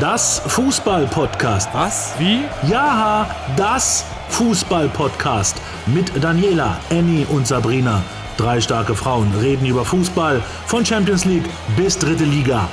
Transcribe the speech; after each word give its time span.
Das 0.00 0.40
Fußball-Podcast. 0.48 1.72
Was? 1.72 2.18
Wie? 2.18 2.40
Ja, 2.68 3.30
das 3.56 4.04
Fußball-Podcast. 4.30 5.62
Mit 5.86 6.10
Daniela, 6.20 6.80
Annie 6.90 7.24
und 7.26 7.46
Sabrina. 7.46 8.02
Drei 8.36 8.60
starke 8.60 8.96
Frauen 8.96 9.32
reden 9.38 9.66
über 9.66 9.84
Fußball 9.84 10.40
von 10.66 10.84
Champions 10.84 11.24
League 11.26 11.48
bis 11.76 11.96
dritte 11.96 12.24
Liga. 12.24 12.68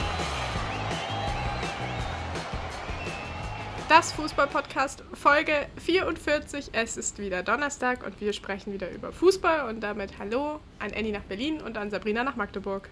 Das 3.88 4.14
Fußball-Podcast 4.14 5.04
Folge 5.14 5.68
44. 5.78 6.72
Es 6.72 6.98
ist 6.98 7.20
wieder 7.20 7.44
Donnerstag 7.44 8.04
und 8.04 8.20
wir 8.20 8.34
sprechen 8.34 8.74
wieder 8.74 8.90
über 8.90 9.12
Fußball 9.12 9.70
und 9.70 9.82
damit 9.82 10.18
Hallo 10.18 10.60
an 10.80 10.92
Annie 10.98 11.12
nach 11.12 11.22
Berlin 11.22 11.62
und 11.62 11.78
an 11.78 11.92
Sabrina 11.92 12.24
nach 12.24 12.36
Magdeburg. 12.36 12.90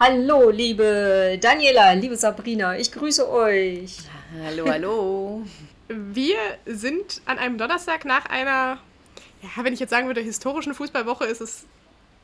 Hallo, 0.00 0.50
liebe 0.50 1.38
Daniela, 1.40 1.92
liebe 1.94 2.16
Sabrina, 2.16 2.78
ich 2.78 2.92
grüße 2.92 3.28
euch. 3.28 3.96
Hallo, 4.44 4.68
hallo. 4.68 5.42
Wir 5.88 6.36
sind 6.66 7.20
an 7.24 7.36
einem 7.36 7.58
Donnerstag 7.58 8.04
nach 8.04 8.26
einer, 8.26 8.78
ja, 9.42 9.64
wenn 9.64 9.72
ich 9.72 9.80
jetzt 9.80 9.90
sagen 9.90 10.06
würde, 10.06 10.20
historischen 10.20 10.72
Fußballwoche, 10.72 11.24
ist 11.24 11.40
es 11.40 11.64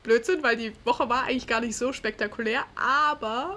Blödsinn, 0.04 0.44
weil 0.44 0.56
die 0.56 0.72
Woche 0.84 1.08
war 1.08 1.24
eigentlich 1.24 1.48
gar 1.48 1.60
nicht 1.60 1.76
so 1.76 1.92
spektakulär, 1.92 2.62
aber 2.76 3.56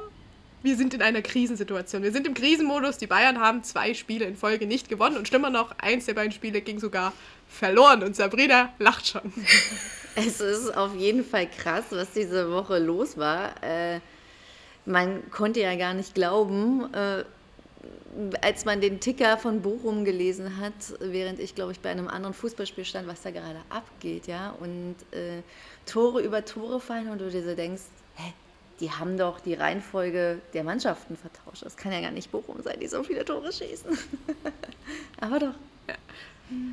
wir 0.63 0.75
sind 0.77 0.95
in 0.95 1.03
einer 1.03 1.21
Krisensituation. 1.21 2.01
Wir 2.01 2.11
sind 2.11 2.25
im 2.25 2.33
Krisenmodus. 2.33 2.97
Die 2.97 3.05
Bayern 3.05 3.39
haben 3.39 3.63
zwei 3.63 3.93
Spiele 3.93 4.25
in 4.25 4.35
Folge 4.35 4.65
nicht 4.65 4.89
gewonnen 4.89 5.17
und 5.17 5.27
schlimmer 5.27 5.51
noch, 5.51 5.77
eins 5.77 6.07
der 6.07 6.15
beiden 6.15 6.31
Spiele 6.31 6.61
ging 6.61 6.79
sogar 6.79 7.13
verloren 7.47 8.01
und 8.01 8.15
Sabrina 8.15 8.73
lacht 8.79 9.09
schon. 9.09 9.31
Es 10.19 10.41
ist 10.41 10.75
auf 10.75 10.95
jeden 10.95 11.23
Fall 11.23 11.47
krass, 11.47 11.85
was 11.91 12.11
diese 12.11 12.51
Woche 12.51 12.79
los 12.79 13.17
war. 13.17 13.51
Äh, 13.63 13.99
man 14.83 15.29
konnte 15.29 15.59
ja 15.59 15.75
gar 15.75 15.93
nicht 15.93 16.15
glauben, 16.15 16.91
äh, 16.91 17.23
als 18.41 18.65
man 18.65 18.81
den 18.81 18.99
Ticker 18.99 19.37
von 19.37 19.61
Bochum 19.61 20.05
gelesen 20.05 20.59
hat, 20.59 20.73
während 20.99 21.39
ich, 21.39 21.53
glaube 21.53 21.71
ich, 21.71 21.81
bei 21.81 21.91
einem 21.91 22.07
anderen 22.07 22.33
Fußballspiel 22.33 22.83
stand, 22.83 23.07
was 23.07 23.21
da 23.21 23.29
gerade 23.29 23.61
abgeht, 23.69 24.25
ja, 24.25 24.55
und 24.59 24.95
äh, 25.11 25.43
Tore 25.85 26.21
über 26.21 26.43
Tore 26.43 26.79
fallen 26.79 27.09
und 27.09 27.19
du 27.19 27.29
dir 27.29 27.43
so 27.43 27.53
denkst, 27.53 27.83
hä, 28.15 28.33
die 28.79 28.89
haben 28.89 29.19
doch 29.19 29.39
die 29.39 29.53
Reihenfolge 29.53 30.41
der 30.55 30.63
Mannschaften 30.63 31.15
vertauscht. 31.15 31.63
Das 31.63 31.77
kann 31.77 31.91
ja 31.91 32.01
gar 32.01 32.11
nicht 32.11 32.31
Bochum 32.31 32.63
sein, 32.63 32.79
die 32.79 32.87
so 32.87 33.03
viele 33.03 33.23
Tore 33.23 33.53
schießen. 33.53 33.95
Aber 35.21 35.37
doch. 35.37 35.53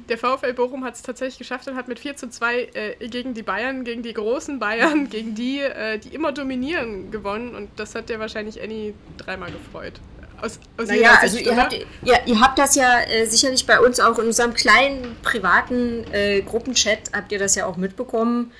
Der 0.08 0.18
VfL 0.18 0.52
Bochum 0.52 0.84
hat 0.84 0.94
es 0.94 1.02
tatsächlich 1.02 1.38
geschafft 1.38 1.66
und 1.66 1.76
hat 1.76 1.88
mit 1.88 1.98
4 1.98 2.16
zu 2.16 2.28
2 2.28 2.68
äh, 2.74 3.08
gegen 3.08 3.34
die 3.34 3.42
Bayern, 3.42 3.84
gegen 3.84 4.02
die 4.02 4.12
großen 4.12 4.58
Bayern, 4.58 5.08
gegen 5.10 5.34
die, 5.34 5.60
äh, 5.60 5.98
die 5.98 6.14
immer 6.14 6.30
dominieren, 6.32 7.10
gewonnen. 7.10 7.54
Und 7.54 7.70
das 7.76 7.94
hat 7.94 8.08
dir 8.08 8.20
wahrscheinlich 8.20 8.62
Annie 8.62 8.94
dreimal 9.16 9.50
gefreut. 9.50 9.94
Aus, 10.40 10.58
aus 10.76 10.88
naja, 10.88 11.18
also 11.20 11.38
ihr 11.38 11.56
habt, 11.56 11.74
ja, 12.02 12.18
ihr 12.26 12.40
habt 12.40 12.58
das 12.58 12.74
ja 12.74 13.00
äh, 13.00 13.24
sicherlich 13.26 13.66
bei 13.66 13.80
uns 13.80 13.98
auch 13.98 14.18
in 14.18 14.26
unserem 14.26 14.52
kleinen 14.52 15.16
privaten 15.22 16.04
äh, 16.12 16.42
Gruppenchat, 16.42 17.12
habt 17.12 17.32
ihr 17.32 17.38
das 17.38 17.54
ja 17.54 17.66
auch 17.66 17.76
mitbekommen, 17.76 18.52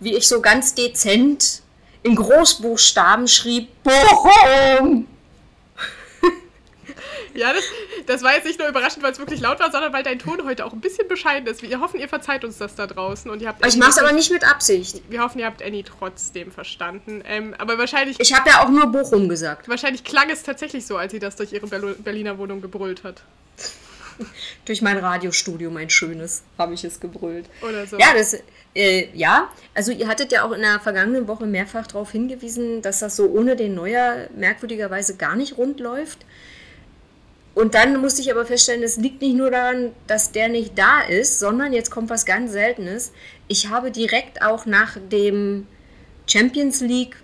wie 0.00 0.16
ich 0.16 0.26
so 0.26 0.40
ganz 0.40 0.74
dezent 0.74 1.62
in 2.02 2.16
Großbuchstaben 2.16 3.28
schrieb, 3.28 3.68
Bochum! 3.82 5.06
Ja, 7.38 7.52
das, 7.52 7.64
das 8.06 8.22
war 8.22 8.34
jetzt 8.34 8.44
nicht 8.44 8.58
nur 8.58 8.68
überraschend, 8.68 9.02
weil 9.02 9.12
es 9.12 9.18
wirklich 9.18 9.40
laut 9.40 9.60
war, 9.60 9.70
sondern 9.70 9.92
weil 9.92 10.02
dein 10.02 10.18
Ton 10.18 10.44
heute 10.44 10.64
auch 10.64 10.72
ein 10.72 10.80
bisschen 10.80 11.06
bescheiden 11.06 11.46
ist. 11.46 11.62
Wir 11.62 11.80
hoffen, 11.80 12.00
ihr 12.00 12.08
verzeiht 12.08 12.44
uns 12.44 12.58
das 12.58 12.74
da 12.74 12.86
draußen. 12.86 13.30
Und 13.30 13.40
ihr 13.40 13.48
habt 13.48 13.64
ich 13.64 13.76
mache 13.76 13.90
es 13.90 13.98
aber 13.98 14.12
nicht 14.12 14.30
mit 14.32 14.48
Absicht. 14.48 15.02
Wir 15.08 15.22
hoffen, 15.22 15.38
ihr 15.38 15.46
habt 15.46 15.62
Annie 15.62 15.84
trotzdem 15.84 16.50
verstanden. 16.50 17.22
Ähm, 17.26 17.54
aber 17.58 17.78
wahrscheinlich... 17.78 18.18
Ich 18.18 18.34
habe 18.34 18.48
ja 18.48 18.64
auch 18.64 18.68
nur 18.68 18.86
Bochum 18.86 19.28
gesagt. 19.28 19.68
Wahrscheinlich 19.68 20.02
klang 20.04 20.28
es 20.30 20.42
tatsächlich 20.42 20.84
so, 20.84 20.96
als 20.96 21.12
sie 21.12 21.20
das 21.20 21.36
durch 21.36 21.52
ihre 21.52 21.66
Berliner 21.66 22.38
Wohnung 22.38 22.60
gebrüllt 22.60 23.04
hat. 23.04 23.22
durch 24.64 24.82
mein 24.82 24.98
Radiostudio, 24.98 25.70
mein 25.70 25.90
schönes, 25.90 26.42
habe 26.58 26.74
ich 26.74 26.82
es 26.82 26.98
gebrüllt. 26.98 27.46
Oder 27.62 27.86
so. 27.86 27.98
Ja, 27.98 28.14
das... 28.14 28.36
Äh, 28.74 29.08
ja, 29.14 29.50
also 29.74 29.92
ihr 29.92 30.08
hattet 30.08 30.30
ja 30.30 30.44
auch 30.44 30.52
in 30.52 30.60
der 30.60 30.78
vergangenen 30.78 31.26
Woche 31.26 31.46
mehrfach 31.46 31.86
darauf 31.86 32.12
hingewiesen, 32.12 32.82
dass 32.82 32.98
das 32.98 33.16
so 33.16 33.26
ohne 33.26 33.56
den 33.56 33.74
Neuer 33.74 34.28
merkwürdigerweise 34.36 35.16
gar 35.16 35.36
nicht 35.36 35.56
rund 35.56 35.80
läuft. 35.80 36.18
Und 37.58 37.74
dann 37.74 38.00
musste 38.00 38.20
ich 38.20 38.30
aber 38.30 38.46
feststellen, 38.46 38.84
es 38.84 38.98
liegt 38.98 39.20
nicht 39.20 39.34
nur 39.34 39.50
daran, 39.50 39.90
dass 40.06 40.30
der 40.30 40.48
nicht 40.48 40.78
da 40.78 41.00
ist, 41.00 41.40
sondern 41.40 41.72
jetzt 41.72 41.90
kommt 41.90 42.08
was 42.08 42.24
ganz 42.24 42.52
Seltenes. 42.52 43.10
Ich 43.48 43.68
habe 43.68 43.90
direkt 43.90 44.42
auch 44.42 44.64
nach 44.64 44.96
dem 45.10 45.66
Champions 46.28 46.80
League 46.82 47.16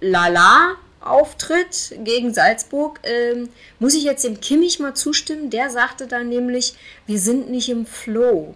Lala 0.00 0.76
Auftritt 1.00 1.96
gegen 2.04 2.32
Salzburg, 2.32 3.00
ähm, 3.02 3.48
muss 3.80 3.96
ich 3.96 4.04
jetzt 4.04 4.22
dem 4.22 4.40
Kimmich 4.40 4.78
mal 4.78 4.94
zustimmen. 4.94 5.50
Der 5.50 5.68
sagte 5.68 6.06
dann 6.06 6.28
nämlich, 6.28 6.74
wir 7.08 7.18
sind 7.18 7.50
nicht 7.50 7.70
im 7.70 7.86
Flow. 7.86 8.54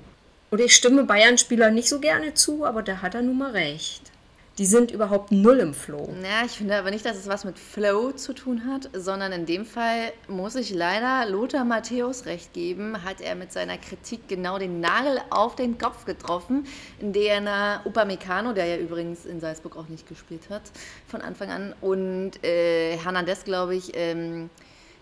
Und 0.53 0.61
ich 0.61 0.77
stimme 0.77 1.03
Bayern-Spieler 1.03 1.73
nicht 1.73 1.89
so 1.89 1.99
gerne 1.99 2.35
zu, 2.35 2.65
aber 2.65 2.85
da 2.85 3.03
hat 3.03 3.17
er 3.17 3.23
nun 3.23 3.39
mal 3.39 3.51
recht 3.51 4.14
die 4.59 4.67
sind 4.67 4.93
überhaupt 4.93 5.33
null 5.33 5.59
im 5.59 5.75
Flow. 5.75 6.09
Ja, 6.23 6.47
ich 6.47 6.53
finde 6.53 6.77
aber 6.77 6.91
nicht, 6.91 7.05
dass 7.05 7.17
es 7.17 7.27
was 7.27 7.45
mit 7.45 7.59
Flow 7.59 8.13
zu 8.13 8.33
tun 8.35 8.63
hat, 8.67 8.89
sondern 8.93 9.33
in 9.33 9.47
dem 9.47 9.67
Fall 9.67 10.13
muss 10.29 10.55
ich 10.55 10.73
leider 10.73 11.29
Lothar 11.29 11.65
Matthäus 11.65 12.27
recht 12.27 12.53
geben, 12.53 13.03
hat 13.05 13.21
er 13.21 13.35
mit 13.35 13.53
seiner 13.53 13.79
Kritik 13.79 14.29
genau 14.29 14.59
den 14.59 14.81
Nagel 14.81 15.21
auf 15.31 15.57
den 15.57 15.77
Kopf 15.77 16.05
getroffen, 16.05 16.67
in 17.01 17.13
der 17.13 17.43
er 17.43 17.81
Upamecano, 17.85 18.53
der 18.53 18.67
ja 18.67 18.77
übrigens 18.77 19.27
in 19.27 19.41
Salzburg 19.41 19.77
auch 19.77 19.89
nicht 19.89 20.09
gespielt 20.09 20.49
hat 20.51 20.63
von 21.09 21.21
Anfang 21.21 21.51
an, 21.51 21.75
und 21.81 22.33
äh, 22.45 22.97
Hernandez, 22.97 23.45
glaube 23.45 23.75
ich, 23.75 23.93
ähm, 23.95 24.51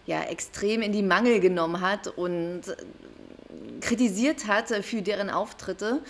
ja, 0.06 0.22
extrem 0.22 0.82
in 0.82 0.92
die 0.92 1.02
Mangel 1.02 1.40
genommen 1.40 1.80
hat 1.80 2.08
und 2.08 2.62
kritisiert 3.80 4.46
hat 4.46 4.68
für 4.68 5.02
deren 5.02 5.30
Auftritte. 5.30 6.00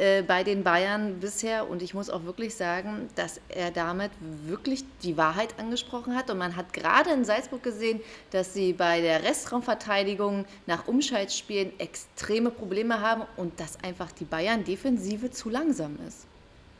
Äh, 0.00 0.22
bei 0.22 0.44
den 0.44 0.64
Bayern 0.64 1.20
bisher. 1.20 1.68
Und 1.68 1.82
ich 1.82 1.92
muss 1.92 2.08
auch 2.08 2.24
wirklich 2.24 2.54
sagen, 2.54 3.10
dass 3.16 3.38
er 3.50 3.70
damit 3.70 4.10
wirklich 4.46 4.82
die 5.02 5.18
Wahrheit 5.18 5.54
angesprochen 5.58 6.16
hat. 6.16 6.30
Und 6.30 6.38
man 6.38 6.56
hat 6.56 6.72
gerade 6.72 7.10
in 7.10 7.26
Salzburg 7.26 7.62
gesehen, 7.62 8.00
dass 8.30 8.54
sie 8.54 8.72
bei 8.72 9.02
der 9.02 9.22
Restraumverteidigung 9.22 10.46
nach 10.64 10.88
Umschaltspielen 10.88 11.78
extreme 11.78 12.50
Probleme 12.50 13.02
haben 13.02 13.24
und 13.36 13.60
dass 13.60 13.78
einfach 13.84 14.10
die 14.12 14.24
Bayern-Defensive 14.24 15.32
zu 15.32 15.50
langsam 15.50 15.98
ist. 16.08 16.24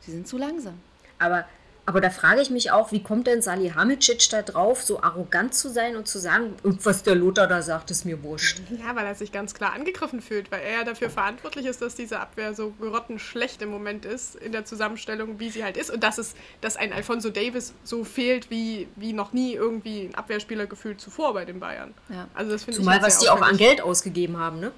Sie 0.01 0.13
sind 0.13 0.27
zu 0.27 0.39
langsam. 0.39 0.81
Aber 1.19 1.45
aber 1.87 2.01
da 2.01 2.11
frage 2.11 2.41
ich 2.41 2.51
mich 2.51 2.71
auch, 2.71 2.93
wie 2.93 3.03
kommt 3.03 3.27
denn 3.27 3.43
Salihamidzic 3.43 4.29
da 4.31 4.43
drauf, 4.43 4.83
so 4.83 5.03
arrogant 5.03 5.55
zu 5.55 5.69
sein 5.69 5.97
und 5.97 6.07
zu 6.07 6.19
sagen, 6.19 6.55
was 6.63 7.03
der 7.03 7.15
Lothar 7.15 7.47
da 7.47 7.63
sagt, 7.63 7.91
ist 7.91 8.05
mir 8.05 8.23
wurscht. 8.23 8.61
Ja, 8.71 8.95
weil 8.95 9.07
er 9.07 9.15
sich 9.15 9.33
ganz 9.33 9.55
klar 9.55 9.73
angegriffen 9.73 10.21
fühlt, 10.21 10.51
weil 10.51 10.61
er 10.63 10.73
ja 10.79 10.85
dafür 10.85 11.11
verantwortlich 11.11 11.67
ist, 11.67 11.83
dass 11.83 11.95
diese 11.95 12.21
Abwehr 12.21 12.55
so 12.55 12.73
grottenschlecht 12.81 13.63
im 13.63 13.71
Moment 13.71 14.05
ist 14.05 14.37
in 14.37 14.53
der 14.53 14.65
Zusammenstellung, 14.65 15.41
wie 15.41 15.51
sie 15.51 15.65
halt 15.65 15.77
ist. 15.77 15.91
Und 15.91 16.03
dass 16.05 16.19
es, 16.19 16.35
dass 16.61 16.77
ein 16.77 16.93
Alfonso 16.93 17.31
Davis 17.31 17.73
so 17.83 18.05
fehlt 18.05 18.51
wie, 18.51 18.89
wie 18.97 19.13
noch 19.13 19.33
nie 19.33 19.55
irgendwie 19.55 20.05
ein 20.07 20.15
Abwehrspieler 20.15 20.67
gefühlt 20.67 21.01
zuvor 21.01 21.35
bei 21.35 21.45
den 21.45 21.61
Bayern. 21.61 21.95
Ja. 22.09 22.29
Also 22.35 22.53
das 22.53 22.67
Zumal, 22.67 22.97
ich 22.97 23.03
halt 23.03 23.03
was 23.03 23.19
die 23.19 23.29
auch 23.29 23.43
an 23.43 23.57
Geld 23.57 23.81
ausgegeben 23.81 24.39
haben, 24.39 24.61
ne? 24.61 24.73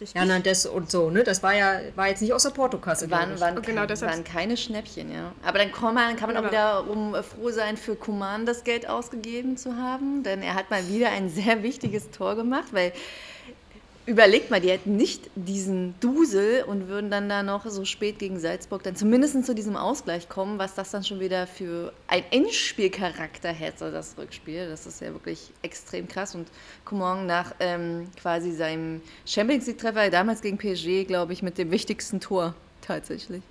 Richtig. 0.00 0.20
Hernandez 0.20 0.64
und 0.64 0.90
so, 0.92 1.10
ne? 1.10 1.24
Das 1.24 1.42
war 1.42 1.54
ja 1.54 1.80
war 1.96 2.08
jetzt 2.08 2.22
nicht 2.22 2.32
aus 2.32 2.44
der 2.44 2.50
Portokasse. 2.50 3.10
Waren, 3.10 3.40
waren, 3.40 3.60
genau, 3.62 3.84
kein, 3.84 4.00
waren 4.00 4.24
keine 4.24 4.56
Schnäppchen, 4.56 5.12
ja. 5.12 5.32
Aber 5.44 5.58
dann 5.58 5.72
kann 5.72 5.92
man, 5.92 6.14
kann 6.14 6.32
man 6.32 6.44
genau. 6.44 6.78
auch 6.78 6.84
wiederum 6.84 7.16
froh 7.24 7.50
sein, 7.50 7.76
für 7.76 7.96
Kuman 7.96 8.46
das 8.46 8.62
Geld 8.62 8.88
ausgegeben 8.88 9.56
zu 9.56 9.76
haben, 9.76 10.22
denn 10.22 10.42
er 10.42 10.54
hat 10.54 10.70
mal 10.70 10.86
wieder 10.88 11.10
ein 11.10 11.28
sehr 11.28 11.64
wichtiges 11.64 12.10
Tor 12.10 12.36
gemacht, 12.36 12.68
weil 12.70 12.92
überlegt 14.08 14.50
mal, 14.50 14.60
die 14.60 14.70
hätten 14.70 14.96
nicht 14.96 15.28
diesen 15.34 15.94
Dusel 16.00 16.64
und 16.64 16.88
würden 16.88 17.10
dann 17.10 17.28
da 17.28 17.42
noch 17.42 17.66
so 17.66 17.84
spät 17.84 18.18
gegen 18.18 18.40
Salzburg 18.40 18.82
dann 18.82 18.96
zumindest 18.96 19.44
zu 19.44 19.54
diesem 19.54 19.76
Ausgleich 19.76 20.30
kommen, 20.30 20.58
was 20.58 20.74
das 20.74 20.90
dann 20.90 21.04
schon 21.04 21.20
wieder 21.20 21.46
für 21.46 21.92
ein 22.06 22.24
Endspielcharakter 22.30 23.50
hätte, 23.50 23.92
das 23.92 24.16
Rückspiel. 24.16 24.66
Das 24.66 24.86
ist 24.86 25.02
ja 25.02 25.12
wirklich 25.12 25.50
extrem 25.60 26.08
krass. 26.08 26.34
Und 26.34 26.48
Coman 26.86 27.26
nach 27.26 27.54
ähm, 27.60 28.08
quasi 28.18 28.52
seinem 28.52 29.02
Champions 29.26 29.66
League-Treffer, 29.66 30.08
damals 30.08 30.40
gegen 30.40 30.56
PSG, 30.56 31.06
glaube 31.06 31.34
ich, 31.34 31.42
mit 31.42 31.58
dem 31.58 31.70
wichtigsten 31.70 32.18
Tor 32.18 32.54
tatsächlich. 32.80 33.42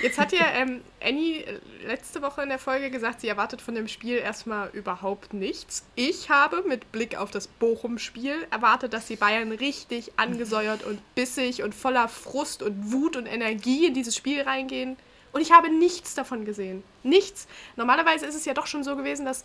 Jetzt 0.00 0.18
hat 0.18 0.32
ja 0.32 0.46
ähm, 0.54 0.80
Annie 1.02 1.42
äh, 1.42 1.58
letzte 1.86 2.22
Woche 2.22 2.42
in 2.42 2.48
der 2.48 2.58
Folge 2.58 2.90
gesagt, 2.90 3.20
sie 3.20 3.28
erwartet 3.28 3.60
von 3.60 3.74
dem 3.74 3.88
Spiel 3.88 4.16
erstmal 4.16 4.70
überhaupt 4.70 5.34
nichts. 5.34 5.84
Ich 5.94 6.30
habe 6.30 6.62
mit 6.62 6.92
Blick 6.92 7.16
auf 7.16 7.30
das 7.30 7.46
Bochum-Spiel 7.46 8.46
erwartet, 8.50 8.92
dass 8.92 9.06
die 9.06 9.16
Bayern 9.16 9.52
richtig 9.52 10.12
angesäuert 10.16 10.84
und 10.84 11.00
bissig 11.14 11.62
und 11.62 11.74
voller 11.74 12.08
Frust 12.08 12.62
und 12.62 12.92
Wut 12.92 13.16
und 13.16 13.26
Energie 13.26 13.86
in 13.86 13.94
dieses 13.94 14.16
Spiel 14.16 14.42
reingehen. 14.42 14.96
Und 15.32 15.40
ich 15.40 15.52
habe 15.52 15.70
nichts 15.70 16.14
davon 16.14 16.44
gesehen. 16.44 16.82
Nichts. 17.02 17.48
Normalerweise 17.76 18.26
ist 18.26 18.34
es 18.34 18.44
ja 18.44 18.54
doch 18.54 18.66
schon 18.66 18.84
so 18.84 18.96
gewesen, 18.96 19.24
dass 19.24 19.44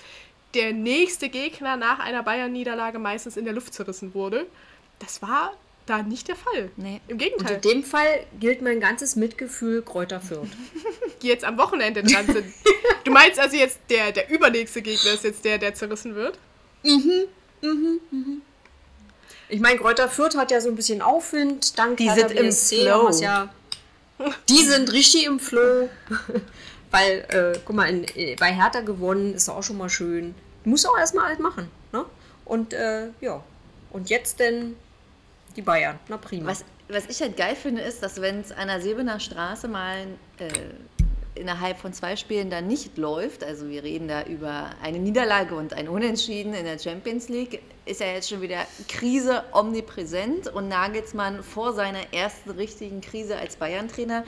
der 0.54 0.74
nächste 0.74 1.30
Gegner 1.30 1.78
nach 1.78 2.00
einer 2.00 2.24
Bayern-Niederlage 2.24 3.00
meistens 3.00 3.38
in 3.38 3.46
der 3.46 3.54
Luft 3.54 3.74
zerrissen 3.74 4.14
wurde. 4.14 4.48
Das 5.00 5.22
war 5.22 5.54
da 5.90 6.04
nicht 6.04 6.28
der 6.28 6.36
Fall. 6.36 6.70
Nee. 6.76 7.02
Im 7.08 7.14
Und 7.14 7.18
Gegenteil, 7.18 7.56
in 7.56 7.62
dem 7.62 7.84
Fall 7.84 8.26
gilt 8.40 8.62
mein 8.62 8.80
ganzes 8.80 9.16
Mitgefühl 9.16 9.82
Kräuter 9.82 10.22
Fürth. 10.22 10.50
die 11.22 11.28
jetzt 11.28 11.44
am 11.44 11.58
Wochenende 11.58 12.04
dran 12.04 12.26
sind. 12.26 12.46
Du 13.04 13.14
meinst 13.14 13.40
also 13.40 13.56
jetzt, 13.56 13.80
der, 13.90 14.12
der 14.12 14.30
übernächste 14.30 14.82
Gegner 14.82 15.14
ist 15.14 15.24
jetzt 15.24 15.46
der, 15.46 15.58
der 15.58 15.74
zerrissen 15.74 16.14
wird? 16.14 16.38
Ich 19.48 19.62
meine, 19.62 19.80
Kräuter 19.80 20.10
Fürth 20.10 20.36
hat 20.36 20.52
ja 20.52 20.60
so 20.60 20.68
ein 20.68 20.76
bisschen 20.76 21.02
Aufwind. 21.02 21.80
Dank 21.80 21.96
Die 21.96 22.10
sind 22.10 22.32
im 22.32 22.48
BSC 22.48 22.82
Flow. 22.82 23.10
Ja, 23.22 23.50
die 24.50 24.64
sind 24.64 24.92
richtig 24.92 25.26
im 25.26 25.40
Flow. 25.40 25.90
Weil, 26.92 27.26
äh, 27.30 27.60
guck 27.64 27.78
mal, 27.78 27.90
in, 27.90 28.04
äh, 28.16 28.36
bei 28.38 28.54
Hertha 28.54 28.82
gewonnen 28.82 29.34
ist 29.34 29.48
auch 29.48 29.64
schon 29.64 29.78
mal 29.78 29.90
schön. 29.90 30.36
Muss 30.66 30.86
auch 30.86 30.98
erstmal 30.98 31.28
alles 31.28 31.40
machen. 31.40 31.70
Ne? 31.94 32.04
Und 32.44 32.74
äh, 32.74 33.08
ja, 33.22 33.42
und 33.92 34.10
jetzt 34.10 34.40
denn 34.40 34.76
die 35.58 35.62
Bayern. 35.62 36.00
Na 36.08 36.18
prima. 36.18 36.50
Was, 36.50 36.64
was 36.88 37.08
ich 37.08 37.22
halt 37.22 37.36
geil 37.36 37.56
finde, 37.56 37.82
ist, 37.82 38.02
dass 38.02 38.22
wenn 38.22 38.40
es 38.40 38.52
an 38.52 38.68
der 38.68 38.80
Sebener 38.80 39.20
Straße 39.20 39.68
mal 39.68 40.08
äh, 40.38 40.48
innerhalb 41.40 41.78
von 41.78 41.94
zwei 41.94 42.16
Spielen 42.16 42.50
dann 42.50 42.68
nicht 42.68 42.98
läuft, 42.98 43.44
also 43.44 43.68
wir 43.70 43.84
reden 43.84 44.08
da 44.08 44.24
über 44.24 44.70
eine 44.82 45.00
Niederlage 45.00 45.56
und 45.56 45.74
ein 45.74 45.90
Unentschieden 45.90 46.54
in 46.54 46.66
der 46.66 46.80
Champions 46.80 47.30
League, 47.30 47.62
ist 47.86 48.00
ja 48.00 48.08
jetzt 48.08 48.30
schon 48.30 48.42
wieder 48.42 48.66
Krise 48.88 49.44
omnipräsent 49.52 50.48
und 50.48 50.68
Nagelsmann 50.68 51.44
vor 51.44 51.74
seiner 51.74 52.14
ersten 52.14 52.52
richtigen 52.52 53.02
Krise 53.02 53.38
als 53.38 53.56
Bayern-Trainer. 53.58 54.24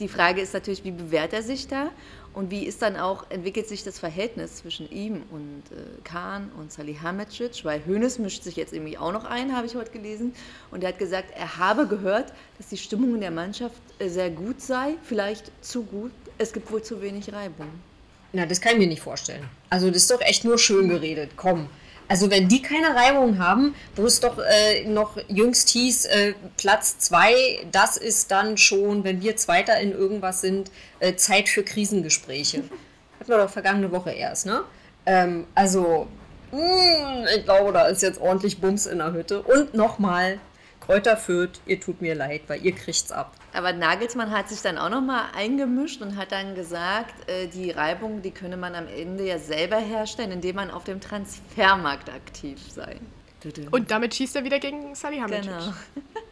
Die 0.00 0.08
Frage 0.08 0.40
ist 0.40 0.54
natürlich, 0.54 0.84
wie 0.84 0.92
bewährt 0.92 1.32
er 1.32 1.42
sich 1.42 1.66
da 1.66 1.90
und 2.38 2.52
wie 2.52 2.66
ist 2.66 2.82
dann 2.82 2.96
auch, 2.96 3.28
entwickelt 3.30 3.66
sich 3.66 3.82
das 3.82 3.98
Verhältnis 3.98 4.58
zwischen 4.58 4.88
ihm 4.92 5.24
und 5.32 5.64
äh, 5.72 6.00
Kahn 6.04 6.52
und 6.56 6.70
Salihamidzic, 6.70 7.64
weil 7.64 7.82
Hoeneß 7.84 8.20
mischt 8.20 8.44
sich 8.44 8.54
jetzt 8.54 8.72
irgendwie 8.72 8.96
auch 8.96 9.10
noch 9.10 9.24
ein, 9.24 9.56
habe 9.56 9.66
ich 9.66 9.74
heute 9.74 9.90
gelesen. 9.90 10.32
Und 10.70 10.84
er 10.84 10.90
hat 10.90 11.00
gesagt, 11.00 11.32
er 11.36 11.58
habe 11.58 11.88
gehört, 11.88 12.32
dass 12.56 12.68
die 12.68 12.76
Stimmung 12.76 13.16
in 13.16 13.22
der 13.22 13.32
Mannschaft 13.32 13.74
äh, 13.98 14.08
sehr 14.08 14.30
gut 14.30 14.60
sei, 14.60 14.94
vielleicht 15.02 15.50
zu 15.62 15.82
gut. 15.82 16.12
Es 16.38 16.52
gibt 16.52 16.70
wohl 16.70 16.80
zu 16.80 17.02
wenig 17.02 17.32
Reibung. 17.32 17.66
Na, 18.32 18.46
das 18.46 18.60
kann 18.60 18.74
ich 18.74 18.78
mir 18.78 18.86
nicht 18.86 19.02
vorstellen. 19.02 19.42
Also, 19.68 19.88
das 19.88 20.02
ist 20.02 20.10
doch 20.12 20.20
echt 20.20 20.44
nur 20.44 20.58
schön 20.58 20.88
geredet. 20.88 21.32
Komm. 21.34 21.68
Also, 22.08 22.30
wenn 22.30 22.48
die 22.48 22.62
keine 22.62 22.94
Reibung 22.94 23.38
haben, 23.38 23.74
wo 23.94 24.06
es 24.06 24.20
doch 24.20 24.38
äh, 24.38 24.84
noch 24.84 25.18
jüngst 25.28 25.68
hieß, 25.68 26.06
äh, 26.06 26.34
Platz 26.56 26.98
2, 27.00 27.66
das 27.70 27.98
ist 27.98 28.30
dann 28.30 28.56
schon, 28.56 29.04
wenn 29.04 29.20
wir 29.20 29.36
Zweiter 29.36 29.78
in 29.78 29.92
irgendwas 29.92 30.40
sind, 30.40 30.70
äh, 31.00 31.14
Zeit 31.16 31.50
für 31.50 31.62
Krisengespräche. 31.62 32.64
Hatten 33.20 33.28
wir 33.28 33.36
doch 33.36 33.50
vergangene 33.50 33.92
Woche 33.92 34.10
erst, 34.10 34.46
ne? 34.46 34.62
Ähm, 35.04 35.46
also, 35.54 36.06
mh, 36.52 37.26
ich 37.36 37.44
glaube, 37.44 37.72
da 37.72 37.86
ist 37.88 38.02
jetzt 38.02 38.20
ordentlich 38.20 38.58
Bums 38.58 38.86
in 38.86 38.98
der 38.98 39.12
Hütte. 39.12 39.42
Und 39.42 39.74
nochmal, 39.74 40.38
Kräuter 40.88 41.18
Fürth, 41.18 41.60
ihr 41.66 41.78
tut 41.78 42.00
mir 42.00 42.14
leid, 42.14 42.44
weil 42.46 42.64
ihr 42.64 42.72
kriegt's 42.72 43.12
ab. 43.12 43.34
Aber 43.52 43.74
Nagelsmann 43.74 44.30
hat 44.30 44.48
sich 44.48 44.62
dann 44.62 44.78
auch 44.78 44.88
nochmal 44.88 45.26
eingemischt 45.36 46.00
und 46.00 46.16
hat 46.16 46.32
dann 46.32 46.54
gesagt, 46.54 47.28
äh, 47.28 47.46
die 47.46 47.70
Reibung, 47.70 48.22
die 48.22 48.30
könne 48.30 48.56
man 48.56 48.74
am 48.74 48.88
Ende 48.88 49.26
ja 49.26 49.38
selber 49.38 49.76
herstellen, 49.76 50.32
indem 50.32 50.56
man 50.56 50.70
auf 50.70 50.84
dem 50.84 51.02
Transfermarkt 51.02 52.08
aktiv 52.08 52.58
sei. 52.70 52.96
Und 53.70 53.90
damit 53.90 54.14
schießt 54.14 54.36
er 54.36 54.44
wieder 54.44 54.60
gegen 54.60 54.94
Salihamidzic. 54.94 55.42
Genau. 55.42 55.74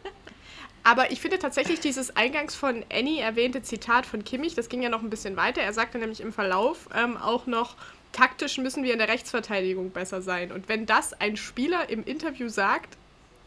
Aber 0.83 1.11
ich 1.11 1.21
finde 1.21 1.37
tatsächlich 1.37 1.79
dieses 1.79 2.15
eingangs 2.15 2.55
von 2.55 2.83
Annie 2.91 3.21
erwähnte 3.21 3.61
Zitat 3.61 4.07
von 4.07 4.23
Kimmich, 4.23 4.55
das 4.55 4.69
ging 4.69 4.81
ja 4.81 4.89
noch 4.89 5.03
ein 5.03 5.11
bisschen 5.11 5.37
weiter. 5.37 5.61
Er 5.61 5.73
sagte 5.73 5.99
nämlich 5.99 6.19
im 6.19 6.33
Verlauf 6.33 6.89
ähm, 6.95 7.15
auch 7.15 7.45
noch, 7.45 7.75
taktisch 8.11 8.57
müssen 8.57 8.83
wir 8.83 8.93
in 8.93 8.97
der 8.97 9.07
Rechtsverteidigung 9.07 9.91
besser 9.91 10.23
sein. 10.23 10.51
Und 10.51 10.67
wenn 10.67 10.87
das 10.87 11.13
ein 11.13 11.37
Spieler 11.37 11.91
im 11.91 12.03
Interview 12.03 12.49
sagt 12.49 12.97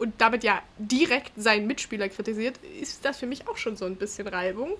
und 0.01 0.15
damit 0.17 0.43
ja 0.43 0.63
direkt 0.79 1.31
seinen 1.37 1.67
Mitspieler 1.67 2.09
kritisiert, 2.09 2.57
ist 2.81 3.05
das 3.05 3.19
für 3.19 3.27
mich 3.27 3.47
auch 3.47 3.57
schon 3.57 3.77
so 3.77 3.85
ein 3.85 3.97
bisschen 3.97 4.27
Reibung. 4.27 4.71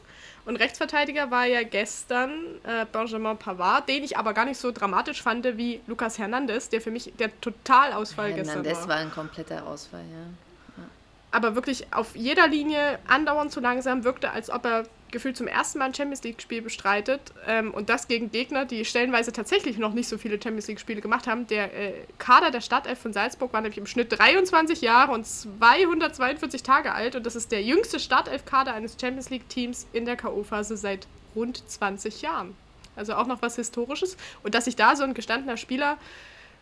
Und 0.45 0.55
Rechtsverteidiger 0.55 1.29
war 1.29 1.45
ja 1.45 1.61
gestern 1.61 2.31
äh, 2.63 2.87
Benjamin 2.91 3.37
Pavard, 3.37 3.87
den 3.87 4.03
ich 4.03 4.17
aber 4.17 4.33
gar 4.33 4.45
nicht 4.45 4.57
so 4.57 4.71
dramatisch 4.71 5.21
fand 5.21 5.45
wie 5.57 5.79
Lucas 5.85 6.17
Hernandez, 6.17 6.69
der 6.69 6.81
für 6.81 6.89
mich 6.89 7.13
der 7.19 7.39
Totalausfall 7.39 8.33
gestern 8.33 8.63
Hernandez 8.63 8.79
war. 8.79 8.87
war 8.89 8.95
ein 8.95 9.11
kompletter 9.11 9.67
Ausfall, 9.67 10.01
ja. 10.01 10.83
aber 11.29 11.53
wirklich 11.53 11.93
auf 11.93 12.15
jeder 12.15 12.47
Linie 12.47 12.97
andauernd 13.07 13.51
zu 13.51 13.59
langsam 13.59 14.03
wirkte, 14.03 14.31
als 14.31 14.49
ob 14.49 14.65
er 14.65 14.85
gefühlt 15.11 15.37
zum 15.37 15.47
ersten 15.47 15.79
Mal 15.79 15.85
ein 15.85 15.93
Champions 15.93 16.23
League-Spiel 16.23 16.61
bestreitet. 16.61 17.21
Ähm, 17.47 17.73
und 17.73 17.89
das 17.89 18.07
gegen 18.07 18.31
Gegner, 18.31 18.65
die 18.65 18.85
stellenweise 18.85 19.31
tatsächlich 19.31 19.77
noch 19.77 19.93
nicht 19.93 20.07
so 20.07 20.17
viele 20.17 20.41
Champions 20.41 20.67
League-Spiele 20.67 21.01
gemacht 21.01 21.27
haben. 21.27 21.47
Der 21.47 21.73
äh, 21.73 21.93
Kader 22.17 22.51
der 22.51 22.61
Startelf 22.61 22.99
von 22.99 23.13
Salzburg 23.13 23.53
war 23.53 23.61
nämlich 23.61 23.77
im 23.77 23.85
Schnitt 23.85 24.17
23 24.17 24.81
Jahre 24.81 25.11
und 25.11 25.25
242 25.25 26.63
Tage 26.63 26.93
alt. 26.93 27.15
Und 27.15 27.25
das 27.25 27.35
ist 27.35 27.51
der 27.51 27.61
jüngste 27.61 27.99
Startelf-Kader 27.99 28.73
eines 28.73 28.97
Champions 28.99 29.29
League-Teams 29.29 29.87
in 29.93 30.05
der 30.05 30.15
K.O.-Phase 30.15 30.77
seit 30.77 31.07
rund 31.35 31.69
20 31.69 32.21
Jahren. 32.21 32.55
Also 32.95 33.13
auch 33.15 33.27
noch 33.27 33.41
was 33.41 33.55
Historisches. 33.55 34.17
Und 34.43 34.55
dass 34.55 34.65
sich 34.65 34.75
da 34.75 34.95
so 34.95 35.03
ein 35.03 35.13
gestandener 35.13 35.57
Spieler 35.57 35.97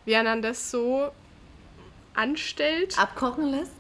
wie 0.06 0.16
Hernandez 0.16 0.72
so 0.72 1.12
anstellt. 2.14 2.98
Abkochen 2.98 3.52
lässt? 3.52 3.79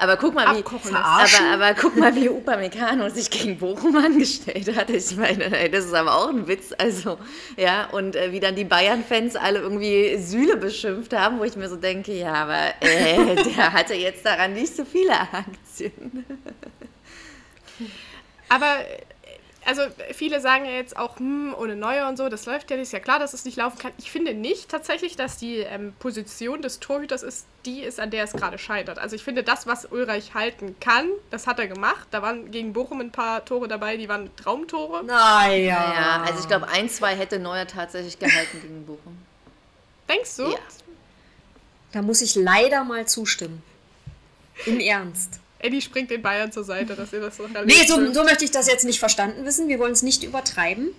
Aber 0.00 0.16
guck 0.16 0.32
mal, 0.34 0.54
wie, 0.54 0.60
Abkochen 0.60 0.94
aber, 0.94 1.26
aber 1.52 1.74
guck 1.74 1.96
mal, 1.96 2.14
wie 2.14 2.28
Upamecano 2.28 3.08
sich 3.08 3.28
gegen 3.30 3.58
Bochum 3.58 3.96
angestellt 3.96 4.76
hat. 4.76 4.90
Ich 4.90 5.16
meine, 5.16 5.44
ey, 5.58 5.68
das 5.68 5.86
ist 5.86 5.94
aber 5.94 6.14
auch 6.14 6.28
ein 6.28 6.46
Witz. 6.46 6.72
Also, 6.78 7.18
ja, 7.56 7.88
und 7.90 8.14
äh, 8.14 8.30
wie 8.30 8.38
dann 8.38 8.54
die 8.54 8.64
Bayern-Fans 8.64 9.34
alle 9.34 9.58
irgendwie 9.58 10.16
Süle 10.18 10.56
beschimpft 10.56 11.12
haben, 11.12 11.40
wo 11.40 11.44
ich 11.44 11.56
mir 11.56 11.68
so 11.68 11.74
denke, 11.74 12.12
ja, 12.12 12.32
aber 12.34 12.74
äh, 12.80 13.34
der 13.56 13.72
hatte 13.72 13.94
jetzt 13.94 14.24
daran 14.24 14.52
nicht 14.52 14.76
so 14.76 14.84
viele 14.84 15.18
Aktien. 15.18 16.24
Aber 18.48 18.78
äh, 18.78 19.02
also 19.64 19.82
viele 20.12 20.40
sagen 20.40 20.64
ja 20.64 20.72
jetzt 20.72 20.96
auch, 20.96 21.18
hm, 21.18 21.54
ohne 21.58 21.76
Neuer 21.76 22.08
und 22.08 22.16
so, 22.16 22.28
das 22.28 22.46
läuft 22.46 22.70
ja 22.70 22.76
nicht. 22.76 22.84
Ist 22.84 22.92
ja 22.92 23.00
klar, 23.00 23.18
dass 23.18 23.34
es 23.34 23.44
nicht 23.44 23.56
laufen 23.56 23.78
kann. 23.78 23.92
Ich 23.98 24.10
finde 24.10 24.32
nicht 24.32 24.70
tatsächlich, 24.70 25.16
dass 25.16 25.36
die 25.36 25.56
ähm, 25.56 25.92
Position 25.98 26.62
des 26.62 26.80
Torhüters 26.80 27.22
ist, 27.22 27.46
die 27.68 27.82
ist, 27.82 28.00
an 28.00 28.10
der 28.10 28.24
es 28.24 28.32
gerade 28.32 28.58
scheitert. 28.58 28.98
Also 28.98 29.14
ich 29.14 29.22
finde, 29.22 29.42
das, 29.42 29.66
was 29.66 29.84
Ulreich 29.84 30.34
halten 30.34 30.76
kann, 30.80 31.08
das 31.30 31.46
hat 31.46 31.58
er 31.58 31.68
gemacht. 31.68 32.08
Da 32.10 32.22
waren 32.22 32.50
gegen 32.50 32.72
Bochum 32.72 33.00
ein 33.00 33.12
paar 33.12 33.44
Tore 33.44 33.68
dabei, 33.68 33.96
die 33.96 34.08
waren 34.08 34.34
Traumtore. 34.36 35.04
Naja. 35.04 35.74
Naja, 35.74 36.22
also 36.26 36.40
ich 36.40 36.48
glaube, 36.48 36.68
ein, 36.68 36.88
zwei 36.88 37.14
hätte 37.14 37.38
Neuer 37.38 37.66
tatsächlich 37.66 38.18
gehalten 38.18 38.60
gegen 38.62 38.86
Bochum. 38.86 39.18
Denkst 40.08 40.36
du? 40.36 40.50
Ja. 40.50 40.58
Da 41.92 42.02
muss 42.02 42.22
ich 42.22 42.34
leider 42.34 42.84
mal 42.84 43.06
zustimmen. 43.06 43.62
Im 44.66 44.80
Ernst. 44.80 45.40
Eddie 45.60 45.82
springt 45.82 46.10
den 46.10 46.22
Bayern 46.22 46.52
zur 46.52 46.64
Seite, 46.64 46.94
dass 46.94 47.12
ihr 47.12 47.20
das 47.20 47.38
noch 47.38 47.52
erlebt. 47.52 47.66
Nee, 47.66 47.86
so, 47.86 48.12
so 48.12 48.24
möchte 48.24 48.44
ich 48.44 48.50
das 48.50 48.68
jetzt 48.68 48.84
nicht 48.84 48.98
verstanden 48.98 49.44
wissen. 49.44 49.68
Wir 49.68 49.78
wollen 49.78 49.92
es 49.92 50.02
nicht 50.02 50.22
übertreiben. 50.22 50.90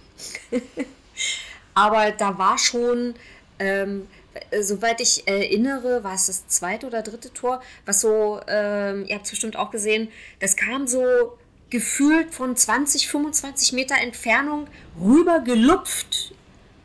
Aber 1.74 2.12
da 2.12 2.38
war 2.38 2.57
schon, 2.57 3.15
ähm, 3.57 4.01
äh, 4.01 4.19
soweit 4.62 5.02
ich 5.02 5.28
erinnere, 5.28 6.03
war 6.03 6.13
es 6.13 6.27
das 6.27 6.48
zweite 6.48 6.88
oder 6.88 7.01
dritte 7.01 7.34
Tor, 7.34 7.62
was 7.86 8.01
so, 8.01 8.39
ähm, 8.48 9.06
ihr 9.06 9.15
habt 9.15 9.25
es 9.25 9.32
bestimmt 9.32 9.56
auch 9.56 9.72
gesehen, 9.72 10.10
das 10.39 10.56
kam 10.56 10.88
so 10.88 11.38
gefühlt 11.70 12.34
von 12.34 12.56
20, 12.56 13.08
25 13.08 13.74
Meter 13.74 13.96
Entfernung 13.96 14.68
rüber 15.00 15.39
gelupft 15.39 16.34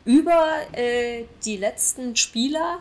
über 0.05 0.57
äh, 0.73 1.23
die 1.43 1.57
letzten 1.57 2.15
Spieler 2.15 2.79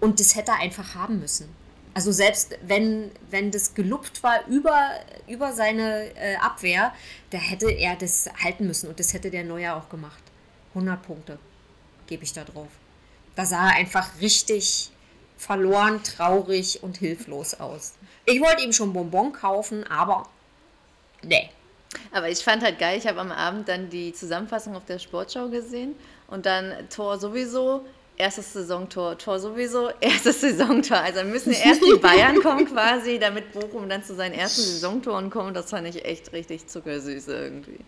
und 0.00 0.20
das 0.20 0.34
hätte 0.34 0.52
er 0.52 0.60
einfach 0.60 0.94
haben 0.94 1.20
müssen. 1.20 1.48
Also 1.92 2.10
selbst 2.10 2.58
wenn, 2.66 3.10
wenn 3.30 3.50
das 3.50 3.74
gelupft 3.74 4.22
war 4.22 4.46
über, 4.48 4.90
über 5.28 5.52
seine 5.52 6.10
äh, 6.16 6.36
Abwehr, 6.36 6.92
da 7.30 7.38
hätte 7.38 7.70
er 7.70 7.94
das 7.94 8.28
halten 8.42 8.66
müssen 8.66 8.88
und 8.88 8.98
das 8.98 9.12
hätte 9.12 9.30
der 9.30 9.44
Neuer 9.44 9.76
auch 9.76 9.88
gemacht. 9.88 10.22
100 10.70 11.00
Punkte 11.02 11.38
gebe 12.06 12.24
ich 12.24 12.32
da 12.32 12.42
drauf. 12.42 12.68
Da 13.36 13.44
sah 13.44 13.68
er 13.68 13.76
einfach 13.76 14.08
richtig 14.20 14.90
verloren, 15.36 16.02
traurig 16.02 16.82
und 16.82 16.98
hilflos 16.98 17.54
aus. 17.54 17.94
Ich 18.24 18.40
wollte 18.40 18.62
ihm 18.62 18.72
schon 18.72 18.92
Bonbon 18.92 19.32
kaufen, 19.32 19.84
aber 19.90 20.28
nee. 21.22 21.50
Aber 22.12 22.28
ich 22.28 22.38
fand 22.38 22.62
halt 22.62 22.78
geil, 22.78 22.98
ich 22.98 23.06
habe 23.06 23.20
am 23.20 23.30
Abend 23.30 23.68
dann 23.68 23.90
die 23.90 24.12
Zusammenfassung 24.12 24.74
auf 24.74 24.84
der 24.84 24.98
Sportschau 24.98 25.48
gesehen 25.48 25.94
und 26.28 26.46
dann 26.46 26.72
Tor 26.88 27.18
sowieso, 27.18 27.84
erstes 28.16 28.52
Saisontor, 28.52 29.18
Tor 29.18 29.38
sowieso, 29.38 29.90
erstes 30.00 30.40
Saisontor. 30.40 30.98
Also 30.98 31.24
müssen 31.24 31.52
erst 31.52 31.82
die 31.82 31.98
Bayern 31.98 32.40
kommen 32.40 32.66
quasi, 32.66 33.18
damit 33.18 33.52
Bochum 33.52 33.88
dann 33.88 34.02
zu 34.02 34.14
seinen 34.14 34.32
ersten 34.34 34.62
Saisontoren 34.62 35.30
kommt. 35.30 35.56
Das 35.56 35.70
fand 35.70 35.86
ich 35.88 36.04
echt 36.04 36.32
richtig 36.32 36.66
zuckersüß 36.66 37.28
irgendwie. 37.28 37.78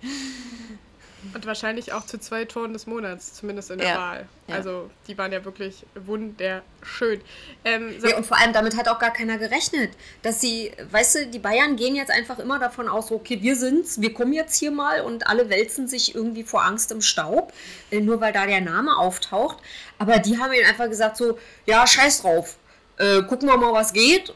Und 1.34 1.46
wahrscheinlich 1.46 1.92
auch 1.92 2.06
zu 2.06 2.18
zwei 2.18 2.44
Toren 2.44 2.72
des 2.72 2.86
Monats, 2.86 3.34
zumindest 3.34 3.70
in 3.70 3.78
der 3.78 3.88
Ja. 3.88 3.98
Wahl. 3.98 4.28
Ja. 4.46 4.54
Also 4.56 4.90
die 5.08 5.18
waren 5.18 5.32
ja 5.32 5.44
wirklich 5.44 5.84
wunderschön. 5.94 7.20
Ähm, 7.64 8.00
so, 8.00 8.08
Ja, 8.08 8.16
und 8.16 8.26
vor 8.26 8.36
allem 8.38 8.52
damit 8.52 8.76
hat 8.76 8.88
auch 8.88 8.98
gar 8.98 9.12
keiner 9.12 9.38
gerechnet, 9.38 9.90
dass 10.22 10.40
sie, 10.40 10.72
weißt 10.90 11.14
du, 11.14 11.26
die 11.26 11.38
Bayern 11.38 11.76
gehen 11.76 11.96
jetzt 11.96 12.10
einfach 12.10 12.38
immer 12.38 12.58
davon 12.58 12.88
aus, 12.88 13.10
okay, 13.10 13.42
wir 13.42 13.56
sind's, 13.56 14.00
wir 14.00 14.12
kommen 14.14 14.32
jetzt 14.32 14.56
hier 14.56 14.70
mal 14.70 15.00
und 15.00 15.26
alle 15.26 15.48
wälzen 15.48 15.88
sich 15.88 16.14
irgendwie 16.14 16.44
vor 16.44 16.64
Angst 16.64 16.92
im 16.92 17.00
Staub, 17.00 17.52
äh, 17.90 18.00
nur 18.00 18.20
weil 18.20 18.32
da 18.32 18.46
der 18.46 18.60
Name 18.60 18.96
auftaucht. 18.96 19.58
Aber 19.98 20.18
die 20.18 20.38
haben 20.38 20.52
ihnen 20.52 20.66
einfach 20.66 20.88
gesagt 20.88 21.16
so, 21.16 21.38
ja, 21.66 21.86
scheiß 21.86 22.22
drauf, 22.22 22.56
äh, 22.98 23.22
gucken 23.22 23.48
wir 23.48 23.56
mal, 23.56 23.72
was 23.72 23.92
geht 23.92 24.32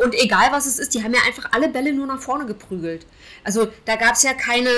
Und 0.00 0.14
egal 0.14 0.50
was 0.50 0.64
es 0.64 0.78
ist, 0.78 0.94
die 0.94 1.04
haben 1.04 1.12
ja 1.12 1.20
einfach 1.26 1.52
alle 1.52 1.68
Bälle 1.68 1.92
nur 1.92 2.06
nach 2.06 2.22
vorne 2.22 2.46
geprügelt. 2.46 3.04
Also 3.44 3.68
da 3.84 3.96
gab 3.96 4.14
es 4.14 4.22
ja 4.22 4.32
keine, 4.32 4.70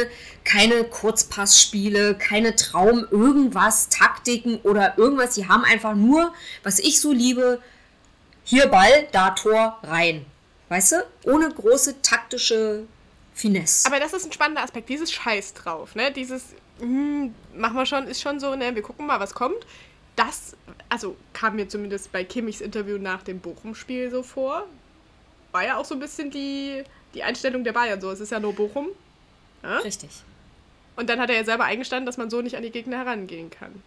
keine 0.45 0.83
Kurzpassspiele, 0.83 2.17
keine 2.17 2.57
Traum, 2.57 3.07
irgendwas, 3.09 3.88
Taktiken 3.88 4.57
oder 4.64 4.99
irgendwas. 4.99 5.35
Die 5.35 5.47
haben 5.47 5.62
einfach 5.62 5.95
nur, 5.95 6.35
was 6.64 6.81
ich 6.81 7.00
so 7.00 7.12
liebe, 7.12 7.62
hier 8.43 8.67
Ball, 8.67 9.07
da 9.12 9.31
Tor, 9.31 9.79
rein. 9.85 10.26
Weißt 10.69 10.93
du? 10.93 11.31
Ohne 11.31 11.50
große 11.50 12.02
taktische 12.02 12.83
Finesse. 13.33 13.87
Aber 13.87 14.00
das 14.00 14.12
ist 14.14 14.26
ein 14.26 14.33
spannender 14.33 14.64
Aspekt, 14.64 14.88
dieses 14.88 15.12
Scheiß 15.12 15.55
drauf, 15.55 15.95
ne? 15.95 16.11
Dieses, 16.11 16.47
hm, 16.81 17.33
machen 17.55 17.76
wir 17.76 17.87
schon, 17.87 18.09
ist 18.09 18.21
schon 18.21 18.41
so, 18.41 18.57
ne? 18.57 18.75
Wir 18.75 18.83
gucken 18.83 19.07
mal, 19.07 19.21
was 19.21 19.35
kommt. 19.35 19.67
Das, 20.17 20.57
also 20.88 21.17
kam 21.33 21.55
mir 21.55 21.69
zumindest 21.69 22.11
bei 22.11 22.25
Kimmichs 22.25 22.61
Interview 22.61 22.99
nach 22.99 23.23
dem 23.23 23.38
Bochum-Spiel 23.38 24.11
so 24.11 24.25
vor. 24.25 24.67
War 25.52 25.64
ja 25.64 25.76
auch 25.76 25.85
so 25.85 25.94
ein 25.94 26.00
bisschen 26.00 26.30
die, 26.30 26.82
die 27.14 27.23
Einstellung 27.23 27.62
der 27.64 27.73
Bayern 27.73 28.00
so. 28.00 28.11
Es 28.11 28.21
ist 28.21 28.32
ja 28.32 28.40
nur 28.40 28.54
Bochum. 28.54 28.88
Ja? 29.62 29.78
Richtig. 29.78 30.11
Und 30.97 31.09
dann 31.09 31.21
hat 31.21 31.30
er 31.30 31.37
ja 31.37 31.44
selber 31.44 31.64
eingestanden, 31.64 32.06
dass 32.06 32.16
man 32.16 32.30
so 32.30 32.42
nicht 32.42 32.56
an 32.56 32.62
die 32.62 32.71
Gegner 32.71 32.99
herangehen 32.99 33.50
kann. 33.50 33.82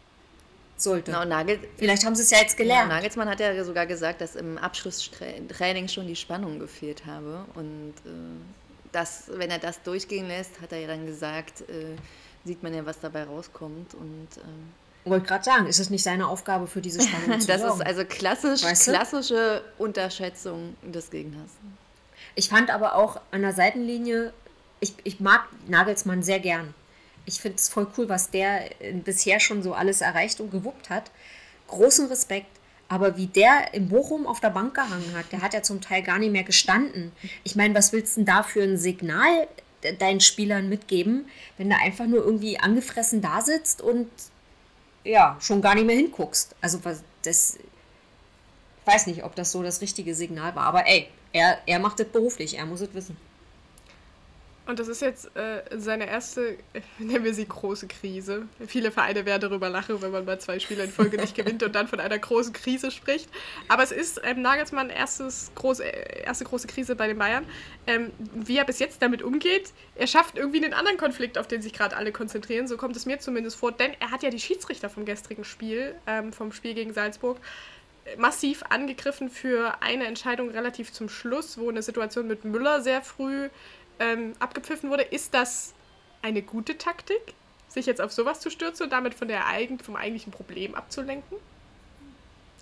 Sollte. 0.77 1.11
Genau, 1.11 1.23
Nagel 1.23 1.59
Vielleicht 1.77 2.05
haben 2.05 2.15
sie 2.15 2.23
es 2.23 2.31
ja 2.31 2.39
jetzt 2.39 2.57
gelernt. 2.57 2.89
Ja, 2.89 2.95
Nagelsmann 2.95 3.29
hat 3.29 3.39
ja 3.39 3.63
sogar 3.63 3.85
gesagt, 3.85 4.19
dass 4.19 4.35
im 4.35 4.57
Abschlusstraining 4.57 5.87
schon 5.87 6.07
die 6.07 6.15
Spannung 6.17 6.59
gefehlt 6.59 7.05
habe. 7.05 7.45
Und 7.55 7.93
äh, 8.05 8.09
das, 8.91 9.31
wenn 9.33 9.51
er 9.51 9.59
das 9.59 9.81
durchgehen 9.83 10.27
lässt, 10.27 10.59
hat 10.59 10.73
er 10.73 10.79
ja 10.79 10.87
dann 10.87 11.05
gesagt, 11.05 11.61
äh, 11.61 11.95
sieht 12.43 12.61
man 12.61 12.73
ja, 12.73 12.85
was 12.85 12.99
dabei 12.99 13.23
rauskommt. 13.23 13.93
Und 13.93 14.27
ähm, 14.37 14.73
wollte 15.05 15.27
gerade 15.27 15.43
sagen, 15.43 15.67
ist 15.67 15.79
es 15.79 15.89
nicht 15.89 16.03
seine 16.03 16.27
Aufgabe 16.27 16.67
für 16.67 16.81
diese 16.81 17.01
Spannung 17.01 17.39
zu 17.39 17.47
Das 17.47 17.61
sorgen? 17.61 17.81
ist 17.81 17.85
also 17.87 18.05
klassisch, 18.05 18.63
weißt 18.63 18.87
du? 18.87 18.91
klassische 18.91 19.63
Unterschätzung 19.77 20.75
des 20.83 21.09
Gegners. 21.11 21.51
Ich 22.35 22.49
fand 22.49 22.69
aber 22.69 22.95
auch 22.95 23.19
an 23.31 23.41
der 23.41 23.53
Seitenlinie, 23.53 24.33
ich, 24.79 24.93
ich 25.03 25.19
mag 25.19 25.45
Nagelsmann 25.67 26.21
sehr 26.23 26.39
gern. 26.39 26.73
Ich 27.25 27.39
finde 27.39 27.57
es 27.57 27.69
voll 27.69 27.87
cool, 27.97 28.09
was 28.09 28.29
der 28.29 28.81
äh, 28.81 28.91
bisher 28.93 29.39
schon 29.39 29.63
so 29.63 29.73
alles 29.73 30.01
erreicht 30.01 30.39
und 30.41 30.51
gewuppt 30.51 30.89
hat. 30.89 31.11
Großen 31.67 32.07
Respekt. 32.07 32.47
Aber 32.87 33.17
wie 33.17 33.25
der 33.25 33.73
in 33.73 33.89
Bochum 33.89 34.27
auf 34.27 34.41
der 34.41 34.51
Bank 34.51 34.75
gehangen 34.75 35.13
hat, 35.17 35.31
der 35.31 35.41
hat 35.41 35.55
ja 35.55 35.63
zum 35.63 35.81
Teil 35.81 36.03
gar 36.03 36.19
nicht 36.19 36.31
mehr 36.31 36.43
gestanden. 36.43 37.11
Ich 37.43 37.55
meine, 37.55 37.73
was 37.73 37.93
willst 37.93 38.15
du 38.15 38.19
denn 38.19 38.25
da 38.27 38.43
für 38.43 38.61
ein 38.61 38.77
Signal 38.77 39.47
deinen 39.99 40.19
Spielern 40.21 40.69
mitgeben, 40.69 41.25
wenn 41.57 41.69
du 41.71 41.75
einfach 41.77 42.05
nur 42.05 42.23
irgendwie 42.23 42.59
angefressen 42.59 43.21
da 43.21 43.41
sitzt 43.41 43.81
und 43.81 44.07
ja, 45.05 45.37
schon 45.39 45.61
gar 45.61 45.75
nicht 45.75 45.85
mehr 45.85 45.95
hinguckst. 45.95 46.55
Also 46.61 46.81
das 47.23 47.57
ich 48.85 48.93
weiß 48.93 49.07
nicht, 49.07 49.23
ob 49.23 49.35
das 49.35 49.51
so 49.51 49.63
das 49.63 49.81
richtige 49.81 50.13
Signal 50.13 50.55
war, 50.55 50.65
aber 50.65 50.85
ey, 50.85 51.07
er, 51.33 51.57
er 51.65 51.79
macht 51.79 51.99
das 51.99 52.07
beruflich, 52.07 52.57
er 52.57 52.67
muss 52.67 52.81
es 52.81 52.93
wissen. 52.93 53.17
Und 54.67 54.79
das 54.79 54.87
ist 54.87 55.01
jetzt 55.01 55.35
äh, 55.35 55.61
seine 55.77 56.07
erste, 56.07 56.57
nennen 56.99 57.23
wir 57.23 57.33
sie 57.33 57.47
große 57.47 57.87
Krise. 57.87 58.47
Viele 58.67 58.91
Vereine 58.91 59.25
werden 59.25 59.41
darüber 59.41 59.69
lachen, 59.69 60.01
wenn 60.01 60.11
man 60.11 60.25
mal 60.25 60.39
zwei 60.39 60.59
Spiele 60.59 60.83
in 60.83 60.89
Folge 60.89 61.17
nicht 61.17 61.35
gewinnt 61.35 61.61
und 61.61 61.75
dann 61.75 61.87
von 61.87 61.99
einer 61.99 62.17
großen 62.17 62.53
Krise 62.53 62.89
spricht. 62.89 63.29
Aber 63.67 63.83
es 63.83 63.91
ist 63.91 64.21
ähm, 64.23 64.41
Nagelsmann 64.41 64.89
erstes 64.89 65.51
große, 65.55 65.83
erste 65.83 66.45
große 66.45 66.67
Krise 66.67 66.95
bei 66.95 67.07
den 67.07 67.17
Bayern. 67.17 67.45
Ähm, 67.85 68.11
wie 68.33 68.57
er 68.57 68.65
bis 68.65 68.79
jetzt 68.79 69.01
damit 69.01 69.21
umgeht, 69.21 69.71
er 69.95 70.07
schafft 70.07 70.37
irgendwie 70.37 70.63
einen 70.63 70.73
anderen 70.73 70.97
Konflikt, 70.97 71.37
auf 71.37 71.47
den 71.47 71.61
sich 71.61 71.73
gerade 71.73 71.95
alle 71.95 72.11
konzentrieren. 72.11 72.67
So 72.67 72.77
kommt 72.77 72.95
es 72.95 73.05
mir 73.05 73.19
zumindest 73.19 73.57
vor. 73.57 73.71
Denn 73.71 73.91
er 73.99 74.11
hat 74.11 74.23
ja 74.23 74.31
die 74.31 74.39
Schiedsrichter 74.39 74.89
vom 74.89 75.05
gestrigen 75.05 75.43
Spiel, 75.43 75.95
ähm, 76.07 76.33
vom 76.33 76.51
Spiel 76.51 76.73
gegen 76.73 76.93
Salzburg, 76.93 77.37
massiv 78.17 78.63
angegriffen 78.69 79.29
für 79.29 79.81
eine 79.81 80.05
Entscheidung 80.05 80.49
relativ 80.49 80.91
zum 80.91 81.09
Schluss, 81.09 81.57
wo 81.57 81.69
eine 81.69 81.81
Situation 81.81 82.27
mit 82.27 82.45
Müller 82.45 82.81
sehr 82.81 83.01
früh 83.01 83.49
ähm, 83.99 84.33
abgepfiffen 84.39 84.89
wurde. 84.89 85.03
Ist 85.03 85.33
das 85.33 85.73
eine 86.21 86.41
gute 86.41 86.77
Taktik, 86.77 87.33
sich 87.67 87.85
jetzt 87.85 88.01
auf 88.01 88.11
sowas 88.11 88.39
zu 88.39 88.49
stürzen 88.49 88.85
und 88.85 88.89
damit 88.91 89.13
von 89.13 89.27
der 89.27 89.47
eigen, 89.47 89.79
vom 89.79 89.95
eigentlichen 89.95 90.31
Problem 90.31 90.75
abzulenken? 90.75 91.37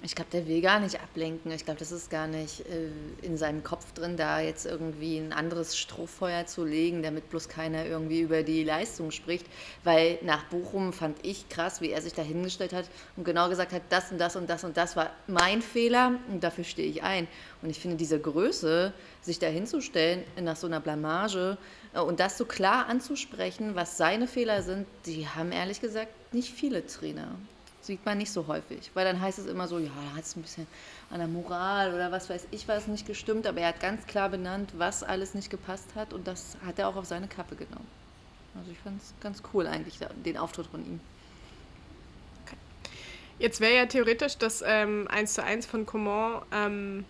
Ich 0.06 0.16
glaube, 0.16 0.32
der 0.34 0.46
will 0.50 0.60
gar 0.60 0.82
nicht 0.82 1.00
ablenken. 1.00 1.50
Ich 1.54 1.64
glaube, 1.64 1.80
das 1.80 1.94
ist 1.94 2.10
gar 2.10 2.28
nicht 2.28 2.60
äh, 2.68 2.90
in 3.22 3.38
seinem 3.38 3.64
Kopf 3.64 3.94
drin, 3.94 4.18
da 4.18 4.42
jetzt 4.42 4.66
irgendwie 4.66 5.18
ein 5.18 5.32
anderes 5.32 5.78
Strohfeuer 5.78 6.46
zu 6.46 6.66
legen, 6.66 7.04
damit 7.04 7.30
bloß 7.30 7.48
keiner 7.48 7.86
irgendwie 7.86 8.20
über 8.20 8.44
die 8.44 8.66
Leistung 8.66 9.12
spricht. 9.12 9.46
Weil 9.86 10.20
nach 10.22 10.44
Bochum 10.48 10.92
fand 10.92 11.26
ich 11.26 11.48
krass, 11.48 11.80
wie 11.80 11.92
er 11.92 12.02
sich 12.02 12.14
da 12.14 12.22
hingestellt 12.22 12.74
hat 12.74 12.90
und 13.16 13.24
genau 13.24 13.48
gesagt 13.48 13.72
hat, 13.72 13.84
das 13.90 14.12
und 14.12 14.18
das 14.18 14.36
und 14.36 14.50
das 14.50 14.66
und 14.66 14.76
das 14.76 14.98
war 14.98 15.10
mein 15.28 15.62
Fehler 15.62 16.20
und 16.30 16.44
dafür 16.44 16.66
stehe 16.66 16.90
ich 16.90 17.02
ein. 17.02 17.30
Und 17.62 17.70
ich 17.70 17.80
finde 17.80 17.96
diese 17.96 18.20
Größe, 18.20 18.92
sich 19.22 19.40
da 19.40 19.48
hinzustellen 19.48 20.26
nach 20.42 20.58
so 20.58 20.68
einer 20.68 20.82
Blamage 20.82 21.58
äh, 21.94 22.02
und 22.02 22.20
das 22.20 22.38
so 22.38 22.44
klar 22.44 22.88
anzusprechen, 22.90 23.76
was 23.76 23.96
seine 23.96 24.28
Fehler 24.28 24.64
sind, 24.64 24.86
die 25.06 25.30
haben 25.30 25.54
ehrlich 25.54 25.80
gesagt 25.80 26.12
nicht 26.34 26.52
viele 26.52 26.86
Trainer 26.86 27.38
sieht 27.86 28.06
man 28.06 28.18
nicht 28.18 28.32
so 28.32 28.48
häufig, 28.48 28.92
weil 28.94 29.06
dann 29.06 29.20
heißt 29.20 29.40
es 29.40 29.46
immer 29.46 29.68
so, 29.68 29.80
ja, 29.80 29.92
da 30.12 30.18
hat 30.18 30.24
es 30.24 30.36
ein 30.36 30.42
bisschen 30.42 30.68
an 31.10 31.20
der 31.20 31.28
Moral 31.28 31.94
oder 31.94 32.12
was 32.12 32.30
weiß 32.30 32.48
ich 32.52 32.68
was 32.68 32.88
nicht 32.88 33.06
gestimmt, 33.06 33.48
aber 33.48 33.62
er 33.62 33.70
hat 33.70 33.80
ganz 33.80 34.06
klar 34.08 34.30
benannt, 34.30 34.72
was 34.78 35.04
alles 35.04 35.34
nicht 35.34 35.50
gepasst 35.50 35.96
hat 35.96 36.14
und 36.14 36.28
das 36.28 36.58
hat 36.66 36.80
er 36.80 36.88
auch 36.88 36.96
auf 36.96 37.06
seine 37.06 37.28
Kappe 37.28 37.56
genommen. 37.56 37.88
Also 38.58 38.72
ich 38.72 38.80
fand 38.80 39.02
es 39.02 39.14
ganz 39.20 39.42
cool 39.54 39.68
eigentlich, 39.68 40.00
den 40.26 40.38
Auftritt 40.38 40.68
von 40.68 40.86
ihm. 40.86 41.00
Okay. 42.46 42.58
Jetzt 43.40 43.60
wäre 43.60 43.76
ja 43.76 43.86
theoretisch 43.86 44.38
das 44.38 44.64
ähm, 44.66 45.08
1 45.10 45.34
zu 45.34 45.44
1 45.44 45.66
von 45.66 45.86
Coman 45.86 46.44
ähm, 46.52 47.06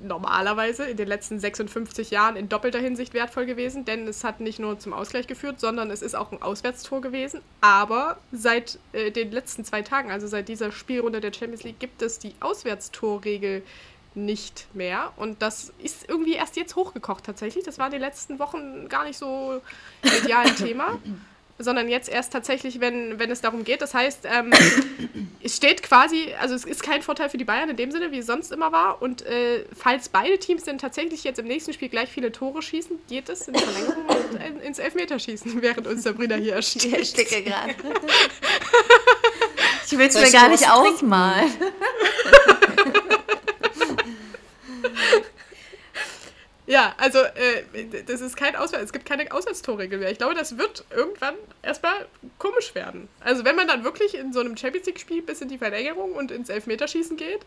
normalerweise 0.00 0.84
in 0.84 0.96
den 0.96 1.08
letzten 1.08 1.38
56 1.38 2.10
Jahren 2.10 2.36
in 2.36 2.48
doppelter 2.48 2.78
Hinsicht 2.78 3.14
wertvoll 3.14 3.46
gewesen, 3.46 3.84
denn 3.84 4.06
es 4.06 4.24
hat 4.24 4.40
nicht 4.40 4.58
nur 4.58 4.78
zum 4.78 4.92
Ausgleich 4.92 5.26
geführt, 5.26 5.60
sondern 5.60 5.90
es 5.90 6.02
ist 6.02 6.14
auch 6.14 6.32
ein 6.32 6.42
Auswärtstor 6.42 7.00
gewesen. 7.00 7.40
Aber 7.60 8.18
seit 8.32 8.78
äh, 8.92 9.10
den 9.10 9.30
letzten 9.32 9.64
zwei 9.64 9.82
Tagen, 9.82 10.10
also 10.10 10.26
seit 10.26 10.48
dieser 10.48 10.72
Spielrunde 10.72 11.20
der 11.20 11.32
Champions 11.32 11.64
League, 11.64 11.78
gibt 11.78 12.02
es 12.02 12.18
die 12.18 12.34
Auswärtstorregel 12.40 13.62
nicht 14.14 14.66
mehr. 14.74 15.12
Und 15.16 15.42
das 15.42 15.72
ist 15.78 16.08
irgendwie 16.08 16.34
erst 16.34 16.56
jetzt 16.56 16.74
hochgekocht 16.74 17.24
tatsächlich. 17.24 17.64
Das 17.64 17.78
war 17.78 17.86
in 17.86 17.92
den 17.92 18.00
letzten 18.00 18.38
Wochen 18.38 18.88
gar 18.88 19.04
nicht 19.04 19.18
so 19.18 19.60
ideal 20.02 20.46
ein 20.46 20.56
Thema 20.56 20.98
sondern 21.58 21.88
jetzt 21.88 22.08
erst 22.08 22.32
tatsächlich, 22.32 22.80
wenn, 22.80 23.18
wenn 23.18 23.30
es 23.30 23.40
darum 23.40 23.64
geht. 23.64 23.82
Das 23.82 23.94
heißt, 23.94 24.20
ähm, 24.24 24.52
es 25.42 25.56
steht 25.56 25.82
quasi, 25.82 26.34
also 26.40 26.54
es 26.54 26.64
ist 26.64 26.82
kein 26.82 27.02
Vorteil 27.02 27.28
für 27.30 27.38
die 27.38 27.44
Bayern 27.44 27.70
in 27.70 27.76
dem 27.76 27.90
Sinne, 27.90 28.12
wie 28.12 28.18
es 28.18 28.26
sonst 28.26 28.52
immer 28.52 28.72
war. 28.72 29.00
Und 29.00 29.24
äh, 29.26 29.64
falls 29.74 30.08
beide 30.08 30.38
Teams 30.38 30.64
dann 30.64 30.78
tatsächlich 30.78 31.24
jetzt 31.24 31.38
im 31.38 31.46
nächsten 31.46 31.72
Spiel 31.72 31.88
gleich 31.88 32.10
viele 32.10 32.32
Tore 32.32 32.62
schießen, 32.62 32.98
geht 33.08 33.28
es 33.28 33.48
in 33.48 33.54
Verlängerung 33.54 34.04
und 34.06 34.62
ins 34.64 34.78
Elfmeterschießen, 34.78 35.62
während 35.62 35.86
uns 35.86 36.02
Sabrina 36.02 36.36
hier 36.36 36.54
ersteht. 36.54 36.86
Ich 36.86 36.92
ersticke 36.92 37.42
gerade. 37.42 37.74
Ich 39.86 39.96
will 39.96 40.06
es 40.06 40.14
mir 40.14 40.30
gar 40.30 40.48
nicht 40.48 40.68
ausmalen. 40.68 41.50
Ja, 46.86 46.94
also 46.98 47.18
äh, 47.18 48.04
das 48.06 48.20
ist 48.20 48.36
kein 48.36 48.54
Auswärts, 48.54 48.84
es 48.84 48.92
gibt 48.92 49.06
keine 49.06 49.32
Auswärtstorregel 49.32 49.98
mehr. 49.98 50.10
Ich 50.10 50.18
glaube, 50.18 50.34
das 50.34 50.56
wird 50.56 50.84
irgendwann 50.90 51.34
erstmal 51.62 52.06
komisch 52.38 52.74
werden. 52.74 53.08
Also 53.20 53.44
wenn 53.44 53.56
man 53.56 53.66
dann 53.66 53.82
wirklich 53.82 54.14
in 54.14 54.32
so 54.32 54.40
einem 54.40 54.56
Champions 54.56 54.86
League-Spiel 54.86 55.22
bis 55.22 55.40
in 55.40 55.48
die 55.48 55.58
Verlängerung 55.58 56.12
und 56.12 56.30
ins 56.30 56.48
Elfmeterschießen 56.48 57.16
geht, 57.16 57.44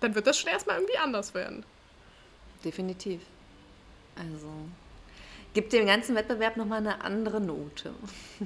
dann 0.00 0.14
wird 0.14 0.28
das 0.28 0.38
schon 0.38 0.50
erstmal 0.50 0.76
irgendwie 0.76 0.98
anders 0.98 1.34
werden. 1.34 1.64
Definitiv. 2.64 3.20
Also 4.16 4.48
gibt 5.54 5.72
dem 5.72 5.86
ganzen 5.86 6.14
Wettbewerb 6.14 6.56
nochmal 6.56 6.78
eine 6.78 7.00
andere 7.02 7.40
Note. 7.40 7.94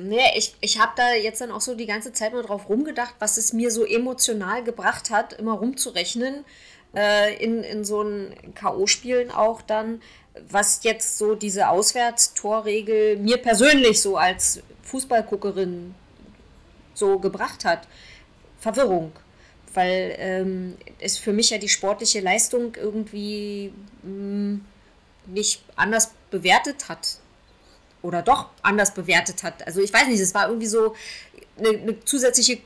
Nee, 0.00 0.20
ich, 0.36 0.54
ich 0.60 0.78
habe 0.78 0.92
da 0.94 1.14
jetzt 1.14 1.40
dann 1.40 1.50
auch 1.50 1.60
so 1.60 1.74
die 1.74 1.86
ganze 1.86 2.12
Zeit 2.12 2.32
mal 2.32 2.44
drauf 2.44 2.68
rumgedacht, 2.68 3.16
was 3.18 3.36
es 3.36 3.52
mir 3.52 3.72
so 3.72 3.84
emotional 3.84 4.62
gebracht 4.62 5.10
hat, 5.10 5.32
immer 5.32 5.54
rumzurechnen 5.54 6.44
äh, 6.94 7.42
in, 7.42 7.62
in 7.62 7.84
so 7.84 8.00
einen 8.00 8.34
K.O.-Spielen 8.54 9.30
auch 9.30 9.62
dann, 9.62 10.00
was 10.48 10.82
jetzt 10.84 11.18
so 11.18 11.34
diese 11.34 11.68
Auswärtstorregel 11.68 13.16
mir 13.16 13.38
persönlich 13.38 14.00
so 14.00 14.16
als 14.16 14.62
Fußballguckerin 14.82 15.94
so 16.94 17.18
gebracht 17.18 17.64
hat. 17.64 17.86
Verwirrung. 18.58 19.12
Weil 19.74 20.16
ähm, 20.18 20.76
es 20.98 21.18
für 21.18 21.32
mich 21.32 21.50
ja 21.50 21.58
die 21.58 21.68
sportliche 21.68 22.20
Leistung 22.20 22.74
irgendwie 22.76 23.72
mh, 24.02 24.10
hm, 24.10 24.64
nicht 25.26 25.62
anders 25.76 26.12
bewertet 26.30 26.88
hat. 26.88 27.18
Oder 28.00 28.22
doch 28.22 28.48
anders 28.62 28.94
bewertet 28.94 29.42
hat. 29.42 29.66
Also 29.66 29.80
ich 29.80 29.92
weiß 29.92 30.06
nicht, 30.06 30.20
es 30.20 30.32
war 30.32 30.46
irgendwie 30.46 30.68
so 30.68 30.94
eine, 31.58 31.70
eine 31.70 32.04
zusätzliche 32.04 32.58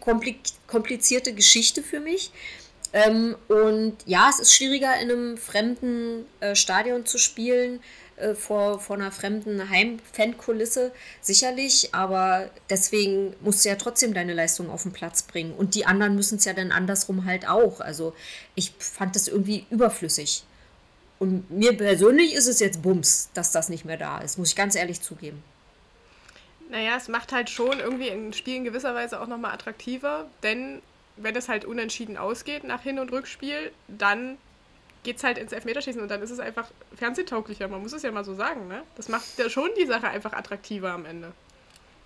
komplizierte 0.66 1.32
Geschichte 1.34 1.82
für 1.82 2.00
mich. 2.00 2.30
Ähm, 2.92 3.36
und 3.48 3.96
ja, 4.04 4.28
es 4.28 4.38
ist 4.38 4.54
schwieriger, 4.54 4.94
in 5.00 5.10
einem 5.10 5.38
fremden 5.38 6.26
äh, 6.40 6.54
Stadion 6.54 7.06
zu 7.06 7.16
spielen, 7.18 7.80
äh, 8.16 8.34
vor, 8.34 8.78
vor 8.80 8.96
einer 8.96 9.10
fremden 9.10 9.70
Heimfankulisse, 9.70 10.92
sicherlich, 11.22 11.94
aber 11.94 12.50
deswegen 12.68 13.34
musst 13.40 13.64
du 13.64 13.70
ja 13.70 13.76
trotzdem 13.76 14.12
deine 14.12 14.34
Leistung 14.34 14.70
auf 14.70 14.82
den 14.82 14.92
Platz 14.92 15.22
bringen. 15.22 15.54
Und 15.54 15.74
die 15.74 15.86
anderen 15.86 16.14
müssen 16.14 16.36
es 16.36 16.44
ja 16.44 16.52
dann 16.52 16.70
andersrum 16.70 17.24
halt 17.24 17.48
auch. 17.48 17.80
Also 17.80 18.14
ich 18.54 18.72
fand 18.78 19.16
das 19.16 19.28
irgendwie 19.28 19.64
überflüssig. 19.70 20.44
Und 21.18 21.50
mir 21.50 21.76
persönlich 21.76 22.34
ist 22.34 22.48
es 22.48 22.60
jetzt 22.60 22.82
Bums, 22.82 23.30
dass 23.32 23.52
das 23.52 23.68
nicht 23.68 23.84
mehr 23.84 23.96
da 23.96 24.18
ist, 24.18 24.38
muss 24.38 24.50
ich 24.50 24.56
ganz 24.56 24.74
ehrlich 24.74 25.00
zugeben. 25.00 25.42
Naja, 26.68 26.96
es 26.96 27.08
macht 27.08 27.32
halt 27.32 27.48
schon 27.48 27.80
irgendwie 27.80 28.10
ein 28.10 28.32
Spiel 28.32 28.56
in 28.56 28.64
gewisser 28.64 28.94
Weise 28.94 29.20
auch 29.20 29.26
nochmal 29.26 29.54
attraktiver, 29.54 30.26
denn 30.42 30.82
wenn 31.16 31.36
es 31.36 31.48
halt 31.48 31.64
unentschieden 31.64 32.16
ausgeht 32.16 32.64
nach 32.64 32.82
Hin- 32.82 32.98
und 32.98 33.12
Rückspiel, 33.12 33.72
dann 33.88 34.38
geht 35.02 35.16
es 35.16 35.24
halt 35.24 35.38
ins 35.38 35.52
Elfmeterschießen 35.52 36.00
und 36.00 36.10
dann 36.10 36.22
ist 36.22 36.30
es 36.30 36.38
einfach 36.38 36.70
fernsehtauglicher. 36.94 37.68
Man 37.68 37.82
muss 37.82 37.92
es 37.92 38.02
ja 38.02 38.12
mal 38.12 38.24
so 38.24 38.34
sagen, 38.34 38.68
ne? 38.68 38.82
Das 38.96 39.08
macht 39.08 39.26
ja 39.36 39.50
schon 39.50 39.70
die 39.78 39.86
Sache 39.86 40.08
einfach 40.08 40.32
attraktiver 40.32 40.92
am 40.92 41.04
Ende. 41.04 41.32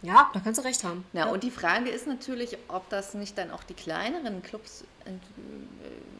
Ja, 0.02 0.30
da 0.32 0.40
kannst 0.40 0.60
du 0.60 0.64
recht 0.64 0.84
haben. 0.84 1.04
Ja, 1.12 1.26
und 1.26 1.42
die 1.42 1.50
Frage 1.50 1.90
ist 1.90 2.06
natürlich, 2.06 2.56
ob 2.68 2.88
das 2.90 3.14
nicht 3.14 3.36
dann 3.38 3.50
auch 3.50 3.64
die 3.64 3.74
kleineren 3.74 4.42
Clubs 4.42 4.84
äh, 5.04 5.10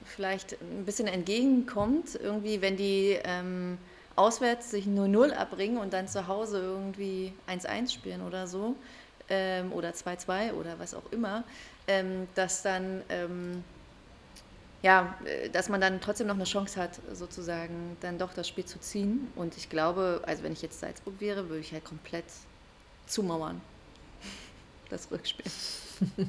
vielleicht 0.04 0.60
ein 0.60 0.84
bisschen 0.84 1.08
entgegenkommt, 1.08 2.14
irgendwie, 2.14 2.62
wenn 2.62 2.76
die 2.76 3.18
ähm, 3.24 3.78
auswärts 4.16 4.70
sich 4.70 4.86
0-0 4.86 5.32
abbringen 5.32 5.76
und 5.76 5.92
dann 5.92 6.08
zu 6.08 6.26
Hause 6.26 6.60
irgendwie 6.60 7.32
1-1 7.48 7.92
spielen 7.92 8.22
oder 8.22 8.46
so, 8.46 8.76
ähm, 9.28 9.72
oder 9.72 9.90
2-2 9.90 10.52
oder 10.54 10.78
was 10.78 10.94
auch 10.94 11.12
immer, 11.12 11.44
ähm, 11.88 12.28
dass 12.34 12.62
dann, 12.62 13.02
ähm, 13.08 13.64
ja, 14.82 15.16
äh, 15.24 15.50
dass 15.50 15.68
man 15.68 15.80
dann 15.80 16.00
trotzdem 16.00 16.26
noch 16.26 16.34
eine 16.34 16.44
Chance 16.44 16.80
hat, 16.80 17.00
sozusagen 17.12 17.96
dann 18.00 18.18
doch 18.18 18.32
das 18.34 18.48
Spiel 18.48 18.64
zu 18.64 18.78
ziehen. 18.80 19.30
Und 19.36 19.56
ich 19.56 19.68
glaube, 19.68 20.22
also 20.26 20.42
wenn 20.42 20.52
ich 20.52 20.62
jetzt 20.62 20.80
Salzburg 20.80 21.14
wäre, 21.20 21.48
würde 21.48 21.60
ich 21.60 21.72
halt 21.72 21.84
komplett 21.84 22.26
zumauern. 23.06 23.60
Das 24.88 25.10
Rückspiel. 25.10 25.50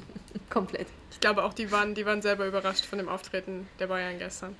komplett. 0.50 0.88
Ich 1.12 1.20
glaube 1.20 1.44
auch, 1.44 1.54
die 1.54 1.70
waren, 1.70 1.94
die 1.94 2.04
waren 2.04 2.22
selber 2.22 2.44
überrascht 2.44 2.84
von 2.84 2.98
dem 2.98 3.08
Auftreten 3.08 3.68
der 3.78 3.86
Bayern 3.86 4.18
gestern. 4.18 4.56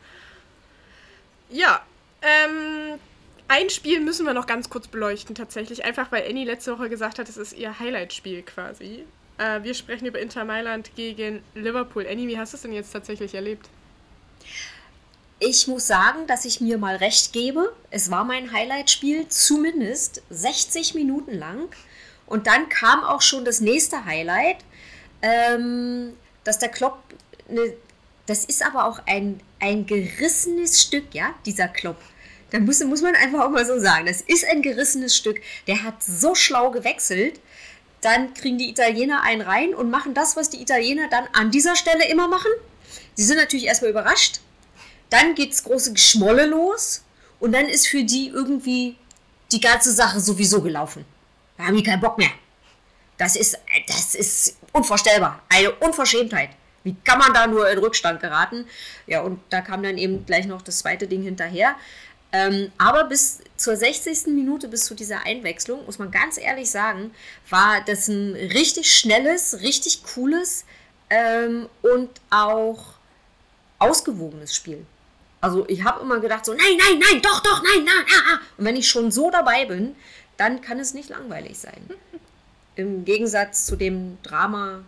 Ja, 1.50 1.85
ähm, 2.23 3.00
ein 3.49 3.71
Spiel 3.71 4.00
müssen 4.00 4.26
wir 4.26 4.35
noch 4.35 4.47
ganz 4.47 4.69
kurz 4.69 4.88
beleuchten, 4.88 5.35
tatsächlich. 5.35 5.85
Einfach 5.85 6.12
weil 6.12 6.28
Annie 6.28 6.45
letzte 6.45 6.76
Woche 6.78 6.90
gesagt 6.90 7.19
hat, 7.19 7.28
es 7.28 7.37
ist 7.37 7.55
ihr 7.55 7.78
Highlight-Spiel 7.78 8.43
quasi. 8.43 9.07
Äh, 9.38 9.62
wir 9.62 9.75
sprechen 9.75 10.07
über 10.07 10.18
Inter 10.18 10.45
Mailand 10.45 10.95
gegen 10.97 11.42
Liverpool. 11.54 12.07
Annie, 12.07 12.28
wie 12.28 12.38
hast 12.38 12.52
du 12.52 12.57
es 12.57 12.62
denn 12.62 12.73
jetzt 12.73 12.92
tatsächlich 12.92 13.35
erlebt? 13.35 13.68
Ich 15.40 15.68
muss 15.68 15.87
sagen, 15.87 16.26
dass 16.26 16.45
ich 16.45 16.61
mir 16.61 16.78
mal 16.78 16.97
recht 16.97 17.33
gebe. 17.33 17.73
Es 17.90 18.11
war 18.11 18.25
mein 18.25 18.52
Highlight-Spiel, 18.52 19.28
zumindest 19.28 20.23
60 20.30 20.95
Minuten 20.95 21.33
lang. 21.33 21.68
Und 22.26 22.49
dann 22.49 22.68
kam 22.68 23.04
auch 23.04 23.23
schon 23.23 23.45
das 23.45 23.61
nächste 23.61 24.04
Highlight, 24.04 24.59
ähm, 25.23 26.14
dass 26.42 26.59
der 26.59 26.68
Klopp, 26.68 26.99
ne, 27.49 27.73
das 28.26 28.45
ist 28.45 28.64
aber 28.64 28.85
auch 28.87 29.00
ein, 29.07 29.40
ein 29.61 29.87
gerissenes 29.87 30.83
Stück, 30.83 31.14
ja, 31.14 31.35
dieser 31.47 31.68
Klopp. 31.68 31.99
Da 32.50 32.59
muss, 32.59 32.83
muss 32.83 33.02
man 33.02 33.14
einfach 33.14 33.45
auch 33.45 33.50
mal 33.50 33.64
so 33.64 33.78
sagen, 33.78 34.07
das 34.07 34.23
ist 34.23 34.45
ein 34.45 34.62
gerissenes 34.62 35.16
Stück. 35.16 35.40
Der 35.66 35.83
hat 35.83 36.02
so 36.02 36.35
schlau 36.35 36.71
gewechselt. 36.71 37.40
Dann 38.00 38.35
kriegen 38.35 38.59
die 38.59 38.71
Italiener 38.71 39.23
einen 39.23 39.40
rein 39.40 39.75
und 39.75 39.90
machen 39.90 40.14
das, 40.14 40.37
was 40.37 40.50
die 40.50 40.62
Italiener 40.62 41.09
dann 41.09 41.26
an 41.33 41.50
dieser 41.50 41.75
Stelle 41.75 42.09
immer 42.09 42.28
machen. 42.28 42.50
Sie 43.14 43.25
sind 43.25 43.37
natürlich 43.37 43.67
erstmal 43.67 43.90
überrascht. 43.90 44.40
Dann 45.11 45.35
geht's 45.35 45.64
große 45.64 45.93
Geschmolle 45.93 46.47
los 46.47 47.02
und 47.40 47.52
dann 47.52 47.67
ist 47.67 47.88
für 47.88 48.05
die 48.05 48.28
irgendwie 48.28 48.97
die 49.50 49.61
ganze 49.61 49.93
Sache 49.93 50.21
sowieso 50.21 50.62
gelaufen. 50.62 51.05
Da 51.57 51.64
haben 51.64 51.76
die 51.76 51.83
keinen 51.83 52.00
Bock 52.00 52.19
mehr. 52.19 52.31
Das 53.17 53.35
ist, 53.35 53.59
das 53.88 54.14
ist 54.14 54.57
unvorstellbar. 54.73 55.43
Eine 55.49 55.73
Unverschämtheit. 55.73 56.50
Wie 56.85 56.95
kann 57.05 57.19
man 57.19 57.35
da 57.35 57.47
nur 57.47 57.69
in 57.69 57.78
Rückstand 57.78 58.21
geraten? 58.21 58.64
Ja, 59.07 59.23
und 59.23 59.40
da 59.50 59.61
kam 59.61 59.83
dann 59.83 59.99
eben 59.99 60.25
gleich 60.25 60.47
noch 60.47 60.62
das 60.62 60.78
zweite 60.78 61.09
Ding 61.09 61.23
hinterher. 61.23 61.75
Ähm, 62.30 62.70
aber 62.76 63.04
bis 63.04 63.40
zur 63.56 63.76
60. 63.76 64.26
Minute, 64.26 64.68
bis 64.68 64.85
zu 64.85 64.94
dieser 64.94 65.25
Einwechslung, 65.25 65.85
muss 65.87 65.99
man 65.99 66.11
ganz 66.11 66.38
ehrlich 66.38 66.70
sagen, 66.70 67.11
war 67.49 67.82
das 67.87 68.08
ein 68.08 68.35
richtig 68.35 68.94
schnelles, 68.94 69.61
richtig 69.61 70.02
cooles 70.02 70.64
ähm, 71.08 71.68
und 71.80 72.11
auch 72.30 72.94
ausgewogenes 73.78 74.54
Spiel. 74.54 74.85
Also 75.40 75.64
ich 75.68 75.85
habe 75.85 76.00
immer 76.00 76.20
gedacht 76.20 76.44
so, 76.44 76.52
nein, 76.52 76.76
nein, 76.76 76.99
nein, 76.99 77.23
doch, 77.23 77.43
doch, 77.43 77.62
nein, 77.62 77.84
nein, 77.84 78.04
ah, 78.08 78.34
ah. 78.34 78.41
Und 78.58 78.64
wenn 78.64 78.76
ich 78.76 78.88
schon 78.88 79.10
so 79.10 79.30
dabei 79.30 79.64
bin, 79.64 79.95
dann 80.36 80.60
kann 80.60 80.80
es 80.80 80.95
nicht 80.95 81.08
langweilig 81.08 81.58
sein. 81.58 81.88
Im 82.76 83.04
Gegensatz 83.04 83.64
zu 83.64 83.76
dem 83.76 84.19
Drama, 84.23 84.80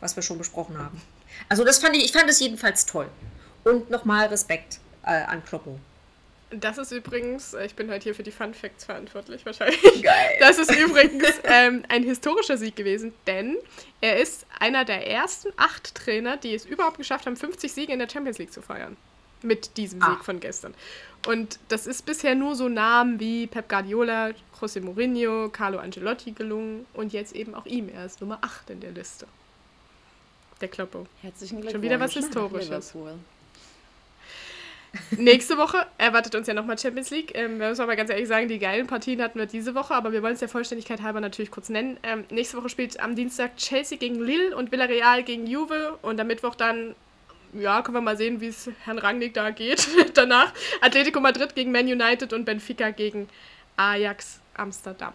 was 0.00 0.16
wir 0.16 0.22
schon 0.22 0.38
besprochen 0.38 0.78
haben. 0.78 1.00
Also 1.48 1.64
das 1.64 1.78
fand 1.78 1.96
ich, 1.96 2.04
ich 2.04 2.12
fand 2.12 2.28
es 2.28 2.40
jedenfalls 2.40 2.86
toll. 2.86 3.08
Und 3.64 3.90
nochmal 3.90 4.26
Respekt 4.26 4.78
äh, 5.04 5.22
an 5.22 5.44
Kloppo. 5.44 5.78
Das 6.50 6.78
ist 6.78 6.92
übrigens, 6.92 7.52
äh, 7.52 7.66
ich 7.66 7.74
bin 7.74 7.90
heute 7.90 8.04
hier 8.04 8.14
für 8.14 8.22
die 8.22 8.30
Fun 8.30 8.54
Facts 8.54 8.84
verantwortlich 8.84 9.44
wahrscheinlich. 9.44 9.80
Geil. 10.02 10.36
Das 10.40 10.58
ist 10.58 10.74
übrigens 10.74 11.26
ähm, 11.44 11.82
ein 11.88 12.02
historischer 12.02 12.56
Sieg 12.56 12.74
gewesen, 12.74 13.12
denn 13.26 13.56
er 14.00 14.18
ist 14.18 14.46
einer 14.58 14.84
der 14.86 15.06
ersten 15.06 15.50
acht 15.56 15.94
Trainer, 15.94 16.36
die 16.38 16.54
es 16.54 16.64
überhaupt 16.64 16.96
geschafft 16.96 17.26
haben, 17.26 17.36
50 17.36 17.70
Siege 17.70 17.92
in 17.92 17.98
der 17.98 18.08
Champions 18.08 18.38
League 18.38 18.52
zu 18.52 18.62
feiern. 18.62 18.96
Mit 19.42 19.76
diesem 19.76 20.02
Ah. 20.02 20.10
Sieg 20.12 20.24
von 20.24 20.40
gestern. 20.40 20.74
Und 21.26 21.58
das 21.68 21.86
ist 21.86 22.06
bisher 22.06 22.34
nur 22.34 22.54
so 22.56 22.68
Namen 22.68 23.20
wie 23.20 23.46
Pep 23.46 23.68
Guardiola, 23.68 24.30
José 24.58 24.80
Mourinho, 24.80 25.48
Carlo 25.50 25.78
Ancelotti 25.78 26.32
gelungen 26.32 26.86
und 26.94 27.12
jetzt 27.12 27.34
eben 27.36 27.54
auch 27.54 27.66
ihm. 27.66 27.88
Er 27.88 28.06
ist 28.06 28.20
Nummer 28.20 28.38
8 28.40 28.70
in 28.70 28.80
der 28.80 28.90
Liste. 28.92 29.26
Der 30.60 30.68
Kloppo. 30.68 31.06
Herzlichen 31.22 31.60
Glückwunsch. 31.60 31.72
Schon 31.72 31.82
wieder 31.82 32.00
was 32.00 32.14
Historisches. 32.14 32.94
Liverpool. 32.94 33.18
Nächste 35.16 35.58
Woche 35.58 35.86
erwartet 35.98 36.34
uns 36.34 36.46
ja 36.46 36.54
nochmal 36.54 36.78
Champions 36.78 37.10
League. 37.10 37.32
Ähm, 37.34 37.58
wir 37.60 37.68
müssen 37.68 37.82
aber 37.82 37.96
ganz 37.96 38.10
ehrlich 38.10 38.28
sagen, 38.28 38.48
die 38.48 38.58
geilen 38.58 38.86
Partien 38.86 39.20
hatten 39.22 39.38
wir 39.38 39.46
diese 39.46 39.74
Woche, 39.74 39.94
aber 39.94 40.12
wir 40.12 40.22
wollen 40.22 40.34
es 40.34 40.40
der 40.40 40.48
Vollständigkeit 40.48 41.02
halber 41.02 41.20
natürlich 41.20 41.50
kurz 41.50 41.68
nennen. 41.68 41.98
Ähm, 42.02 42.24
nächste 42.30 42.56
Woche 42.56 42.68
spielt 42.68 42.98
am 43.00 43.14
Dienstag 43.14 43.56
Chelsea 43.56 43.98
gegen 43.98 44.16
Lille 44.20 44.56
und 44.56 44.72
Villarreal 44.72 45.22
gegen 45.24 45.46
Juve 45.46 45.98
und 46.02 46.18
am 46.20 46.26
Mittwoch 46.26 46.54
dann, 46.54 46.94
ja, 47.52 47.82
können 47.82 47.96
wir 47.96 48.00
mal 48.00 48.16
sehen, 48.16 48.40
wie 48.40 48.48
es 48.48 48.70
Herrn 48.84 48.98
Rangnick 48.98 49.34
da 49.34 49.50
geht. 49.50 49.86
Danach 50.14 50.52
Atletico 50.80 51.20
Madrid 51.20 51.54
gegen 51.54 51.70
Man 51.72 51.86
United 51.86 52.32
und 52.32 52.44
Benfica 52.44 52.90
gegen 52.90 53.28
Ajax 53.76 54.40
Amsterdam. 54.54 55.12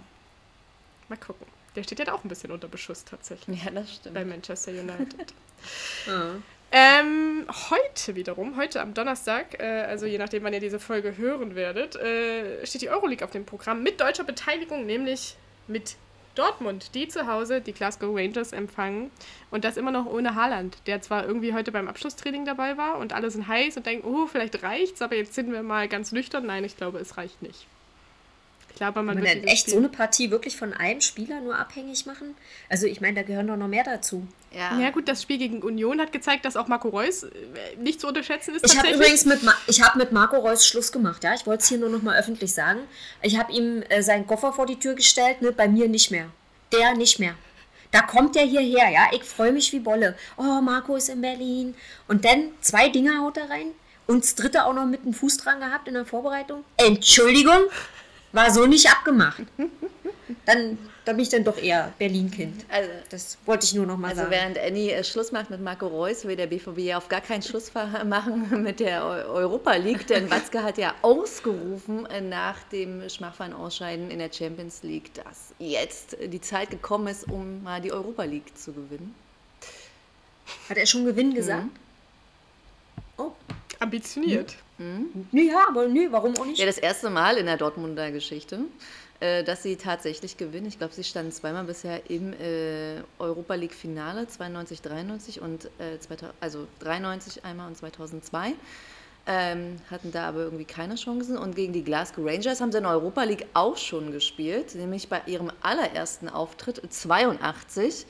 Mal 1.10 1.18
gucken. 1.18 1.48
Der 1.76 1.84
steht 1.84 2.00
ja 2.00 2.14
auch 2.14 2.24
ein 2.24 2.30
bisschen 2.30 2.52
unter 2.52 2.68
Beschuss 2.68 3.04
tatsächlich 3.04 3.64
Ja, 3.64 3.72
das 3.72 3.96
stimmt. 3.96 4.14
bei 4.14 4.24
Manchester 4.24 4.72
United. 4.72 5.34
Ah. 6.08 6.36
Ähm, 6.76 7.46
heute 7.70 8.16
wiederum, 8.16 8.58
heute 8.58 8.82
am 8.82 8.96
Donnerstag, 8.96 9.60
äh, 9.60 9.84
also 9.84 10.08
je 10.08 10.18
nachdem, 10.18 10.42
wann 10.42 10.54
ihr 10.54 10.60
diese 10.60 10.80
Folge 10.80 11.18
hören 11.18 11.54
werdet, 11.54 11.96
äh, 11.98 12.66
steht 12.66 12.82
die 12.82 12.90
Euroleague 12.90 13.24
auf 13.24 13.30
dem 13.30 13.46
Programm 13.46 13.84
mit 13.84 14.02
deutscher 14.02 14.24
Beteiligung, 14.24 14.88
nämlich 14.88 15.36
mit 15.68 15.98
Dortmund, 16.34 16.96
die 16.96 17.08
zu 17.08 17.28
Hause 17.28 17.62
die 17.62 17.74
Glasgow 17.74 18.18
Rangers 18.18 18.54
empfangen. 18.54 19.12
Und 19.52 19.66
das 19.66 19.78
immer 19.78 19.92
noch 19.92 20.08
ohne 20.08 20.34
Haaland, 20.34 20.78
der 20.88 21.00
zwar 21.00 21.28
irgendwie 21.28 21.54
heute 21.54 21.72
beim 21.72 21.88
Abschlusstraining 21.88 22.44
dabei 22.44 22.76
war 22.76 22.98
und 22.98 23.14
alle 23.14 23.30
sind 23.30 23.48
heiß 23.48 23.78
und 23.78 23.86
denken, 23.86 24.08
oh, 24.08 24.26
vielleicht 24.26 24.64
reicht's, 24.64 25.04
aber 25.04 25.16
jetzt 25.16 25.36
sind 25.36 25.52
wir 25.52 25.62
mal 25.62 25.88
ganz 25.88 26.12
nüchtern. 26.12 26.48
Nein, 26.48 26.64
ich 26.64 26.76
glaube, 26.76 26.98
es 26.98 27.18
reicht 27.18 27.44
nicht. 27.44 27.68
Ich 28.74 28.78
glaube, 28.78 29.04
man 29.04 29.16
Kann 29.16 29.24
man 29.24 29.36
wird 29.36 29.48
echt 29.48 29.70
so 29.70 29.78
eine 29.78 29.88
Partie 29.88 30.32
wirklich 30.32 30.58
von 30.58 30.74
einem 30.74 31.00
Spieler 31.00 31.40
nur 31.42 31.56
abhängig 31.56 32.08
machen? 32.08 32.36
Also 32.70 32.88
ich 32.88 33.02
meine, 33.02 33.14
da 33.14 33.22
gehören 33.22 33.46
doch 33.46 33.56
noch 33.56 33.68
mehr 33.68 33.84
dazu. 33.84 34.26
Ja. 34.52 34.80
Ja 34.80 34.90
gut, 34.90 35.08
das 35.08 35.22
Spiel 35.22 35.38
gegen 35.38 35.62
Union 35.62 36.02
hat 36.02 36.12
gezeigt, 36.12 36.44
dass 36.44 36.58
auch 36.58 36.68
Marco 36.68 36.90
Reus 36.90 37.22
äh, 37.22 37.30
nicht 37.78 38.02
zu 38.02 38.08
unterschätzen 38.08 38.56
ist 38.56 38.66
Ich 38.66 38.76
habe 38.76 38.90
übrigens 38.90 39.26
mit, 39.26 39.44
Ma 39.44 39.54
ich 39.68 39.84
hab 39.84 39.96
mit 39.96 40.12
Marco 40.12 40.38
Reus 40.38 40.66
Schluss 40.66 40.92
gemacht, 40.92 41.24
ja. 41.24 41.36
Ich 41.36 41.46
wollte 41.46 41.62
es 41.62 41.70
hier 41.70 41.78
nur 41.78 41.90
noch 41.90 42.02
mal 42.02 42.18
öffentlich 42.18 42.52
sagen. 42.52 42.80
Ich 43.22 43.38
habe 43.38 43.54
ihm 43.54 43.84
äh, 43.90 44.02
seinen 44.02 44.26
Koffer 44.26 44.54
vor 44.54 44.66
die 44.66 44.80
Tür 44.80 44.96
gestellt, 44.96 45.44
ne, 45.44 45.52
bei 45.52 45.68
mir 45.68 45.88
nicht 45.88 46.10
mehr. 46.10 46.26
Der 46.72 46.96
nicht 46.96 47.20
mehr. 47.20 47.36
Da 47.92 48.02
kommt 48.02 48.34
der 48.34 48.44
hierher, 48.44 48.90
ja. 48.90 49.10
Ich 49.12 49.24
freue 49.24 49.52
mich 49.52 49.72
wie 49.72 49.82
Bolle. 49.82 50.18
Oh, 50.36 50.62
Marco 50.62 50.96
ist 50.96 51.10
in 51.10 51.22
Berlin. 51.22 51.76
Und 52.08 52.26
dann 52.26 52.50
zwei 52.60 52.90
Dinger 52.90 53.22
haut 53.22 53.38
er 53.38 53.52
rein. 53.52 53.68
Und 54.08 54.24
das 54.24 54.34
dritte 54.34 54.66
auch 54.66 54.74
noch 54.74 54.88
mit 54.88 55.06
dem 55.06 55.14
Fuß 55.14 55.38
dran 55.38 55.60
gehabt 55.60 55.88
in 55.88 55.94
der 55.94 56.06
Vorbereitung. 56.06 56.64
Entschuldigung, 56.78 57.62
war 58.34 58.52
so 58.52 58.66
nicht 58.66 58.90
abgemacht. 58.90 59.44
Dann, 60.46 60.78
da 61.06 61.12
bin 61.14 61.22
ich 61.22 61.30
dann 61.30 61.44
doch 61.44 61.58
eher 61.58 61.94
Berlin-Kind. 62.00 62.66
Also, 62.70 62.90
Das 63.10 63.38
wollte 63.46 63.66
ich 63.66 63.74
nur 63.74 63.86
noch 63.86 63.98
mal 63.98 64.10
also 64.10 64.22
sagen. 64.22 64.32
während 64.32 64.58
Annie 64.60 64.92
äh, 64.92 65.04
Schluss 65.04 65.32
macht 65.32 65.50
mit 65.50 65.62
Marco 65.62 65.88
Reus, 65.88 66.26
will 66.26 66.36
der 66.36 66.48
BVB 66.48 66.80
ja 66.80 66.98
auf 66.98 67.08
gar 67.10 67.22
keinen 67.22 67.42
Schluss 67.44 67.72
machen 68.06 68.64
mit 68.64 68.80
der 68.80 69.04
Eu- 69.06 69.34
Europa 69.34 69.76
League, 69.76 70.08
denn 70.08 70.30
Watzke 70.32 70.64
hat 70.64 70.78
ja 70.78 70.94
ausgerufen 71.02 72.08
nach 72.30 72.58
dem 72.72 73.08
Schmachwein-Ausscheiden 73.08 74.10
in 74.12 74.20
der 74.20 74.32
Champions 74.34 74.82
League, 74.84 75.14
dass 75.14 75.54
jetzt 75.60 76.18
die 76.26 76.42
Zeit 76.42 76.72
gekommen 76.72 77.08
ist, 77.08 77.26
um 77.30 77.62
mal 77.64 77.80
die 77.82 77.92
Europa 77.92 78.24
League 78.24 78.58
zu 78.58 78.74
gewinnen. 78.74 79.14
Hat 80.70 80.78
er 80.78 80.86
schon 80.86 81.06
Gewinn 81.06 81.34
gesagt? 81.34 81.68
Oh. 83.18 83.32
Ambitioniert. 83.80 84.56
Nee, 85.32 85.50
ja, 85.50 85.66
aber 85.68 85.88
nee, 85.88 86.08
warum 86.10 86.36
auch 86.38 86.46
nicht? 86.46 86.60
Ja, 86.60 86.66
das 86.66 86.78
erste 86.78 87.10
Mal 87.10 87.38
in 87.38 87.46
der 87.46 87.58
Dortmunder 87.58 88.12
Geschichte, 88.12 88.60
äh, 89.20 89.44
dass 89.44 89.64
sie 89.64 89.76
tatsächlich 89.76 90.38
gewinnen. 90.38 90.68
Ich 90.68 90.78
glaube, 90.78 90.94
sie 90.94 91.04
standen 91.04 91.32
zweimal 91.32 91.64
bisher 91.64 92.10
im 92.10 92.34
äh, 92.34 93.02
Europa 93.20 93.56
League 93.56 93.74
Finale, 93.74 94.28
92, 94.28 94.82
93 94.82 95.42
und 95.42 95.66
äh, 95.80 96.00
2000, 96.00 96.34
also 96.40 96.68
93 96.80 97.46
einmal 97.46 97.68
und 97.68 97.78
2002. 97.78 98.54
Ähm, 99.26 99.78
hatten 99.90 100.12
da 100.12 100.28
aber 100.28 100.40
irgendwie 100.40 100.66
keine 100.66 100.96
Chancen. 100.96 101.38
Und 101.38 101.56
gegen 101.56 101.72
die 101.72 101.84
Glasgow 101.84 102.26
Rangers 102.26 102.60
haben 102.60 102.74
sie 102.74 102.80
in 102.80 102.84
der 102.84 102.92
Europa 102.92 103.24
League 103.24 103.46
auch 103.54 103.78
schon 103.78 104.12
gespielt, 104.12 104.76
nämlich 104.76 105.08
bei 105.08 105.22
ihrem 105.28 105.50
allerersten 105.62 106.28
Auftritt 106.28 106.82
82 106.90 108.06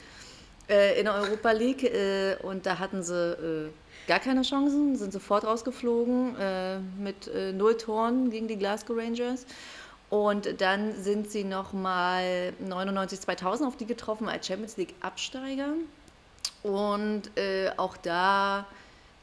äh, 0.69 0.97
in 0.97 1.05
der 1.05 1.13
Europa 1.13 1.51
League. 1.51 1.83
Äh, 1.83 2.37
und 2.41 2.65
da 2.65 2.79
hatten 2.79 3.03
sie 3.03 3.13
äh, 3.13 3.69
gar 4.07 4.19
keine 4.19 4.41
Chancen, 4.43 4.95
sind 4.95 5.13
sofort 5.13 5.45
rausgeflogen 5.45 6.35
äh, 6.37 6.79
mit 6.99 7.27
äh, 7.27 7.53
null 7.53 7.77
Toren 7.77 8.29
gegen 8.29 8.47
die 8.47 8.57
Glasgow 8.57 8.97
Rangers. 8.97 9.45
Und 10.09 10.61
dann 10.61 10.93
sind 11.01 11.31
sie 11.31 11.43
nochmal 11.43 12.53
99, 12.59 13.21
2000 13.21 13.67
auf 13.67 13.77
die 13.77 13.87
getroffen 13.87 14.29
als 14.29 14.45
Champions 14.45 14.77
League 14.77 14.93
Absteiger. 15.01 15.73
Und 16.61 17.35
äh, 17.35 17.71
auch 17.77 17.97
da 17.97 18.67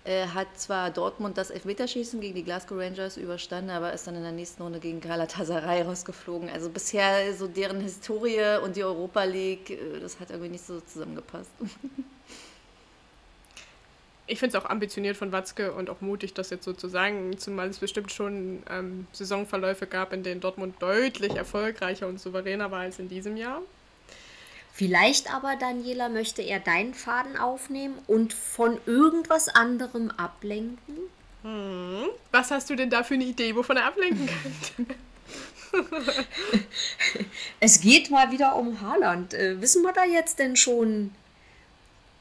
äh, 0.05 0.27
hat 0.27 0.49
zwar 0.57 0.91
Dortmund 0.91 1.39
das 1.39 1.51
Elfmeterschießen 1.51 2.21
gegen 2.21 2.35
die 2.35 2.43
Glasgow 2.43 2.79
Rangers 2.79 3.19
überstanden, 3.19 3.71
aber 3.71 3.93
ist 3.93 4.07
dann 4.07 4.17
in 4.17 4.23
der 4.23 4.33
nächsten 4.33 4.63
Runde 4.63 4.81
gegen 4.81 5.01
Galatasaray 5.01 5.83
rausgeflogen. 5.83 6.49
Also 6.51 6.71
bisher 6.71 7.35
so 7.37 7.47
deren 7.47 7.81
Historie 7.81 8.59
und 8.65 8.77
die 8.77 8.83
Europa 8.83 9.25
League, 9.25 9.71
äh, 9.71 10.01
das 10.01 10.19
hat 10.19 10.31
irgendwie 10.31 10.51
nicht 10.51 10.67
so 10.67 10.81
zusammengepasst. 10.81 11.51
Ich 14.31 14.39
finde 14.39 14.57
es 14.57 14.65
auch 14.65 14.71
ambitioniert 14.71 15.17
von 15.17 15.33
Watzke 15.33 15.73
und 15.73 15.91
auch 15.91 16.01
mutig, 16.01 16.35
das 16.35 16.51
jetzt 16.51 16.65
so 16.65 16.73
zu 16.73 16.89
sagen, 16.89 17.37
zumal 17.37 17.69
es 17.69 17.79
bestimmt 17.79 18.13
schon 18.13 18.63
ähm, 18.71 19.09
Saisonverläufe 19.11 19.89
gab, 19.89 20.13
in 20.13 20.23
denen 20.23 20.41
Dortmund 20.41 20.77
deutlich 20.81 21.35
erfolgreicher 21.35 22.07
und 22.07 22.21
souveräner 22.21 22.71
war 22.71 22.81
als 22.81 23.01
in 23.01 23.09
diesem 23.09 23.37
Jahr. 23.37 23.61
Vielleicht 24.73 25.35
aber, 25.35 25.57
Daniela, 25.57 26.09
möchte 26.09 26.43
er 26.43 26.61
deinen 26.61 26.95
Faden 26.95 27.37
aufnehmen 27.37 27.99
und 28.07 28.33
von 28.33 28.79
irgendwas 28.87 29.49
anderem 29.49 30.13
ablenken? 30.13 30.97
Hm. 31.43 32.05
Was 32.31 32.53
hast 32.53 32.71
du 32.71 32.77
denn 32.77 32.89
da 32.89 33.03
für 33.03 33.15
eine 33.15 33.25
Idee, 33.25 33.57
wovon 33.57 33.79
er 33.79 33.87
ablenken 33.87 34.29
könnte? 34.77 34.95
es 37.61 37.81
geht 37.81 38.11
mal 38.11 38.31
wieder 38.31 38.55
um 38.55 38.81
Haaland. 38.81 39.35
Äh, 39.35 39.61
wissen 39.61 39.83
wir 39.83 39.93
da 39.93 40.05
jetzt 40.05 40.39
denn 40.39 40.55
schon, 40.55 41.11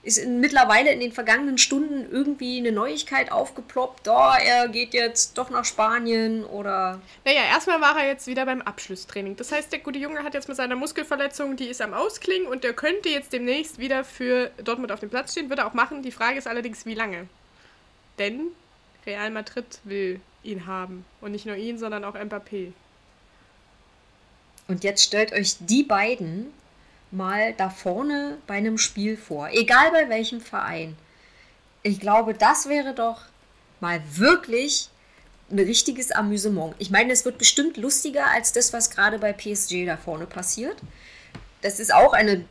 ist 0.01 0.17
in, 0.17 0.39
mittlerweile 0.39 0.91
in 0.91 0.99
den 0.99 1.12
vergangenen 1.12 1.57
Stunden 1.57 2.09
irgendwie 2.12 2.57
eine 2.57 2.71
Neuigkeit 2.71 3.31
aufgeploppt, 3.31 4.07
oh, 4.07 4.33
er 4.43 4.69
geht 4.69 4.93
jetzt 4.93 5.38
doch 5.38 5.49
nach 5.49 5.65
Spanien 5.65 6.45
oder. 6.45 7.01
Naja, 7.25 7.41
erstmal 7.51 7.81
war 7.81 7.99
er 7.99 8.07
jetzt 8.07 8.27
wieder 8.27 8.45
beim 8.45 8.62
Abschlusstraining. 8.62 9.35
Das 9.35 9.51
heißt, 9.51 9.71
der 9.71 9.79
gute 9.79 9.99
Junge 9.99 10.23
hat 10.23 10.33
jetzt 10.33 10.47
mit 10.47 10.57
seiner 10.57 10.75
Muskelverletzung, 10.75 11.57
die 11.57 11.65
ist 11.65 11.81
am 11.81 11.93
Ausklingen 11.93 12.47
und 12.47 12.63
der 12.63 12.73
könnte 12.73 13.09
jetzt 13.09 13.33
demnächst 13.33 13.79
wieder 13.79 14.03
für 14.03 14.51
Dortmund 14.63 14.91
auf 14.91 15.01
dem 15.01 15.09
Platz 15.09 15.33
stehen, 15.33 15.49
würde 15.49 15.63
er 15.63 15.67
auch 15.67 15.73
machen. 15.73 16.01
Die 16.01 16.12
Frage 16.12 16.38
ist 16.38 16.47
allerdings, 16.47 16.85
wie 16.85 16.95
lange. 16.95 17.27
Denn 18.17 18.47
Real 19.05 19.31
Madrid 19.31 19.79
will 19.83 20.21
ihn 20.43 20.65
haben. 20.65 21.05
Und 21.21 21.31
nicht 21.31 21.45
nur 21.45 21.55
ihn, 21.55 21.77
sondern 21.77 22.03
auch 22.03 22.15
Mbappé. 22.15 22.71
Und 24.67 24.83
jetzt 24.83 25.03
stellt 25.03 25.33
euch 25.33 25.55
die 25.59 25.83
beiden 25.83 26.53
mal 27.12 27.54
da 27.54 27.69
vorne 27.69 28.38
bei 28.48 28.56
einem 28.56 28.78
Spiel 28.78 29.17
vor, 29.17 29.50
egal 29.52 29.91
bei 29.91 30.10
welchem 30.10 30.41
Verein. 30.41 30.95
Ich 31.84 32.00
glaube, 32.00 32.34
das 32.34 32.67
wäre 32.67 32.93
doch 32.93 33.22
mal 33.80 34.02
wirklich 34.12 34.89
ein 35.52 35.60
richtiges 35.60 36.12
Amüsement. 36.12 36.76
Ich 36.78 36.91
meine, 36.91 37.12
es 37.12 37.26
wird 37.26 37.38
bestimmt 37.38 37.78
lustiger 37.78 38.28
als 38.28 38.52
das, 38.52 38.74
was 38.74 38.89
gerade 38.89 39.17
bei 39.17 39.34
PSG 39.34 39.86
da 39.86 39.98
vorne 39.98 40.26
passiert. 40.26 40.78
Das 41.62 41.80
ist 41.80 41.93
auch 41.93 42.13
eine 42.13 42.45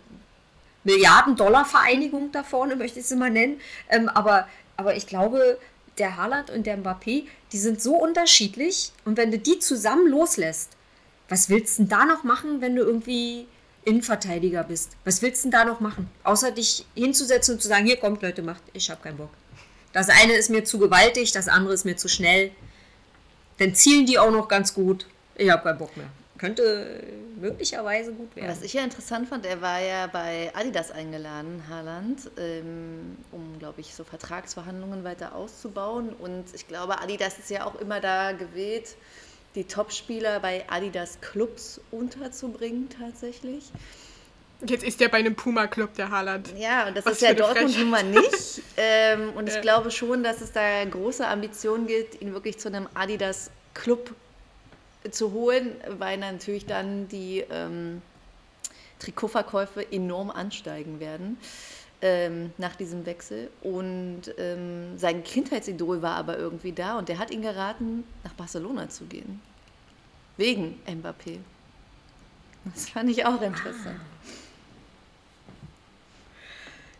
Milliarden-Dollar-Vereinigung 0.84 2.32
da 2.32 2.42
vorne, 2.42 2.76
möchte 2.76 2.98
ich 2.98 3.04
es 3.04 3.14
mal 3.14 3.30
nennen. 3.30 3.60
Ähm, 3.88 4.08
aber, 4.08 4.48
aber 4.76 4.96
ich 4.96 5.06
glaube, 5.06 5.58
der 5.98 6.16
Haaland 6.16 6.50
und 6.50 6.66
der 6.66 6.78
Mbappé, 6.78 7.26
die 7.52 7.58
sind 7.58 7.82
so 7.82 7.96
unterschiedlich. 7.96 8.92
Und 9.04 9.16
wenn 9.16 9.30
du 9.30 9.38
die 9.38 9.58
zusammen 9.58 10.08
loslässt, 10.08 10.70
was 11.28 11.48
willst 11.48 11.78
du 11.78 11.82
denn 11.82 11.90
da 11.90 12.04
noch 12.04 12.24
machen, 12.24 12.60
wenn 12.60 12.74
du 12.74 12.82
irgendwie 12.82 13.46
Innenverteidiger 13.84 14.64
bist. 14.64 14.92
Was 15.04 15.22
willst 15.22 15.44
du 15.44 15.50
denn 15.50 15.52
da 15.52 15.64
noch 15.64 15.80
machen? 15.80 16.10
Außer 16.24 16.50
dich 16.50 16.84
hinzusetzen 16.94 17.54
und 17.54 17.60
zu 17.60 17.68
sagen, 17.68 17.86
hier 17.86 17.96
kommt 17.96 18.22
Leute, 18.22 18.42
macht, 18.42 18.62
ich 18.72 18.90
habe 18.90 19.02
keinen 19.02 19.16
Bock. 19.16 19.30
Das 19.92 20.08
eine 20.08 20.34
ist 20.34 20.50
mir 20.50 20.64
zu 20.64 20.78
gewaltig, 20.78 21.32
das 21.32 21.48
andere 21.48 21.74
ist 21.74 21.84
mir 21.84 21.96
zu 21.96 22.08
schnell. 22.08 22.50
Dann 23.58 23.74
zielen 23.74 24.06
die 24.06 24.18
auch 24.18 24.30
noch 24.30 24.48
ganz 24.48 24.74
gut. 24.74 25.06
Ich 25.34 25.50
habe 25.50 25.62
keinen 25.62 25.78
Bock 25.78 25.96
mehr. 25.96 26.06
Könnte 26.36 27.02
möglicherweise 27.40 28.12
gut 28.12 28.36
werden. 28.36 28.48
Was 28.48 28.62
ich 28.62 28.72
ja 28.72 28.84
interessant 28.84 29.28
fand, 29.28 29.44
er 29.44 29.60
war 29.60 29.80
ja 29.80 30.06
bei 30.06 30.52
Adidas 30.54 30.92
eingeladen, 30.92 31.64
Haaland, 31.68 32.30
ähm, 32.38 33.16
um, 33.32 33.58
glaube 33.58 33.80
ich, 33.80 33.92
so 33.94 34.04
Vertragsverhandlungen 34.04 35.02
weiter 35.02 35.34
auszubauen. 35.34 36.10
Und 36.10 36.44
ich 36.54 36.68
glaube, 36.68 37.00
Adidas 37.00 37.38
ist 37.38 37.50
ja 37.50 37.66
auch 37.66 37.74
immer 37.80 38.00
da 38.00 38.32
gewählt, 38.32 38.94
die 39.54 39.64
Topspieler 39.64 40.40
bei 40.40 40.64
Adidas 40.68 41.20
Clubs 41.20 41.80
unterzubringen 41.90 42.88
tatsächlich. 42.88 43.64
Jetzt 44.66 44.82
ist 44.82 45.00
der 45.00 45.08
bei 45.08 45.18
einem 45.18 45.36
Puma-Club, 45.36 45.94
der 45.94 46.10
Haaland. 46.10 46.52
Ja, 46.58 46.88
und 46.88 46.96
das 46.96 47.06
Was 47.06 47.14
ist 47.14 47.22
ja 47.22 47.32
Dortmund 47.32 47.78
nun 47.78 47.90
mal 47.90 48.02
nicht. 48.02 48.62
ähm, 48.76 49.32
und 49.34 49.48
ja. 49.48 49.54
ich 49.54 49.60
glaube 49.60 49.90
schon, 49.90 50.24
dass 50.24 50.40
es 50.40 50.52
da 50.52 50.84
große 50.84 51.26
Ambitionen 51.26 51.86
gibt, 51.86 52.20
ihn 52.20 52.32
wirklich 52.32 52.58
zu 52.58 52.68
einem 52.68 52.88
Adidas-Club 52.94 54.14
zu 55.10 55.32
holen, 55.32 55.76
weil 55.98 56.18
natürlich 56.18 56.66
dann 56.66 57.06
die 57.06 57.44
ähm, 57.50 58.02
Trikotverkäufe 58.98 59.92
enorm 59.92 60.30
ansteigen 60.30 60.98
werden 60.98 61.38
ähm, 62.02 62.52
nach 62.58 62.76
diesem 62.76 63.06
Wechsel. 63.06 63.50
Und 63.62 64.22
ähm, 64.38 64.98
sein 64.98 65.24
Kindheitsidol 65.24 66.02
war 66.02 66.16
aber 66.16 66.38
irgendwie 66.38 66.72
da 66.72 66.98
und 66.98 67.08
der 67.08 67.18
hat 67.18 67.30
ihn 67.30 67.42
geraten, 67.42 68.04
nach 68.24 68.32
Barcelona 68.34 68.88
zu 68.88 69.04
gehen. 69.04 69.40
Wegen 70.36 70.80
Mbappé. 70.86 71.38
Das 72.64 72.90
fand 72.90 73.10
ich 73.10 73.24
auch 73.24 73.40
interessant. 73.40 74.00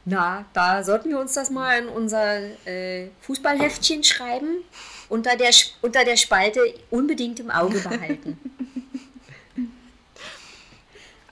Na, 0.04 0.46
da 0.54 0.82
sollten 0.82 1.10
wir 1.10 1.18
uns 1.18 1.34
das 1.34 1.50
mal 1.50 1.82
in 1.82 1.88
unser 1.88 2.66
äh, 2.66 3.10
Fußballheftchen 3.20 4.02
schreiben. 4.04 4.64
Unter 5.10 5.36
der, 5.36 5.50
unter 5.82 6.04
der 6.04 6.16
Spalte 6.16 6.60
unbedingt 6.90 7.40
im 7.40 7.50
Auge 7.50 7.78
behalten. 7.80 8.38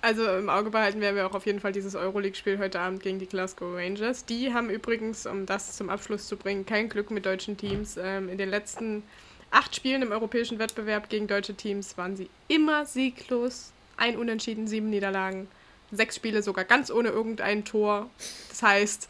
Also 0.06 0.24
im 0.36 0.48
Auge 0.48 0.70
behalten 0.70 1.00
werden 1.00 1.16
wir 1.16 1.26
auch 1.26 1.34
auf 1.34 1.46
jeden 1.46 1.58
Fall 1.58 1.72
dieses 1.72 1.96
Euroleague-Spiel 1.96 2.60
heute 2.60 2.78
Abend 2.78 3.02
gegen 3.02 3.18
die 3.18 3.26
Glasgow 3.26 3.74
Rangers. 3.74 4.24
Die 4.24 4.54
haben 4.54 4.70
übrigens, 4.70 5.26
um 5.26 5.46
das 5.46 5.76
zum 5.76 5.90
Abschluss 5.90 6.28
zu 6.28 6.36
bringen, 6.36 6.64
kein 6.64 6.88
Glück 6.88 7.10
mit 7.10 7.26
deutschen 7.26 7.56
Teams. 7.56 7.96
Ähm, 8.00 8.28
in 8.28 8.38
den 8.38 8.48
letzten 8.48 9.02
acht 9.50 9.74
Spielen 9.74 10.02
im 10.02 10.12
europäischen 10.12 10.60
Wettbewerb 10.60 11.08
gegen 11.08 11.26
deutsche 11.26 11.54
Teams 11.54 11.98
waren 11.98 12.14
sie 12.14 12.30
immer 12.46 12.86
sieglos. 12.86 13.72
Ein 13.96 14.16
Unentschieden, 14.16 14.68
sieben 14.68 14.90
Niederlagen. 14.90 15.48
Sechs 15.90 16.14
Spiele 16.14 16.40
sogar 16.40 16.64
ganz 16.64 16.92
ohne 16.92 17.08
irgendein 17.08 17.64
Tor. 17.64 18.08
Das 18.48 18.62
heißt, 18.62 19.08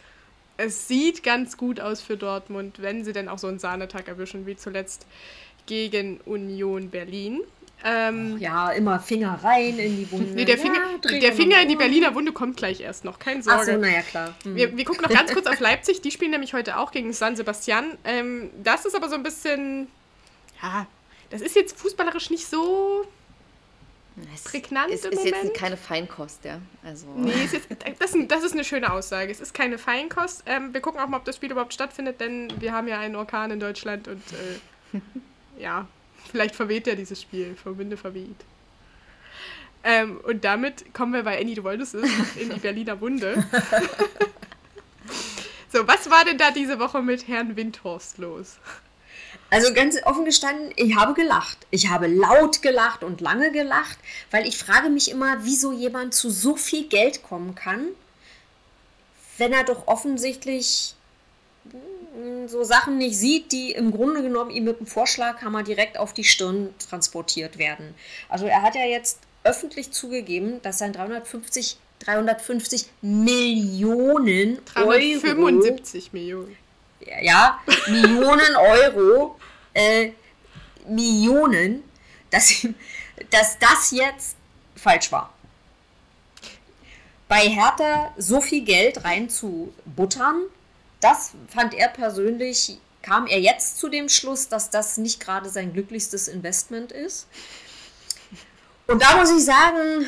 es 0.56 0.88
sieht 0.88 1.22
ganz 1.22 1.58
gut 1.58 1.78
aus 1.78 2.00
für 2.00 2.16
Dortmund, 2.16 2.80
wenn 2.80 3.04
sie 3.04 3.12
denn 3.12 3.28
auch 3.28 3.38
so 3.38 3.48
einen 3.48 3.58
Sahnetag 3.58 4.08
erwischen, 4.08 4.46
wie 4.46 4.56
zuletzt 4.56 5.06
gegen 5.66 6.22
Union 6.24 6.88
Berlin. 6.88 7.42
Ähm, 7.88 8.38
ja, 8.38 8.72
immer 8.72 8.98
Finger 8.98 9.38
rein 9.44 9.78
in 9.78 9.96
die 9.96 10.10
Wunde. 10.10 10.32
Nee, 10.32 10.44
der 10.44 10.58
Finger, 10.58 10.80
ja, 11.04 11.18
der 11.20 11.32
Finger 11.32 11.60
in 11.62 11.68
die 11.68 11.76
Berliner 11.76 12.16
Wunde 12.16 12.32
kommt 12.32 12.56
gleich 12.56 12.80
erst 12.80 13.04
noch, 13.04 13.20
keine 13.20 13.44
Sorge. 13.44 13.60
Ach 13.60 13.64
so, 13.64 13.76
naja, 13.76 14.02
klar. 14.02 14.34
Mhm. 14.44 14.56
Wir, 14.56 14.76
wir, 14.76 14.84
gucken 14.84 15.02
noch 15.02 15.10
ganz 15.10 15.32
kurz 15.32 15.46
auf 15.46 15.60
Leipzig. 15.60 16.00
Die 16.00 16.10
spielen 16.10 16.32
nämlich 16.32 16.52
heute 16.52 16.78
auch 16.78 16.90
gegen 16.90 17.12
San 17.12 17.36
Sebastian. 17.36 17.96
Ähm, 18.02 18.50
das 18.64 18.86
ist 18.86 18.96
aber 18.96 19.08
so 19.08 19.14
ein 19.14 19.22
bisschen, 19.22 19.86
ja, 20.60 20.88
das 21.30 21.42
ist 21.42 21.54
jetzt 21.54 21.78
fußballerisch 21.78 22.30
nicht 22.30 22.48
so 22.48 23.06
es 24.34 24.44
prägnant 24.44 24.90
ist, 24.90 25.04
im 25.04 25.12
ist 25.12 25.24
Moment. 25.24 25.44
jetzt 25.44 25.54
keine 25.56 25.76
Feinkost, 25.76 26.44
ja. 26.44 26.58
Also. 26.82 27.06
Nee, 27.14 27.44
ist 27.44 27.52
jetzt, 27.52 27.68
das, 28.00 28.14
ist, 28.14 28.30
das 28.30 28.42
ist 28.44 28.52
eine 28.52 28.64
schöne 28.64 28.90
Aussage. 28.92 29.30
Es 29.30 29.40
ist 29.40 29.52
keine 29.52 29.78
Feinkost. 29.78 30.42
Ähm, 30.46 30.72
wir 30.72 30.80
gucken 30.80 31.00
auch 31.00 31.06
mal, 31.06 31.18
ob 31.18 31.24
das 31.24 31.36
Spiel 31.36 31.50
überhaupt 31.50 31.74
stattfindet, 31.74 32.20
denn 32.20 32.52
wir 32.58 32.72
haben 32.72 32.88
ja 32.88 32.98
einen 32.98 33.14
Orkan 33.14 33.50
in 33.50 33.60
Deutschland 33.60 34.08
und 34.08 34.22
äh, 34.32 35.00
ja, 35.62 35.86
Vielleicht 36.30 36.56
verweht 36.56 36.86
er 36.86 36.96
dieses 36.96 37.20
Spiel, 37.20 37.56
vom 37.56 37.78
Winde 37.78 37.96
verweht. 37.96 38.44
Ähm, 39.84 40.20
und 40.24 40.44
damit 40.44 40.92
kommen 40.94 41.12
wir 41.12 41.22
bei 41.22 41.40
Annie, 41.40 41.54
du 41.54 41.62
wolltest 41.62 41.94
es, 41.94 42.10
in 42.36 42.50
die 42.50 42.58
Berliner 42.58 43.00
Wunde. 43.00 43.34
so, 45.72 45.86
was 45.86 46.10
war 46.10 46.24
denn 46.24 46.38
da 46.38 46.50
diese 46.50 46.80
Woche 46.80 47.02
mit 47.02 47.28
Herrn 47.28 47.56
Windhorst 47.56 48.18
los? 48.18 48.58
Also 49.48 49.72
ganz 49.72 49.96
offen 50.02 50.24
gestanden, 50.24 50.72
ich 50.74 50.96
habe 50.96 51.14
gelacht. 51.14 51.58
Ich 51.70 51.88
habe 51.88 52.08
laut 52.08 52.62
gelacht 52.62 53.04
und 53.04 53.20
lange 53.20 53.52
gelacht, 53.52 53.98
weil 54.32 54.46
ich 54.46 54.58
frage 54.58 54.90
mich 54.90 55.10
immer, 55.10 55.44
wieso 55.44 55.72
jemand 55.72 56.14
zu 56.14 56.30
so 56.30 56.56
viel 56.56 56.88
Geld 56.88 57.22
kommen 57.22 57.54
kann, 57.54 57.86
wenn 59.38 59.52
er 59.52 59.62
doch 59.62 59.86
offensichtlich 59.86 60.94
so 62.46 62.64
Sachen 62.64 62.98
nicht 62.98 63.16
sieht, 63.16 63.52
die 63.52 63.72
im 63.72 63.90
Grunde 63.90 64.22
genommen 64.22 64.50
ihm 64.50 64.64
mit 64.64 64.80
dem 64.80 64.86
Vorschlaghammer 64.86 65.62
direkt 65.62 65.98
auf 65.98 66.12
die 66.12 66.24
Stirn 66.24 66.74
transportiert 66.78 67.58
werden. 67.58 67.94
Also 68.28 68.46
er 68.46 68.62
hat 68.62 68.74
ja 68.74 68.84
jetzt 68.84 69.20
öffentlich 69.44 69.92
zugegeben, 69.92 70.60
dass 70.62 70.78
sein 70.78 70.92
350, 70.92 71.76
350 72.00 72.86
Millionen 73.02 74.64
375 74.64 76.04
Euro, 76.04 76.12
Millionen. 76.12 76.56
Ja, 77.22 77.60
Millionen 77.88 78.56
Euro 78.56 79.36
äh, 79.74 80.10
Millionen, 80.88 81.84
dass, 82.30 82.66
dass 83.30 83.58
das 83.58 83.90
jetzt 83.90 84.36
falsch 84.74 85.12
war. 85.12 85.32
Bei 87.28 87.40
Hertha 87.40 88.12
so 88.16 88.40
viel 88.40 88.64
Geld 88.64 89.04
rein 89.04 89.28
zu 89.28 89.72
buttern, 89.84 90.42
das 91.06 91.32
fand 91.48 91.74
er 91.74 91.88
persönlich, 91.88 92.78
kam 93.02 93.26
er 93.26 93.40
jetzt 93.40 93.78
zu 93.78 93.88
dem 93.88 94.08
Schluss, 94.08 94.48
dass 94.48 94.70
das 94.70 94.98
nicht 94.98 95.20
gerade 95.20 95.48
sein 95.48 95.72
glücklichstes 95.72 96.28
Investment 96.28 96.90
ist. 96.92 97.28
Und 98.86 99.02
da 99.02 99.16
muss 99.16 99.30
ich 99.30 99.44
sagen, 99.44 100.06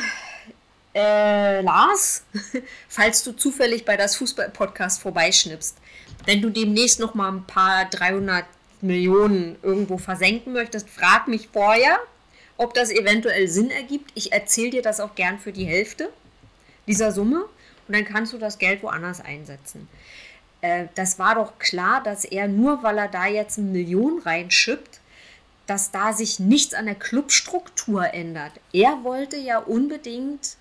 äh, 0.95 1.61
Lars, 1.61 2.25
falls 2.89 3.23
du 3.23 3.33
zufällig 3.33 3.85
bei 3.85 3.97
das 3.97 4.17
Fußball-Podcast 4.17 5.01
vorbeischnippst, 5.01 5.77
wenn 6.25 6.43
du 6.43 6.51
demnächst 6.51 6.99
noch 6.99 7.15
mal 7.15 7.29
ein 7.29 7.45
paar 7.45 7.85
300 7.85 8.45
Millionen 8.81 9.57
irgendwo 9.63 9.99
versenken 9.99 10.53
möchtest, 10.53 10.89
frag 10.91 11.29
mich 11.29 11.49
vorher, 11.53 11.99
ob 12.57 12.75
das 12.75 12.91
eventuell 12.91 13.47
Sinn 13.49 13.71
ergibt. 13.71 14.11
Ich 14.15 14.33
erzähle 14.33 14.71
dir 14.71 14.83
das 14.83 15.01
auch 15.01 15.15
gern 15.15 15.39
für 15.39 15.53
die 15.53 15.65
Hälfte 15.65 16.11
dieser 16.87 17.13
Summe 17.13 17.45
und 17.87 17.95
dann 17.95 18.05
kannst 18.05 18.33
du 18.33 18.39
das 18.39 18.59
Geld 18.59 18.83
woanders 18.83 19.21
einsetzen. 19.21 19.89
Äh, 20.61 20.87
das 20.95 21.19
war 21.19 21.35
doch 21.35 21.59
klar, 21.59 22.03
dass 22.03 22.25
er 22.25 22.49
nur, 22.49 22.83
weil 22.83 22.99
er 22.99 23.09
da 23.09 23.27
jetzt 23.27 23.59
eine 23.59 23.69
Million 23.69 24.21
reinschippt, 24.21 25.01
dass 25.67 25.91
da 25.91 26.13
sich 26.13 26.41
nichts 26.41 26.75
an 26.75 26.87
der 26.87 26.95
Clubstruktur 26.95 28.15
ändert. 28.15 28.53
Er 28.73 29.05
wollte 29.05 29.37
ja 29.37 29.59
unbedingt 29.59 30.57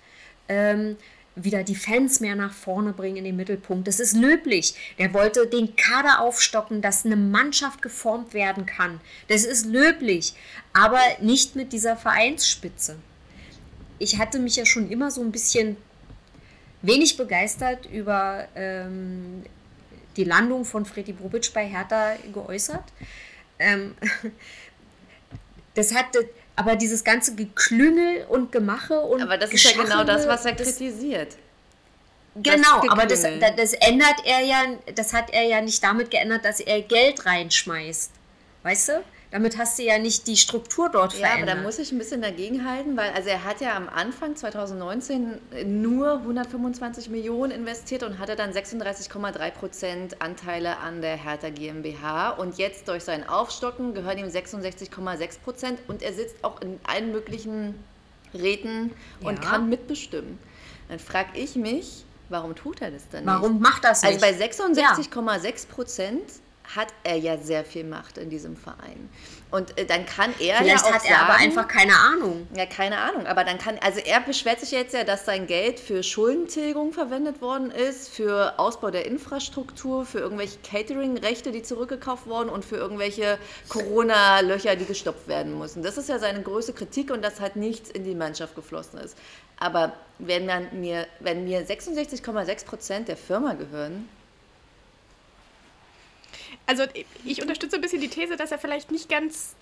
ähm, 0.48 0.96
wieder 1.34 1.62
die 1.62 1.76
Fans 1.76 2.20
mehr 2.20 2.34
nach 2.34 2.52
vorne 2.52 2.92
bringen 2.92 3.16
in 3.16 3.24
den 3.24 3.36
Mittelpunkt. 3.36 3.88
Das 3.88 4.00
ist 4.00 4.14
löblich. 4.14 4.74
Der 4.98 5.14
wollte 5.14 5.46
den 5.46 5.76
Kader 5.76 6.20
aufstocken, 6.20 6.82
dass 6.82 7.06
eine 7.06 7.16
Mannschaft 7.16 7.80
geformt 7.80 8.34
werden 8.34 8.66
kann. 8.66 9.00
Das 9.28 9.44
ist 9.44 9.66
löblich, 9.66 10.34
aber 10.72 11.00
nicht 11.20 11.56
mit 11.56 11.72
dieser 11.72 11.96
Vereinsspitze. 11.96 12.96
Ich 13.98 14.18
hatte 14.18 14.38
mich 14.38 14.56
ja 14.56 14.66
schon 14.66 14.90
immer 14.90 15.10
so 15.10 15.22
ein 15.22 15.32
bisschen 15.32 15.76
wenig 16.82 17.16
begeistert 17.16 17.86
über 17.86 18.46
ähm, 18.54 19.42
die 20.18 20.24
Landung 20.24 20.64
von 20.64 20.84
Freddy 20.84 21.12
Bobic 21.12 21.50
bei 21.54 21.66
Hertha 21.66 22.16
geäußert. 22.34 22.84
Ähm, 23.58 23.94
das 25.74 25.94
hatte, 25.94 26.28
aber 26.56 26.76
dieses 26.76 27.02
ganze 27.04 27.34
Geklüngel 27.34 28.26
und 28.28 28.52
Gemache 28.52 29.00
und. 29.00 29.22
Aber 29.22 29.38
das 29.38 29.50
ist 29.52 29.64
ja 29.64 29.82
genau 29.82 30.04
das, 30.04 30.26
was 30.26 30.44
er 30.44 30.54
kritisiert. 30.54 31.36
Genau, 32.34 32.82
das 32.82 32.90
aber 32.90 33.06
das, 33.06 33.22
das 33.56 33.72
ändert 33.74 34.24
er 34.24 34.40
ja, 34.40 34.62
das 34.94 35.12
hat 35.12 35.32
er 35.32 35.44
ja 35.44 35.60
nicht 35.60 35.82
damit 35.82 36.10
geändert, 36.10 36.44
dass 36.44 36.60
er 36.60 36.82
Geld 36.82 37.24
reinschmeißt. 37.24 38.12
Weißt 38.62 38.88
du? 38.90 39.04
Damit 39.30 39.58
hast 39.58 39.78
du 39.78 39.82
ja 39.82 39.98
nicht 39.98 40.26
die 40.26 40.38
Struktur 40.38 40.88
dort 40.88 41.12
ja, 41.12 41.26
verändert. 41.26 41.48
Ja, 41.48 41.52
aber 41.52 41.60
da 41.60 41.66
muss 41.66 41.78
ich 41.78 41.92
ein 41.92 41.98
bisschen 41.98 42.22
dagegenhalten, 42.22 42.96
weil 42.96 43.10
also 43.12 43.28
er 43.28 43.44
hat 43.44 43.60
ja 43.60 43.76
am 43.76 43.88
Anfang 43.88 44.36
2019 44.36 45.38
nur 45.66 46.14
125 46.14 47.10
Millionen 47.10 47.52
investiert 47.52 48.02
und 48.04 48.18
hatte 48.18 48.36
dann 48.36 48.52
36,3 48.52 49.50
Prozent 49.50 50.22
Anteile 50.22 50.78
an 50.78 51.02
der 51.02 51.16
Hertha 51.16 51.50
GmbH 51.50 52.30
und 52.30 52.56
jetzt 52.56 52.88
durch 52.88 53.04
sein 53.04 53.28
Aufstocken 53.28 53.92
gehören 53.92 54.16
ihm 54.16 54.28
66,6 54.28 55.40
Prozent 55.40 55.78
und 55.88 56.02
er 56.02 56.14
sitzt 56.14 56.42
auch 56.42 56.62
in 56.62 56.80
allen 56.86 57.12
möglichen 57.12 57.74
Räten 58.32 58.92
und 59.20 59.44
ja. 59.44 59.50
kann 59.50 59.68
mitbestimmen. 59.68 60.38
Dann 60.88 60.98
frage 60.98 61.38
ich 61.38 61.54
mich, 61.54 62.04
warum 62.30 62.54
tut 62.54 62.80
er 62.80 62.90
das 62.90 63.02
dann 63.10 63.24
nicht? 63.24 63.34
Warum 63.34 63.60
macht 63.60 63.84
das 63.84 64.02
also 64.02 64.14
nicht? 64.14 64.24
Also 64.24 65.04
bei 65.04 65.36
66,6 65.36 65.68
Prozent 65.68 66.22
hat 66.74 66.88
er 67.02 67.16
ja 67.16 67.38
sehr 67.38 67.64
viel 67.64 67.84
Macht 67.84 68.18
in 68.18 68.28
diesem 68.28 68.56
Verein. 68.56 69.08
Und 69.50 69.78
äh, 69.78 69.86
dann 69.86 70.04
kann 70.04 70.34
er 70.38 70.58
Vielleicht 70.58 70.66
ja 70.68 70.76
auch 70.76 70.92
hat 70.92 71.04
er 71.04 71.10
sagen, 71.10 71.22
aber 71.24 71.34
einfach 71.34 71.66
keine 71.66 71.96
Ahnung. 71.96 72.46
Ja, 72.54 72.66
keine 72.66 72.98
Ahnung. 72.98 73.26
Aber 73.26 73.44
dann 73.44 73.58
kann, 73.58 73.78
also 73.80 74.00
er 74.00 74.20
beschwert 74.20 74.60
sich 74.60 74.72
jetzt 74.72 74.92
ja, 74.92 75.04
dass 75.04 75.24
sein 75.24 75.46
Geld 75.46 75.80
für 75.80 76.02
Schuldentilgung 76.02 76.92
verwendet 76.92 77.40
worden 77.40 77.70
ist, 77.70 78.10
für 78.10 78.58
Ausbau 78.58 78.90
der 78.90 79.06
Infrastruktur, 79.06 80.04
für 80.04 80.18
irgendwelche 80.18 80.58
Catering-Rechte, 80.58 81.52
die 81.52 81.62
zurückgekauft 81.62 82.26
wurden 82.26 82.50
und 82.50 82.64
für 82.64 82.76
irgendwelche 82.76 83.38
Corona-Löcher, 83.70 84.76
die 84.76 84.84
gestopft 84.84 85.26
werden 85.28 85.58
müssen. 85.58 85.82
Das 85.82 85.96
ist 85.96 86.10
ja 86.10 86.18
seine 86.18 86.42
größte 86.42 86.74
Kritik 86.74 87.10
und 87.10 87.24
dass 87.24 87.40
halt 87.40 87.56
nichts 87.56 87.88
in 87.90 88.04
die 88.04 88.14
Mannschaft 88.14 88.54
geflossen 88.54 88.98
ist. 89.00 89.16
Aber 89.58 89.92
wenn, 90.18 90.46
man 90.46 90.68
mir, 90.78 91.06
wenn 91.20 91.44
mir 91.44 91.66
66,6 91.66 92.66
Prozent 92.66 93.08
der 93.08 93.16
Firma 93.16 93.54
gehören, 93.54 94.08
also 96.68 96.84
ich 97.24 97.42
unterstütze 97.42 97.76
ein 97.76 97.82
bisschen 97.82 98.00
die 98.00 98.08
These, 98.08 98.36
dass 98.36 98.52
er 98.52 98.58
vielleicht 98.58 98.92
nicht 98.92 99.08
ganz, 99.08 99.54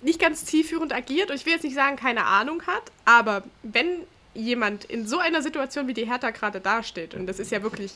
nicht 0.00 0.20
ganz 0.20 0.44
zielführend 0.44 0.94
agiert. 0.94 1.30
Und 1.30 1.36
ich 1.36 1.44
will 1.44 1.52
jetzt 1.52 1.64
nicht 1.64 1.74
sagen, 1.74 1.96
keine 1.96 2.24
Ahnung 2.24 2.62
hat, 2.66 2.84
aber 3.04 3.42
wenn 3.62 4.04
jemand 4.32 4.84
in 4.84 5.06
so 5.06 5.18
einer 5.18 5.42
Situation 5.42 5.88
wie 5.88 5.94
die 5.94 6.06
Hertha 6.06 6.30
gerade 6.30 6.60
dasteht, 6.60 7.14
und 7.14 7.26
das 7.26 7.40
ist 7.40 7.50
ja 7.50 7.62
wirklich 7.62 7.92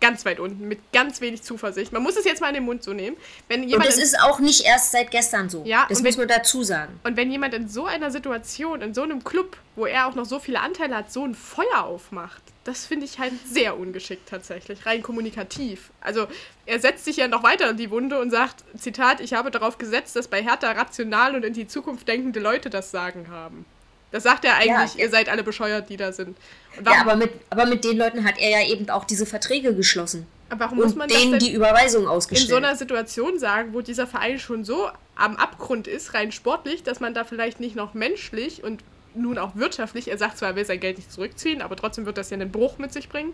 ganz 0.00 0.24
weit 0.24 0.38
unten, 0.38 0.68
mit 0.68 0.92
ganz 0.92 1.20
wenig 1.20 1.42
Zuversicht. 1.42 1.92
Man 1.92 2.02
muss 2.02 2.16
es 2.16 2.24
jetzt 2.24 2.40
mal 2.40 2.48
in 2.48 2.54
den 2.54 2.64
Mund 2.64 2.82
so 2.82 2.92
nehmen. 2.92 3.16
Wenn 3.48 3.64
jemand 3.64 3.88
und 3.88 3.92
es 3.92 3.98
ist 3.98 4.20
auch 4.20 4.38
nicht 4.38 4.64
erst 4.64 4.92
seit 4.92 5.10
gestern 5.10 5.50
so. 5.50 5.64
Ja, 5.64 5.86
das 5.88 6.02
muss 6.02 6.16
man 6.16 6.28
dazu 6.28 6.62
sagen. 6.62 7.00
Und 7.02 7.16
wenn 7.16 7.32
jemand 7.32 7.54
in 7.54 7.68
so 7.68 7.86
einer 7.86 8.10
Situation, 8.10 8.80
in 8.80 8.94
so 8.94 9.02
einem 9.02 9.24
Club, 9.24 9.56
wo 9.74 9.86
er 9.86 10.06
auch 10.06 10.14
noch 10.14 10.26
so 10.26 10.38
viele 10.38 10.60
Anteile 10.60 10.94
hat, 10.94 11.10
so 11.10 11.24
ein 11.24 11.34
Feuer 11.34 11.82
aufmacht, 11.82 12.42
das 12.68 12.84
finde 12.84 13.06
ich 13.06 13.18
halt 13.18 13.32
sehr 13.50 13.78
ungeschickt 13.78 14.28
tatsächlich, 14.28 14.84
rein 14.84 15.02
kommunikativ. 15.02 15.90
Also 16.02 16.26
er 16.66 16.78
setzt 16.80 17.06
sich 17.06 17.16
ja 17.16 17.26
noch 17.26 17.42
weiter 17.42 17.70
in 17.70 17.78
die 17.78 17.90
Wunde 17.90 18.20
und 18.20 18.30
sagt, 18.30 18.62
Zitat, 18.76 19.20
ich 19.20 19.32
habe 19.32 19.50
darauf 19.50 19.78
gesetzt, 19.78 20.14
dass 20.16 20.28
bei 20.28 20.42
Hertha 20.42 20.72
rational 20.72 21.34
und 21.34 21.44
in 21.44 21.54
die 21.54 21.66
Zukunft 21.66 22.06
denkende 22.06 22.40
Leute 22.40 22.68
das 22.68 22.90
Sagen 22.90 23.28
haben. 23.30 23.64
Das 24.10 24.22
sagt 24.22 24.44
er 24.44 24.56
eigentlich, 24.56 24.94
ja, 24.94 25.04
ihr 25.04 25.10
seid 25.10 25.30
alle 25.30 25.42
bescheuert, 25.42 25.88
die 25.88 25.96
da 25.96 26.12
sind. 26.12 26.36
Ja, 26.84 27.00
aber 27.00 27.16
mit, 27.16 27.30
aber 27.48 27.64
mit 27.64 27.84
den 27.84 27.96
Leuten 27.96 28.24
hat 28.24 28.38
er 28.38 28.50
ja 28.50 28.68
eben 28.68 28.88
auch 28.90 29.04
diese 29.04 29.24
Verträge 29.24 29.74
geschlossen. 29.74 30.26
Aber 30.50 30.66
warum 30.66 30.78
und 30.78 30.84
muss 30.84 30.94
man 30.94 31.08
denen 31.08 31.38
die 31.38 31.52
Überweisung 31.52 32.06
ausgestellt? 32.06 32.50
In 32.50 32.54
so 32.54 32.56
einer 32.56 32.76
Situation 32.76 33.38
sagen, 33.38 33.72
wo 33.72 33.80
dieser 33.80 34.06
Verein 34.06 34.38
schon 34.38 34.64
so 34.64 34.90
am 35.14 35.36
Abgrund 35.36 35.86
ist, 35.86 36.12
rein 36.12 36.32
sportlich, 36.32 36.82
dass 36.82 37.00
man 37.00 37.14
da 37.14 37.24
vielleicht 37.24 37.60
nicht 37.60 37.76
noch 37.76 37.94
menschlich 37.94 38.62
und 38.62 38.82
nun 39.14 39.38
auch 39.38 39.56
wirtschaftlich, 39.56 40.08
er 40.08 40.18
sagt 40.18 40.38
zwar, 40.38 40.50
er 40.50 40.56
will 40.56 40.64
sein 40.64 40.80
Geld 40.80 40.98
nicht 40.98 41.12
zurückziehen, 41.12 41.62
aber 41.62 41.76
trotzdem 41.76 42.06
wird 42.06 42.18
das 42.18 42.30
ja 42.30 42.36
einen 42.36 42.52
Bruch 42.52 42.78
mit 42.78 42.92
sich 42.92 43.08
bringen, 43.08 43.32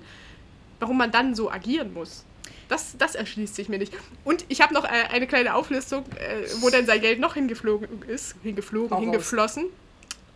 warum 0.80 0.96
man 0.96 1.10
dann 1.10 1.34
so 1.34 1.50
agieren 1.50 1.92
muss. 1.92 2.24
Das, 2.68 2.96
das 2.96 3.14
erschließt 3.14 3.54
sich 3.54 3.68
mir 3.68 3.78
nicht. 3.78 3.92
Und 4.24 4.44
ich 4.48 4.60
habe 4.60 4.72
noch 4.72 4.84
äh, 4.84 4.88
eine 5.12 5.26
kleine 5.26 5.54
Auflistung, 5.54 6.04
äh, 6.16 6.46
wo 6.60 6.70
dann 6.70 6.86
sein 6.86 7.00
Geld 7.00 7.20
noch 7.20 7.34
hingeflogen 7.34 8.02
ist, 8.08 8.36
hingeflogen, 8.42 8.92
Auch 8.92 9.00
hingeflossen. 9.00 9.66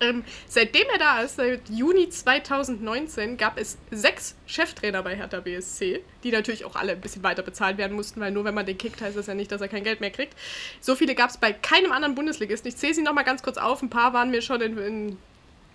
Ähm, 0.01 0.25
seitdem 0.47 0.87
er 0.93 0.99
da 0.99 1.21
ist, 1.23 1.37
seit 1.37 1.69
Juni 1.69 2.09
2019, 2.09 3.37
gab 3.37 3.59
es 3.59 3.79
sechs 3.91 4.37
Cheftrainer 4.47 5.03
bei 5.03 5.17
Hertha 5.17 5.41
BSC, 5.41 6.01
die 6.23 6.31
natürlich 6.31 6.65
auch 6.65 6.77
alle 6.77 6.93
ein 6.93 7.01
bisschen 7.01 7.23
weiter 7.23 7.43
bezahlt 7.43 7.79
werden 7.79 7.97
mussten, 7.97 8.21
weil 8.21 8.31
nur 8.31 8.45
wenn 8.45 8.55
man 8.55 8.67
den 8.67 8.79
kickt, 8.79 9.01
heißt 9.01 9.17
das 9.17 9.27
ja 9.27 9.35
nicht, 9.35 9.51
dass 9.51 9.61
er 9.61 9.69
kein 9.69 9.85
Geld 9.85 10.01
mehr 10.01 10.11
kriegt. 10.11 10.35
So 10.81 10.95
viele 10.95 11.15
gab 11.15 11.31
es 11.31 11.37
bei 11.37 11.53
keinem 11.53 11.93
anderen 11.93 12.15
Bundesligisten. 12.15 12.69
Ich 12.69 12.77
zähle 12.77 12.95
sie 12.95 13.03
nochmal 13.03 13.25
ganz 13.25 13.43
kurz 13.43 13.59
auf. 13.59 13.83
Ein 13.83 13.91
paar 13.91 14.13
waren 14.13 14.31
mir 14.31 14.43
schon 14.43 14.61
in, 14.61 14.79
in 14.79 15.19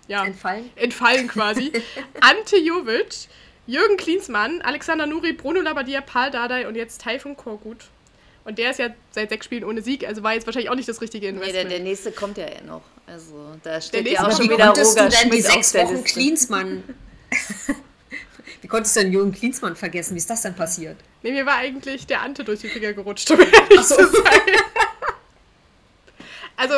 ja, 0.08 0.24
entfallen. 0.24 0.70
Entfallen 0.76 1.28
quasi. 1.28 1.72
Ante 2.20 2.56
Jovic, 2.56 3.28
Jürgen 3.66 3.96
Klinsmann, 3.96 4.62
Alexander 4.62 5.06
Nuri, 5.06 5.32
Bruno 5.32 5.60
Labbadia, 5.60 6.00
Paul 6.00 6.30
Dardai 6.30 6.66
und 6.66 6.76
jetzt 6.76 7.00
Taifun 7.02 7.36
Korgut. 7.36 7.88
Und 8.44 8.58
der 8.58 8.70
ist 8.70 8.78
ja 8.78 8.88
seit 9.10 9.30
sechs 9.30 9.46
Spielen 9.46 9.64
ohne 9.64 9.80
Sieg, 9.80 10.06
also 10.06 10.22
war 10.22 10.34
jetzt 10.34 10.46
wahrscheinlich 10.46 10.70
auch 10.70 10.74
nicht 10.74 10.88
das 10.88 11.00
richtige 11.00 11.28
Investment. 11.28 11.54
Nee, 11.54 11.68
der, 11.70 11.78
der 11.78 11.80
nächste 11.80 12.12
kommt 12.12 12.36
ja 12.36 12.46
noch. 12.66 12.82
Also 13.06 13.56
da 13.62 13.80
steht 13.80 14.08
ja 14.08 14.26
auch 14.26 14.36
schon 14.36 14.48
wieder 14.48 14.68
Roger 14.68 15.04
du 15.04 15.08
denn 15.08 15.30
die 15.30 15.40
sechs 15.40 15.74
Wochen 15.74 16.02
Klinsmann? 16.04 16.82
Wie 18.62 18.68
konntest 18.68 18.96
du 18.96 19.00
denn 19.00 19.12
Jürgen 19.12 19.32
Klinsmann 19.32 19.76
vergessen? 19.76 20.14
Wie 20.14 20.18
ist 20.18 20.30
das 20.30 20.40
denn 20.40 20.54
passiert? 20.54 20.96
Nee, 21.22 21.32
mir 21.32 21.44
war 21.44 21.56
eigentlich 21.56 22.06
der 22.06 22.22
Ante 22.22 22.44
durch 22.44 22.60
die 22.60 22.68
Finger 22.68 22.94
gerutscht, 22.94 23.30
um 23.30 23.40
ehrlich 23.40 23.80
so. 23.82 23.96
zu 23.96 24.06
sein. 24.06 24.40
also, 26.56 26.74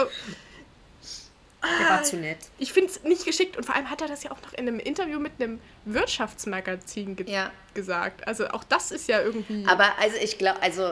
der 1.78 1.88
war 1.88 2.02
zu 2.02 2.16
nett. 2.16 2.38
Ich 2.58 2.72
finde 2.72 2.90
es 2.90 3.02
nicht 3.02 3.24
geschickt 3.24 3.56
und 3.56 3.64
vor 3.64 3.74
allem 3.74 3.90
hat 3.90 4.00
er 4.00 4.08
das 4.08 4.22
ja 4.22 4.30
auch 4.30 4.40
noch 4.42 4.52
in 4.52 4.68
einem 4.68 4.78
Interview 4.78 5.18
mit 5.18 5.32
einem 5.38 5.60
Wirtschaftsmagazin 5.84 7.16
ge 7.16 7.30
ja. 7.30 7.50
gesagt. 7.74 8.26
Also 8.26 8.48
auch 8.48 8.64
das 8.64 8.90
ist 8.90 9.08
ja 9.08 9.20
irgendwie. 9.20 9.66
Aber 9.66 9.98
also 10.00 10.16
ich 10.22 10.38
glaube, 10.38 10.62
also 10.62 10.82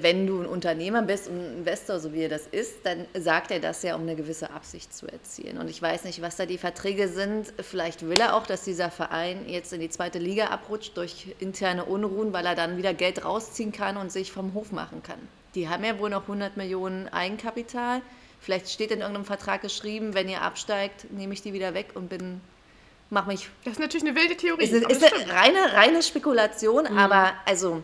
wenn 0.00 0.26
du 0.26 0.40
ein 0.40 0.46
Unternehmer 0.46 1.02
bist 1.02 1.28
und 1.28 1.38
ein 1.38 1.58
Investor, 1.58 2.00
so 2.00 2.12
wie 2.12 2.22
er 2.22 2.28
das 2.28 2.46
ist, 2.46 2.84
dann 2.84 3.06
sagt 3.14 3.50
er 3.50 3.60
das 3.60 3.82
ja, 3.82 3.94
um 3.94 4.02
eine 4.02 4.16
gewisse 4.16 4.50
Absicht 4.50 4.94
zu 4.94 5.06
erzielen. 5.06 5.58
Und 5.58 5.68
ich 5.68 5.80
weiß 5.80 6.04
nicht, 6.04 6.22
was 6.22 6.36
da 6.36 6.46
die 6.46 6.58
Verträge 6.58 7.08
sind. 7.08 7.52
Vielleicht 7.60 8.08
will 8.08 8.20
er 8.20 8.34
auch, 8.34 8.46
dass 8.46 8.62
dieser 8.62 8.90
Verein 8.90 9.48
jetzt 9.48 9.72
in 9.72 9.80
die 9.80 9.90
zweite 9.90 10.18
Liga 10.18 10.46
abrutscht 10.46 10.96
durch 10.96 11.34
interne 11.38 11.84
Unruhen, 11.84 12.32
weil 12.32 12.46
er 12.46 12.54
dann 12.54 12.76
wieder 12.76 12.94
Geld 12.94 13.24
rausziehen 13.24 13.72
kann 13.72 13.96
und 13.96 14.12
sich 14.12 14.32
vom 14.32 14.54
Hof 14.54 14.72
machen 14.72 15.02
kann. 15.02 15.18
Die 15.54 15.68
haben 15.68 15.84
ja 15.84 15.98
wohl 15.98 16.10
noch 16.10 16.22
100 16.22 16.56
Millionen 16.56 17.08
Eigenkapital. 17.08 18.02
Vielleicht 18.40 18.70
steht 18.70 18.90
in 18.90 19.00
irgendeinem 19.00 19.26
Vertrag 19.26 19.62
geschrieben, 19.62 20.14
wenn 20.14 20.28
ihr 20.28 20.40
absteigt, 20.40 21.10
nehme 21.12 21.34
ich 21.34 21.42
die 21.42 21.52
wieder 21.52 21.74
weg 21.74 21.90
und 21.94 22.08
bin, 22.08 22.40
mach 23.10 23.26
mich. 23.26 23.48
Das 23.64 23.74
ist 23.74 23.80
natürlich 23.80 24.06
eine 24.06 24.16
wilde 24.16 24.36
Theorie. 24.36 24.64
Ist, 24.64 24.72
ist 24.72 25.04
eine 25.04 25.32
reine, 25.32 25.72
reine 25.74 26.02
Spekulation, 26.02 26.90
mhm. 26.90 26.98
aber 26.98 27.32
also 27.44 27.82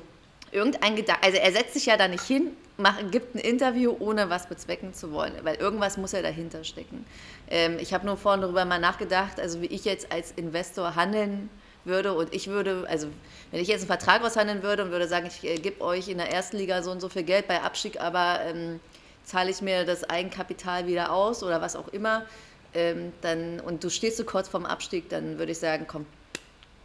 irgendein 0.53 0.97
Gedanke, 0.97 1.23
also 1.23 1.39
er 1.39 1.53
setzt 1.53 1.75
sich 1.75 1.87
ja 1.87 1.97
da 1.99 2.09
nicht 2.09 2.25
hin, 2.25 2.57
macht, 2.79 3.11
gibt 3.13 3.35
ein 3.35 3.39
Interview, 3.39 3.95
ohne 3.99 4.31
was 4.31 4.49
bezwecken 4.49 4.95
zu 4.95 5.13
wollen, 5.13 5.33
weil 5.43 5.57
irgendwas 5.57 5.99
muss 5.99 6.13
ja 6.13 6.23
dahinter 6.23 6.65
stecken. 6.65 7.05
Ähm, 7.51 7.79
ich 7.79 7.93
habe 7.93 8.07
nur 8.07 8.17
vorhin 8.17 8.41
darüber 8.41 8.65
mal 8.65 8.79
nachgedacht, 8.79 9.39
also 9.41 9.61
wie 9.61 9.67
ich 9.67 9.85
jetzt 9.85 10.11
als 10.11 10.33
Investor 10.33 10.95
handeln 10.95 11.51
würde 11.85 12.15
und 12.15 12.35
ich 12.35 12.49
würde, 12.49 12.85
also 12.89 13.09
wenn 13.51 13.61
ich 13.61 13.69
jetzt 13.69 13.83
einen 13.83 13.89
Vertrag 13.89 14.23
aushandeln 14.23 14.63
würde 14.63 14.85
und 14.85 14.91
würde 14.91 15.07
sagen, 15.07 15.27
ich 15.27 15.49
äh, 15.49 15.57
gebe 15.57 15.83
euch 15.83 16.09
in 16.09 16.19
der 16.19 16.33
ersten 16.33 16.57
Liga 16.57 16.83
so 16.83 16.91
und 16.91 17.01
so 17.01 17.09
viel 17.09 17.23
Geld 17.23 17.47
bei 17.47 17.61
Abstieg, 17.61 18.01
aber 18.01 18.41
ähm, 18.47 18.81
zahle 19.27 19.51
ich 19.51 19.61
mir 19.61 19.85
das 19.85 20.05
Eigenkapital 20.05 20.87
wieder 20.87 21.13
aus 21.13 21.43
oder 21.43 21.61
was 21.61 21.77
auch 21.77 21.89
immer, 21.89 22.25
ähm, 22.73 23.13
dann, 23.21 23.61
und 23.61 23.85
du 23.85 23.91
stehst 23.91 24.17
so 24.17 24.25
kurz 24.25 24.49
vorm 24.49 24.65
Abstieg, 24.65 25.11
dann 25.11 25.39
würde 25.39 25.53
ich 25.53 25.59
sagen, 25.59 25.85
komm, 25.87 26.07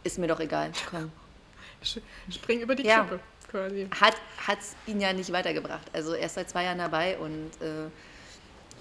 ist 0.04 0.18
mir 0.18 0.26
doch 0.26 0.40
egal, 0.40 0.72
komm. 0.90 1.10
Spring 2.30 2.60
über 2.60 2.74
die 2.74 2.84
Ja. 2.84 3.04
Klippe 3.04 3.20
quasi. 3.50 3.88
Hat 4.00 4.58
es 4.58 4.74
ihn 4.86 5.00
ja 5.00 5.12
nicht 5.12 5.32
weitergebracht. 5.32 5.86
Also 5.92 6.14
er 6.14 6.26
ist 6.26 6.34
seit 6.34 6.50
zwei 6.50 6.64
Jahren 6.64 6.78
dabei 6.78 7.18
und 7.18 7.50
äh, 7.60 7.88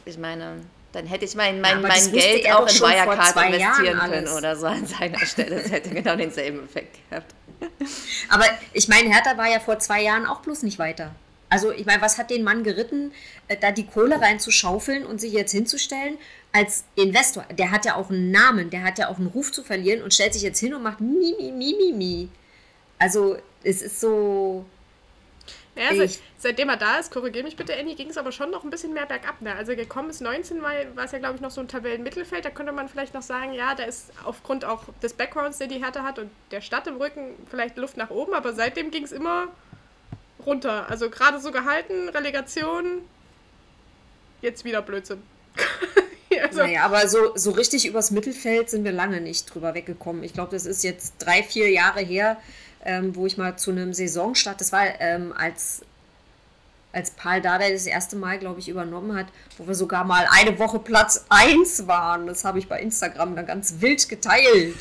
ich 0.06 0.17
meine, 0.17 0.62
dann 0.93 1.06
hätte 1.06 1.26
ich 1.26 1.36
mein, 1.36 1.62
mein, 1.62 1.82
das 1.82 2.06
mein 2.06 2.13
Geld 2.13 2.52
auch 2.52 2.67
in 2.67 2.80
Wirecard 2.80 3.54
investieren 3.54 4.00
können 4.00 4.28
oder 4.28 4.56
so 4.56 4.67
an 4.67 4.86
seiner 4.86 5.19
Stelle. 5.26 5.62
Das 5.62 5.71
hätte 5.71 5.89
genau 5.89 6.15
denselben 6.15 6.63
Effekt 6.65 6.97
gehabt. 7.10 7.34
Aber 8.30 8.45
ich 8.74 8.88
meine, 8.88 9.10
Hertha 9.10 9.38
war 9.38 9.50
ja 9.50 9.60
vor 9.60 9.80
zwei 9.80 10.02
Jahren 10.02 10.26
auch 10.26 10.41
bloß 10.41 10.63
nicht 10.63 10.80
weiter. 10.80 11.13
Also 11.52 11.72
ich 11.74 11.86
meine, 11.86 12.02
was 12.02 12.18
hat 12.18 12.30
den 12.30 12.44
Mann 12.44 12.64
geritten, 12.64 13.12
äh, 13.50 13.58
da 13.58 13.72
die 13.72 13.86
Kohle 13.86 14.22
reinzuschaufeln 14.22 15.06
und 15.06 15.20
sich 15.20 15.34
jetzt 15.34 15.52
hinzustellen 15.52 16.18
als 16.54 16.86
Investor? 16.96 17.44
Der 17.52 17.72
hat 17.72 17.84
ja 17.84 17.96
auch 17.96 18.10
einen 18.10 18.32
Namen, 18.32 18.70
der 18.70 18.84
hat 18.84 18.98
ja 18.98 19.10
auch 19.10 19.18
einen 19.18 19.28
Ruf 19.28 19.52
zu 19.52 19.62
verlieren 19.62 20.02
und 20.02 20.14
stellt 20.14 20.34
sich 20.34 20.44
jetzt 20.44 20.60
hin 20.60 20.74
und 20.74 20.82
macht 20.82 21.02
mi, 21.02 21.36
mi, 21.38 21.52
mi, 21.52 21.76
mi, 21.78 21.92
mi. 21.92 22.30
Also 22.98 23.38
es 23.64 23.82
ist 23.82 24.00
so... 24.00 24.66
Ja, 25.76 25.94
seit, 25.94 26.20
seitdem 26.38 26.70
er 26.70 26.78
da 26.78 27.00
ist, 27.00 27.12
korrigiere 27.12 27.44
mich 27.44 27.58
bitte, 27.58 27.74
Andy, 27.74 27.96
ging 27.96 28.10
es 28.10 28.18
aber 28.18 28.32
schon 28.32 28.52
noch 28.52 28.64
ein 28.64 28.70
bisschen 28.70 28.94
mehr 28.94 29.06
bergab. 29.06 29.42
Ne? 29.42 29.54
Also 29.54 29.76
gekommen 29.76 30.10
ist 30.10 30.22
19, 30.22 30.62
war, 30.62 30.72
war 30.96 31.06
es 31.06 31.12
ja, 31.12 31.20
glaube 31.20 31.36
ich, 31.36 31.42
noch 31.42 31.52
so 31.52 31.60
ein 31.60 31.68
Tabellenmittelfeld. 31.68 32.46
Da 32.46 32.50
könnte 32.50 32.72
man 32.72 32.88
vielleicht 32.88 33.14
noch 33.14 33.22
sagen, 33.22 33.54
ja, 33.54 33.76
da 33.76 33.84
ist 33.84 34.12
aufgrund 34.24 34.64
auch 34.64 34.84
des 35.02 35.14
Backgrounds, 35.14 35.58
den 35.58 35.68
die 35.68 35.84
Hertha 35.84 36.04
hat 36.04 36.18
und 36.18 36.30
der 36.52 36.62
Stadt 36.62 36.88
im 36.88 36.96
Rücken 36.96 37.36
vielleicht 37.50 37.78
Luft 37.78 37.98
nach 37.98 38.10
oben, 38.10 38.34
aber 38.34 38.54
seitdem 38.54 38.92
ging 38.92 39.04
es 39.04 39.12
immer 39.12 39.50
runter. 40.45 40.89
Also 40.89 41.10
gerade 41.10 41.39
so 41.39 41.51
gehalten, 41.51 42.10
Relegation, 42.10 43.01
jetzt 44.41 44.65
wieder 44.65 44.82
Blödsinn. 44.82 45.21
also, 46.43 46.63
Naja, 46.63 46.86
aber 46.86 47.08
so, 47.08 47.36
so 47.36 47.51
richtig 47.51 47.88
übers 47.88 48.12
Mittelfeld 48.12 48.69
sind 48.69 48.84
wir 48.84 48.91
lange 48.91 49.21
nicht 49.21 49.54
drüber 49.54 49.73
weggekommen. 49.73 50.23
Ich 50.23 50.34
glaube, 50.34 50.51
das 50.51 50.65
ist 50.65 50.84
jetzt 50.84 51.15
drei, 51.19 51.43
vier 51.43 51.69
Jahre 51.69 52.01
her, 52.01 52.38
ähm, 52.84 53.15
wo 53.15 53.25
ich 53.25 53.38
mal 53.38 53.58
zu 53.58 53.71
einem 53.71 53.93
Saisonstart, 53.93 54.60
das 54.60 54.71
war 54.71 54.99
ähm, 54.99 55.34
als, 55.38 55.82
als 56.93 57.12
Paul 57.12 57.41
Dardai 57.41 57.71
das 57.71 57.86
erste 57.86 58.15
Mal, 58.15 58.39
glaube 58.39 58.60
ich, 58.60 58.69
übernommen 58.69 59.15
hat, 59.15 59.27
wo 59.58 59.67
wir 59.67 59.75
sogar 59.75 60.04
mal 60.04 60.27
eine 60.32 60.58
Woche 60.58 60.80
Platz 60.80 61.25
1 61.30 61.88
waren. 61.88 62.27
Das 62.27 62.43
habe 62.43 62.60
ich 62.60 62.67
bei 62.67 62.82
Instagram 62.82 63.36
dann 63.36 63.45
ganz 63.45 63.75
wild 63.80 64.08
geteilt. 64.10 64.75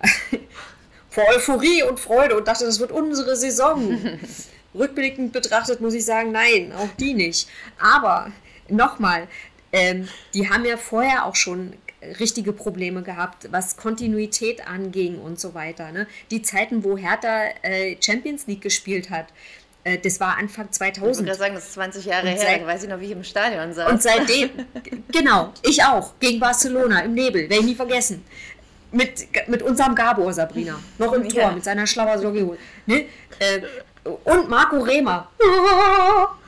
Vor 1.10 1.24
Euphorie 1.34 1.82
und 1.82 1.98
Freude 1.98 2.36
und 2.36 2.46
dachte, 2.46 2.64
das 2.64 2.78
wird 2.78 2.92
unsere 2.92 3.34
Saison. 3.34 3.98
Rückblickend 4.74 5.32
betrachtet 5.32 5.80
muss 5.80 5.94
ich 5.94 6.04
sagen, 6.04 6.32
nein, 6.32 6.72
auch 6.76 6.88
die 6.98 7.14
nicht. 7.14 7.48
Aber 7.80 8.30
nochmal, 8.68 9.26
ähm, 9.72 10.08
die 10.34 10.48
haben 10.48 10.64
ja 10.64 10.76
vorher 10.76 11.26
auch 11.26 11.34
schon 11.36 11.72
richtige 12.18 12.52
Probleme 12.52 13.02
gehabt, 13.02 13.48
was 13.52 13.76
Kontinuität 13.76 14.66
anging 14.66 15.18
und 15.18 15.38
so 15.38 15.54
weiter. 15.54 15.92
Ne? 15.92 16.06
Die 16.30 16.40
Zeiten, 16.42 16.82
wo 16.84 16.96
Hertha 16.96 17.48
äh, 17.62 17.96
Champions 18.00 18.46
League 18.46 18.62
gespielt 18.62 19.10
hat, 19.10 19.26
äh, 19.84 19.98
das 19.98 20.18
war 20.18 20.38
Anfang 20.38 20.68
Ich 20.72 20.80
würde 20.80 20.94
2000. 20.94 21.36
sagen, 21.36 21.54
das 21.54 21.64
ist 21.64 21.72
20 21.74 22.04
Jahre 22.06 22.22
Und 22.28 22.32
her, 22.34 22.38
seit- 22.40 22.66
weiß 22.66 22.84
ich 22.84 22.88
noch, 22.88 23.00
wie 23.00 23.06
ich 23.06 23.10
im 23.10 23.24
Stadion 23.24 23.72
saß. 23.74 23.90
Und 23.92 24.02
seitdem, 24.02 24.50
genau, 25.12 25.52
ich 25.62 25.82
auch, 25.84 26.14
gegen 26.20 26.40
Barcelona 26.40 27.00
im 27.00 27.12
Nebel, 27.14 27.42
werde 27.42 27.56
ich 27.56 27.64
nie 27.66 27.74
vergessen. 27.74 28.24
Mit, 28.92 29.28
mit 29.46 29.62
unserem 29.62 29.94
Gabor, 29.94 30.32
Sabrina, 30.32 30.80
noch 30.98 31.12
im 31.12 31.28
Tor, 31.28 31.40
Ja. 31.42 31.50
mit 31.52 31.62
seiner 31.62 31.86
schlauer 31.86 32.20
Jogging. 32.20 32.56
Ne? 32.86 33.04
Äh, 33.38 33.60
und 34.04 34.48
Marco 34.48 34.78
Rehmer. 34.80 35.28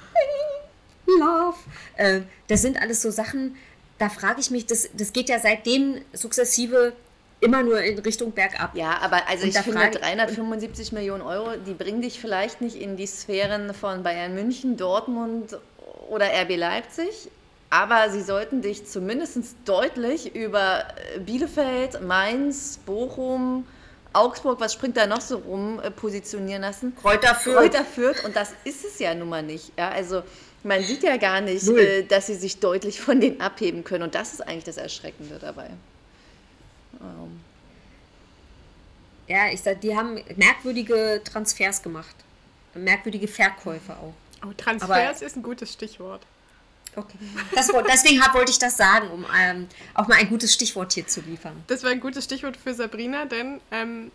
Love. 1.06 1.56
Äh, 1.96 2.20
das 2.48 2.62
sind 2.62 2.80
alles 2.80 3.02
so 3.02 3.10
Sachen, 3.10 3.56
da 3.98 4.08
frage 4.08 4.40
ich 4.40 4.50
mich, 4.50 4.66
das, 4.66 4.88
das 4.94 5.12
geht 5.12 5.28
ja 5.28 5.38
seitdem 5.38 6.00
sukzessive 6.12 6.92
immer 7.40 7.62
nur 7.62 7.80
in 7.82 7.98
Richtung 7.98 8.32
bergab. 8.32 8.74
Ja, 8.76 8.98
aber 9.02 9.28
also 9.28 9.42
Und 9.44 9.50
ich 9.50 9.58
finde, 9.58 9.78
frage- 9.80 9.98
375 9.98 10.92
Millionen 10.92 11.22
Euro, 11.22 11.56
die 11.66 11.74
bringen 11.74 12.00
dich 12.00 12.20
vielleicht 12.20 12.60
nicht 12.60 12.76
in 12.76 12.96
die 12.96 13.06
Sphären 13.06 13.74
von 13.74 14.02
Bayern 14.02 14.34
München, 14.34 14.76
Dortmund 14.76 15.58
oder 16.08 16.26
RB 16.26 16.56
Leipzig, 16.56 17.28
aber 17.68 18.10
sie 18.10 18.22
sollten 18.22 18.62
dich 18.62 18.86
zumindest 18.86 19.38
deutlich 19.64 20.34
über 20.36 20.84
Bielefeld, 21.24 22.00
Mainz, 22.02 22.78
Bochum, 22.86 23.66
Augsburg, 24.14 24.60
was 24.60 24.72
springt 24.72 24.96
da 24.96 25.06
noch 25.06 25.20
so 25.20 25.38
rum, 25.38 25.80
äh, 25.80 25.90
positionieren 25.90 26.62
lassen. 26.62 26.94
Kräuter 26.96 27.34
Fürth. 27.34 27.56
Kräuter 27.56 27.84
Fürth 27.84 28.24
und 28.24 28.36
das 28.36 28.52
ist 28.64 28.84
es 28.84 28.98
ja 28.98 29.14
nun 29.14 29.28
mal 29.28 29.42
nicht. 29.42 29.72
Ja, 29.78 29.90
also 29.90 30.22
man 30.62 30.82
sieht 30.82 31.02
ja 31.02 31.16
gar 31.16 31.40
nicht, 31.40 31.66
äh, 31.68 32.02
dass 32.04 32.26
sie 32.26 32.34
sich 32.34 32.60
deutlich 32.60 33.00
von 33.00 33.20
denen 33.20 33.40
abheben 33.40 33.84
können 33.84 34.04
und 34.04 34.14
das 34.14 34.32
ist 34.32 34.40
eigentlich 34.40 34.64
das 34.64 34.76
Erschreckende 34.76 35.38
dabei. 35.38 35.70
Ähm, 37.00 37.40
Ja, 39.28 39.48
ich 39.52 39.60
sag, 39.60 39.80
die 39.80 39.96
haben 39.96 40.20
merkwürdige 40.36 41.20
Transfers 41.24 41.82
gemacht. 41.82 42.14
Merkwürdige 42.74 43.28
Verkäufe 43.28 43.92
auch. 43.96 44.14
oh, 44.46 44.52
Transfers 44.56 45.22
ist 45.22 45.36
ein 45.36 45.42
gutes 45.42 45.72
Stichwort. 45.72 46.22
Okay. 46.94 47.16
Das, 47.54 47.70
deswegen 47.90 48.22
hab, 48.22 48.34
wollte 48.34 48.50
ich 48.50 48.58
das 48.58 48.76
sagen, 48.76 49.10
um 49.10 49.24
ähm, 49.38 49.68
auch 49.94 50.08
mal 50.08 50.18
ein 50.18 50.28
gutes 50.28 50.52
Stichwort 50.52 50.92
hier 50.92 51.06
zu 51.06 51.20
liefern. 51.22 51.62
Das 51.66 51.82
war 51.82 51.90
ein 51.90 52.00
gutes 52.00 52.24
Stichwort 52.24 52.56
für 52.56 52.74
Sabrina, 52.74 53.24
denn 53.24 53.60
ähm, 53.70 54.10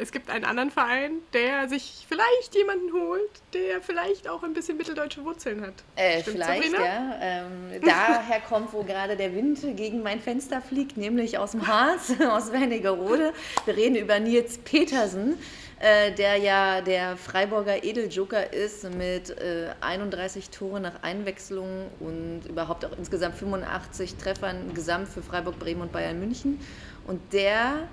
es 0.00 0.12
gibt 0.12 0.30
einen 0.30 0.44
anderen 0.44 0.70
Verein, 0.70 1.18
der 1.32 1.68
sich 1.68 2.06
vielleicht 2.08 2.54
jemanden 2.54 2.92
holt, 2.92 3.30
der 3.52 3.80
vielleicht 3.80 4.28
auch 4.28 4.44
ein 4.44 4.52
bisschen 4.52 4.76
mitteldeutsche 4.76 5.24
Wurzeln 5.24 5.60
hat. 5.60 5.74
Äh, 5.96 6.20
Stimmt, 6.20 6.36
vielleicht, 6.36 6.70
Sabrina? 6.70 6.84
ja. 6.84 7.18
Ähm, 7.20 7.80
daher 7.84 8.40
kommt, 8.40 8.72
wo 8.72 8.84
gerade 8.84 9.16
der 9.16 9.34
Wind 9.34 9.58
gegen 9.76 10.02
mein 10.02 10.20
Fenster 10.20 10.62
fliegt, 10.62 10.96
nämlich 10.96 11.38
aus 11.38 11.50
dem 11.50 11.66
Harz, 11.66 12.12
aus 12.30 12.52
Wernigerode. 12.52 13.32
Wir 13.64 13.76
reden 13.76 13.96
über 13.96 14.20
Nils 14.20 14.58
Petersen, 14.58 15.36
äh, 15.80 16.12
der 16.12 16.36
ja 16.36 16.80
der 16.80 17.16
Freiburger 17.16 17.84
Edeljoker 17.84 18.52
ist 18.52 18.84
mit 18.94 19.30
äh, 19.38 19.68
31 19.80 20.50
Tore 20.50 20.80
nach 20.80 21.02
Einwechslung 21.02 21.86
und 22.00 22.42
überhaupt 22.48 22.84
auch 22.84 22.96
insgesamt 22.98 23.36
85 23.36 24.16
Treffern 24.16 24.74
gesamt 24.74 25.08
für 25.08 25.22
Freiburg, 25.22 25.58
Bremen 25.58 25.82
und 25.82 25.92
Bayern 25.92 26.18
München. 26.18 26.58
Und 27.06 27.20
der 27.32 27.88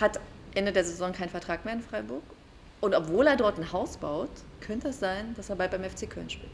hat 0.00 0.18
Ende 0.54 0.72
der 0.72 0.84
Saison 0.84 1.12
keinen 1.12 1.28
Vertrag 1.28 1.64
mehr 1.64 1.74
in 1.74 1.82
Freiburg. 1.82 2.22
Und 2.80 2.94
obwohl 2.94 3.26
er 3.26 3.36
dort 3.36 3.58
ein 3.58 3.72
Haus 3.72 3.96
baut, 3.96 4.30
könnte 4.60 4.88
es 4.88 5.00
sein, 5.00 5.34
dass 5.36 5.50
er 5.50 5.56
bald 5.56 5.72
beim 5.72 5.84
FC 5.84 6.08
Köln 6.08 6.30
spielt. 6.30 6.52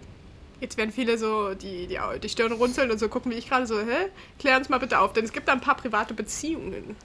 Jetzt 0.60 0.76
werden 0.78 0.90
viele 0.90 1.18
so 1.18 1.54
die, 1.54 1.86
die, 1.86 1.98
die 2.22 2.28
Stirn 2.28 2.52
runzeln 2.52 2.90
und 2.90 2.98
so 2.98 3.08
gucken, 3.08 3.30
wie 3.30 3.36
ich 3.36 3.48
gerade 3.48 3.66
so, 3.66 3.78
hä? 3.78 4.08
Klär 4.38 4.56
uns 4.56 4.68
mal 4.68 4.78
bitte 4.78 4.98
auf, 4.98 5.12
denn 5.12 5.24
es 5.24 5.32
gibt 5.32 5.46
da 5.46 5.52
ein 5.52 5.60
paar 5.60 5.76
private 5.76 6.14
Beziehungen. 6.14 6.96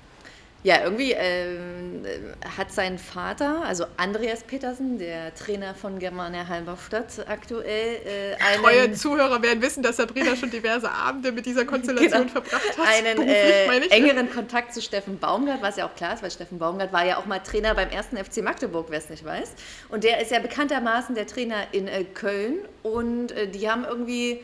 Ja, 0.62 0.84
irgendwie 0.84 1.14
ähm, 1.14 2.04
äh, 2.04 2.46
hat 2.58 2.70
sein 2.74 2.98
Vater, 3.00 3.64
also 3.64 3.86
Andreas 3.96 4.44
Petersen, 4.44 4.98
der 5.00 5.34
Trainer 5.34 5.74
von 5.74 6.00
Germania 6.00 6.48
Halberstadt, 6.50 7.26
aktuell 7.30 7.96
äh, 8.06 8.36
einen, 8.44 8.62
Treue 8.62 8.92
Zuhörer 8.92 9.42
werden 9.42 9.62
wissen, 9.62 9.82
dass 9.84 9.96
Sabrina 9.96 10.36
schon 10.36 10.52
diverse 10.52 10.92
Abende 10.92 11.32
mit 11.32 11.46
dieser 11.46 11.64
Konstellation 11.64 12.28
Genau. 12.28 12.42
verbracht 12.42 12.78
hat. 12.78 12.88
einen 12.88 13.26
äh, 13.26 13.78
ich. 13.78 13.92
engeren 13.92 14.30
Kontakt 14.30 14.74
zu 14.74 14.82
Steffen 14.82 15.18
Baumgart, 15.18 15.62
was 15.62 15.78
ja 15.78 15.86
auch 15.86 15.96
klar 15.96 16.14
ist, 16.16 16.24
weil 16.24 16.32
Steffen 16.32 16.60
Baumgart 16.60 16.92
war 16.92 17.06
ja 17.06 17.18
auch 17.18 17.26
mal 17.26 17.40
Trainer 17.40 17.74
beim 17.74 17.90
ersten 17.90 18.18
FC 18.18 18.44
Magdeburg, 18.44 18.88
wer 18.90 18.98
es 18.98 19.10
nicht 19.10 19.24
weiß. 19.24 19.54
Und 19.88 20.04
der 20.04 20.20
ist 20.22 20.30
ja 20.32 20.40
bekanntermaßen 20.40 21.16
der 21.16 21.26
Trainer 21.26 21.68
in 21.72 21.88
äh, 21.88 22.04
Köln 22.04 22.58
und 22.84 23.32
äh, 23.32 23.48
die 23.48 23.70
haben 23.70 23.86
irgendwie, 23.86 24.42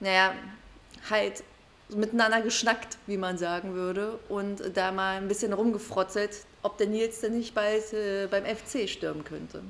naja, 0.00 0.32
halt 1.08 1.44
miteinander 1.96 2.40
geschnackt, 2.42 2.98
wie 3.06 3.16
man 3.16 3.38
sagen 3.38 3.74
würde, 3.74 4.18
und 4.28 4.62
da 4.74 4.92
mal 4.92 5.16
ein 5.16 5.28
bisschen 5.28 5.52
rumgefrotzelt, 5.52 6.30
ob 6.62 6.78
der 6.78 6.86
Nils 6.86 7.20
denn 7.20 7.36
nicht 7.38 7.54
bald 7.54 7.92
äh, 7.92 8.26
beim 8.30 8.44
FC 8.44 8.88
stürmen 8.88 9.24
könnte. 9.24 9.62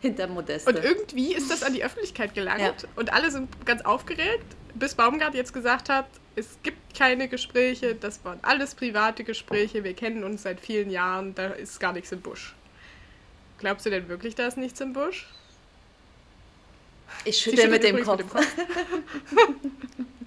Hinterm 0.00 0.32
Modeste. 0.32 0.70
Und 0.70 0.82
irgendwie 0.82 1.34
ist 1.34 1.50
das 1.50 1.62
an 1.62 1.74
die 1.74 1.84
Öffentlichkeit 1.84 2.34
gelangt 2.34 2.60
Ja. 2.60 2.72
und 2.96 3.12
alle 3.12 3.30
sind 3.30 3.48
ganz 3.66 3.82
aufgeregt, 3.82 4.44
bis 4.74 4.94
Baumgart 4.94 5.34
jetzt 5.34 5.52
gesagt 5.52 5.88
hat, 5.88 6.06
es 6.36 6.58
gibt 6.62 6.96
keine 6.96 7.28
Gespräche, 7.28 7.94
das 7.94 8.24
waren 8.24 8.38
alles 8.42 8.74
private 8.74 9.24
Gespräche, 9.24 9.84
wir 9.84 9.94
kennen 9.94 10.24
uns 10.24 10.42
seit 10.44 10.60
vielen 10.60 10.90
Jahren, 10.90 11.34
da 11.34 11.48
ist 11.48 11.80
gar 11.80 11.92
nichts 11.92 12.12
im 12.12 12.20
Busch. 12.20 12.54
Glaubst 13.58 13.84
du 13.84 13.90
denn 13.90 14.08
wirklich, 14.08 14.34
da 14.34 14.46
ist 14.46 14.56
nichts 14.56 14.80
im 14.80 14.92
Busch? 14.94 15.28
ich 17.24 17.36
schüttel 17.38 17.68
mit 17.68 17.82
schüttelt 17.82 17.98
dem 17.98 18.04
Kopf. 18.04 18.24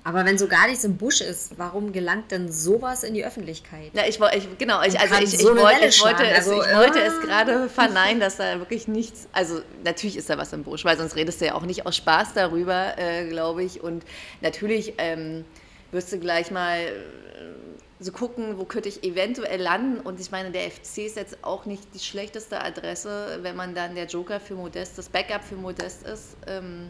Aber 0.05 0.25
wenn 0.25 0.37
so 0.37 0.47
gar 0.47 0.67
nichts 0.67 0.83
im 0.83 0.97
Busch 0.97 1.21
ist, 1.21 1.57
warum 1.57 1.93
gelangt 1.93 2.31
denn 2.31 2.51
sowas 2.51 3.03
in 3.03 3.13
die 3.13 3.25
Öffentlichkeit? 3.25 3.91
Ja, 3.93 4.03
ich 4.05 4.19
wollte, 4.19 4.37
ich, 4.37 4.57
genau, 4.57 4.81
ich, 4.81 4.99
also 4.99 5.15
ich, 5.15 5.37
so 5.37 5.55
wollte, 5.55 5.85
ich 5.85 6.03
wollte 6.03 6.23
es, 6.23 6.47
Also, 6.47 6.61
ich 6.61 6.75
wollte 6.75 6.99
äh. 6.99 7.07
es 7.07 7.21
gerade 7.21 7.69
verneinen, 7.69 8.19
dass 8.19 8.35
da 8.35 8.59
wirklich 8.59 8.89
nichts, 8.89 9.29
also 9.31 9.61
natürlich 9.85 10.17
ist 10.17 10.29
da 10.29 10.37
was 10.37 10.51
im 10.51 10.63
Busch, 10.63 10.83
weil 10.83 10.97
sonst 10.97 11.15
redest 11.15 11.39
du 11.39 11.45
ja 11.45 11.55
auch 11.55 11.63
nicht 11.63 11.85
aus 11.85 11.95
Spaß 11.95 12.33
darüber, 12.33 12.97
äh, 12.97 13.29
glaube 13.29 13.63
ich. 13.63 13.81
Und 13.81 14.03
natürlich 14.41 14.95
ähm, 14.97 15.45
wirst 15.91 16.11
du 16.11 16.19
gleich 16.19 16.51
mal 16.51 16.79
äh, 16.79 16.91
so 18.01 18.11
gucken, 18.11 18.57
wo 18.57 18.65
könnte 18.65 18.89
ich 18.89 19.05
eventuell 19.05 19.61
landen. 19.61 20.01
Und 20.01 20.19
ich 20.19 20.31
meine, 20.31 20.51
der 20.51 20.69
FC 20.69 20.97
ist 20.99 21.15
jetzt 21.15 21.37
auch 21.43 21.65
nicht 21.65 21.81
die 21.93 21.99
schlechteste 21.99 22.61
Adresse, 22.61 23.39
wenn 23.41 23.55
man 23.55 23.73
dann 23.73 23.95
der 23.95 24.07
Joker 24.07 24.41
für 24.41 24.55
Modest, 24.55 24.97
das 24.97 25.07
Backup 25.07 25.45
für 25.45 25.55
Modest 25.55 26.05
ist. 26.05 26.35
Ähm, 26.45 26.89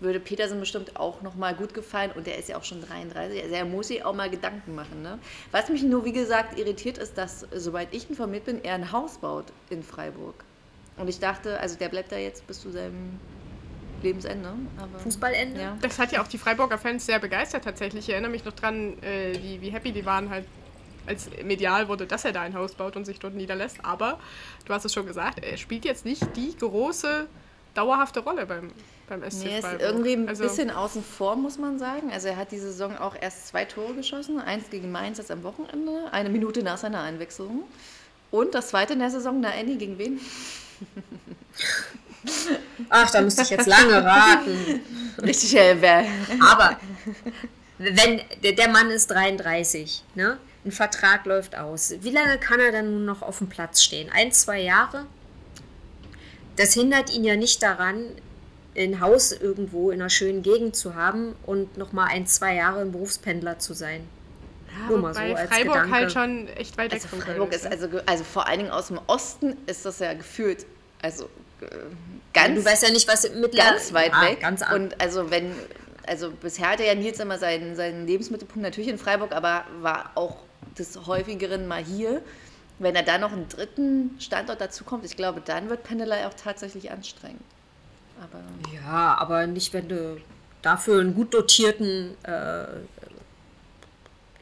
würde 0.00 0.18
Petersen 0.18 0.60
bestimmt 0.60 0.96
auch 0.96 1.22
nochmal 1.22 1.54
gut 1.54 1.74
gefallen 1.74 2.10
und 2.14 2.26
der 2.26 2.38
ist 2.38 2.48
ja 2.48 2.56
auch 2.56 2.64
schon 2.64 2.80
33, 2.82 3.42
also 3.42 3.54
er 3.54 3.64
muss 3.64 3.88
sich 3.88 4.04
auch 4.04 4.14
mal 4.14 4.30
Gedanken 4.30 4.74
machen. 4.74 5.02
Ne? 5.02 5.18
Was 5.52 5.68
mich 5.68 5.82
nur, 5.82 6.04
wie 6.04 6.12
gesagt, 6.12 6.58
irritiert 6.58 6.98
ist, 6.98 7.18
dass, 7.18 7.46
soweit 7.54 7.88
ich 7.92 8.08
informiert 8.08 8.44
bin, 8.44 8.64
er 8.64 8.74
ein 8.74 8.92
Haus 8.92 9.18
baut 9.18 9.46
in 9.68 9.82
Freiburg. 9.82 10.44
Und 10.96 11.08
ich 11.08 11.18
dachte, 11.18 11.58
also 11.60 11.76
der 11.78 11.88
bleibt 11.88 12.12
da 12.12 12.16
jetzt 12.16 12.46
bis 12.46 12.60
zu 12.60 12.70
seinem 12.70 13.18
Lebensende. 14.02 14.52
Aber, 14.76 14.98
Fußballende? 14.98 15.60
Ja. 15.60 15.76
Das 15.80 15.98
hat 15.98 16.12
ja 16.12 16.22
auch 16.22 16.28
die 16.28 16.38
Freiburger 16.38 16.78
Fans 16.78 17.06
sehr 17.06 17.18
begeistert 17.18 17.64
tatsächlich. 17.64 18.08
Ich 18.08 18.12
erinnere 18.12 18.30
mich 18.30 18.44
noch 18.44 18.52
dran, 18.52 19.02
äh, 19.02 19.34
wie, 19.42 19.60
wie 19.60 19.70
happy 19.70 19.92
die 19.92 20.04
waren 20.04 20.30
halt, 20.30 20.46
als 21.06 21.28
medial 21.42 21.88
wurde, 21.88 22.06
dass 22.06 22.24
er 22.24 22.32
da 22.32 22.42
ein 22.42 22.54
Haus 22.54 22.74
baut 22.74 22.96
und 22.96 23.04
sich 23.04 23.18
dort 23.18 23.34
niederlässt. 23.34 23.78
Aber 23.82 24.18
du 24.66 24.74
hast 24.74 24.84
es 24.84 24.92
schon 24.92 25.06
gesagt, 25.06 25.42
er 25.42 25.56
spielt 25.56 25.84
jetzt 25.84 26.04
nicht 26.04 26.24
die 26.36 26.56
große, 26.56 27.26
dauerhafte 27.74 28.20
Rolle 28.20 28.46
beim, 28.46 28.70
beim 29.10 29.22
SC 29.30 29.44
Nee, 29.44 29.50
er 29.50 29.58
ist 29.58 29.64
Freiburg. 29.66 29.82
irgendwie 29.82 30.12
ein 30.14 30.28
Also, 30.28 30.42
bisschen 30.44 30.70
außen 30.70 31.04
vor, 31.04 31.36
muss 31.36 31.58
man 31.58 31.78
sagen. 31.78 32.10
Also 32.10 32.28
er 32.28 32.36
hat 32.36 32.50
die 32.52 32.58
Saison 32.58 32.96
auch 32.96 33.14
erst 33.20 33.48
zwei 33.48 33.66
Tore 33.66 33.92
geschossen. 33.94 34.40
Eins 34.40 34.70
gegen 34.70 34.90
Mainz 34.90 35.18
jetzt 35.18 35.30
am 35.30 35.42
Wochenende, 35.42 36.08
eine 36.12 36.30
Minute 36.30 36.62
nach 36.62 36.78
seiner 36.78 37.02
Einwechslung. 37.02 37.64
Und 38.30 38.54
das 38.54 38.68
zweite 38.68 38.94
in 38.94 39.00
der 39.00 39.10
Saison, 39.10 39.38
na 39.40 39.50
Andy, 39.52 39.76
gegen 39.76 39.98
wen? 39.98 40.18
Ach, 42.88 43.10
da 43.10 43.20
müsste 43.22 43.42
ich 43.42 43.50
jetzt 43.50 43.66
lange 43.66 44.02
raten. 44.04 44.80
Richtig, 45.22 45.52
wer? 45.54 46.04
Aber 46.40 46.78
wenn 47.78 48.20
der 48.42 48.52
der 48.52 48.68
Mann 48.68 48.90
ist 48.90 49.10
33, 49.10 50.04
ne? 50.14 50.38
Ein 50.64 50.72
Vertrag 50.72 51.24
läuft 51.24 51.56
aus. 51.56 51.94
Wie 52.02 52.10
lange 52.10 52.36
kann 52.38 52.60
er 52.60 52.70
dann 52.70 52.92
nun 52.92 53.06
noch 53.06 53.22
auf 53.22 53.38
dem 53.38 53.48
Platz 53.48 53.82
stehen? 53.82 54.10
Ein, 54.12 54.30
zwei 54.32 54.60
Jahre? 54.60 55.06
Das 56.56 56.74
hindert 56.74 57.10
ihn 57.10 57.24
ja 57.24 57.36
nicht 57.36 57.62
daran, 57.62 58.04
ein 58.76 59.00
Haus 59.00 59.32
irgendwo 59.32 59.90
in 59.90 60.00
einer 60.00 60.10
schönen 60.10 60.42
Gegend 60.42 60.76
zu 60.76 60.94
haben 60.94 61.34
und 61.44 61.76
noch 61.76 61.92
mal 61.92 62.06
ein, 62.06 62.26
zwei 62.26 62.54
Jahre 62.54 62.80
ein 62.80 62.92
Berufspendler 62.92 63.58
zu 63.58 63.74
sein. 63.74 64.02
ja, 64.70 64.88
nur 64.88 64.98
mal 64.98 65.12
so 65.14 65.20
Freiburg 65.20 65.74
Gedanke. 65.74 65.90
halt 65.92 66.12
schon 66.12 66.48
echt 66.48 66.78
weit 66.78 66.92
weg 66.92 67.02
Also 67.02 67.08
von 67.08 67.20
Freiburg 67.20 67.52
ist 67.52 67.66
also, 67.66 67.88
ge- 67.88 68.02
also 68.06 68.22
vor 68.24 68.46
allen 68.46 68.60
Dingen 68.60 68.70
aus 68.70 68.88
dem 68.88 69.00
Osten 69.08 69.56
ist 69.66 69.84
das 69.84 69.98
ja 69.98 70.12
gefühlt, 70.14 70.66
also 71.02 71.24
äh, 71.60 71.66
ganz, 72.32 72.54
du 72.54 72.64
weißt 72.64 72.82
ja 72.84 72.90
nicht, 72.90 73.08
was 73.08 73.24
mittlerweile 73.34 73.72
ganz 73.74 73.92
weit 73.92 74.12
Ah, 74.14 74.22
weg. 74.26 74.40
Ganz 74.40 74.62
an. 74.62 74.82
Und 74.82 75.00
also 75.00 75.30
wenn, 75.32 75.52
also 76.06 76.30
bisher 76.30 76.70
hatte 76.70 76.84
ja 76.84 76.94
Nils 76.94 77.18
immer 77.18 77.38
seinen, 77.38 77.74
seinen 77.74 78.06
Lebensmittelpunkt 78.06 78.62
natürlich 78.62 78.88
in 78.88 78.98
Freiburg, 78.98 79.32
aber 79.32 79.64
war 79.80 80.12
auch 80.14 80.36
des 80.78 80.96
häufigeren 81.06 81.66
mal 81.66 81.82
hier. 81.84 82.22
Wenn 82.78 82.94
er 82.94 83.02
da 83.02 83.18
noch 83.18 83.32
einen 83.32 83.48
dritten 83.48 84.16
Standort 84.20 84.60
dazu 84.60 84.84
kommt, 84.84 85.04
ich 85.04 85.16
glaube, 85.16 85.42
dann 85.44 85.68
wird 85.68 85.82
Pendelei 85.82 86.26
auch 86.26 86.32
tatsächlich 86.34 86.90
anstrengend. 86.90 87.42
Aber 88.20 88.42
Ja, 88.84 89.16
aber 89.18 89.46
nicht, 89.46 89.72
wenn 89.72 89.88
du 89.88 90.20
dafür 90.62 91.00
einen 91.00 91.14
gut 91.14 91.32
dotierten 91.32 92.16
äh, 92.24 92.64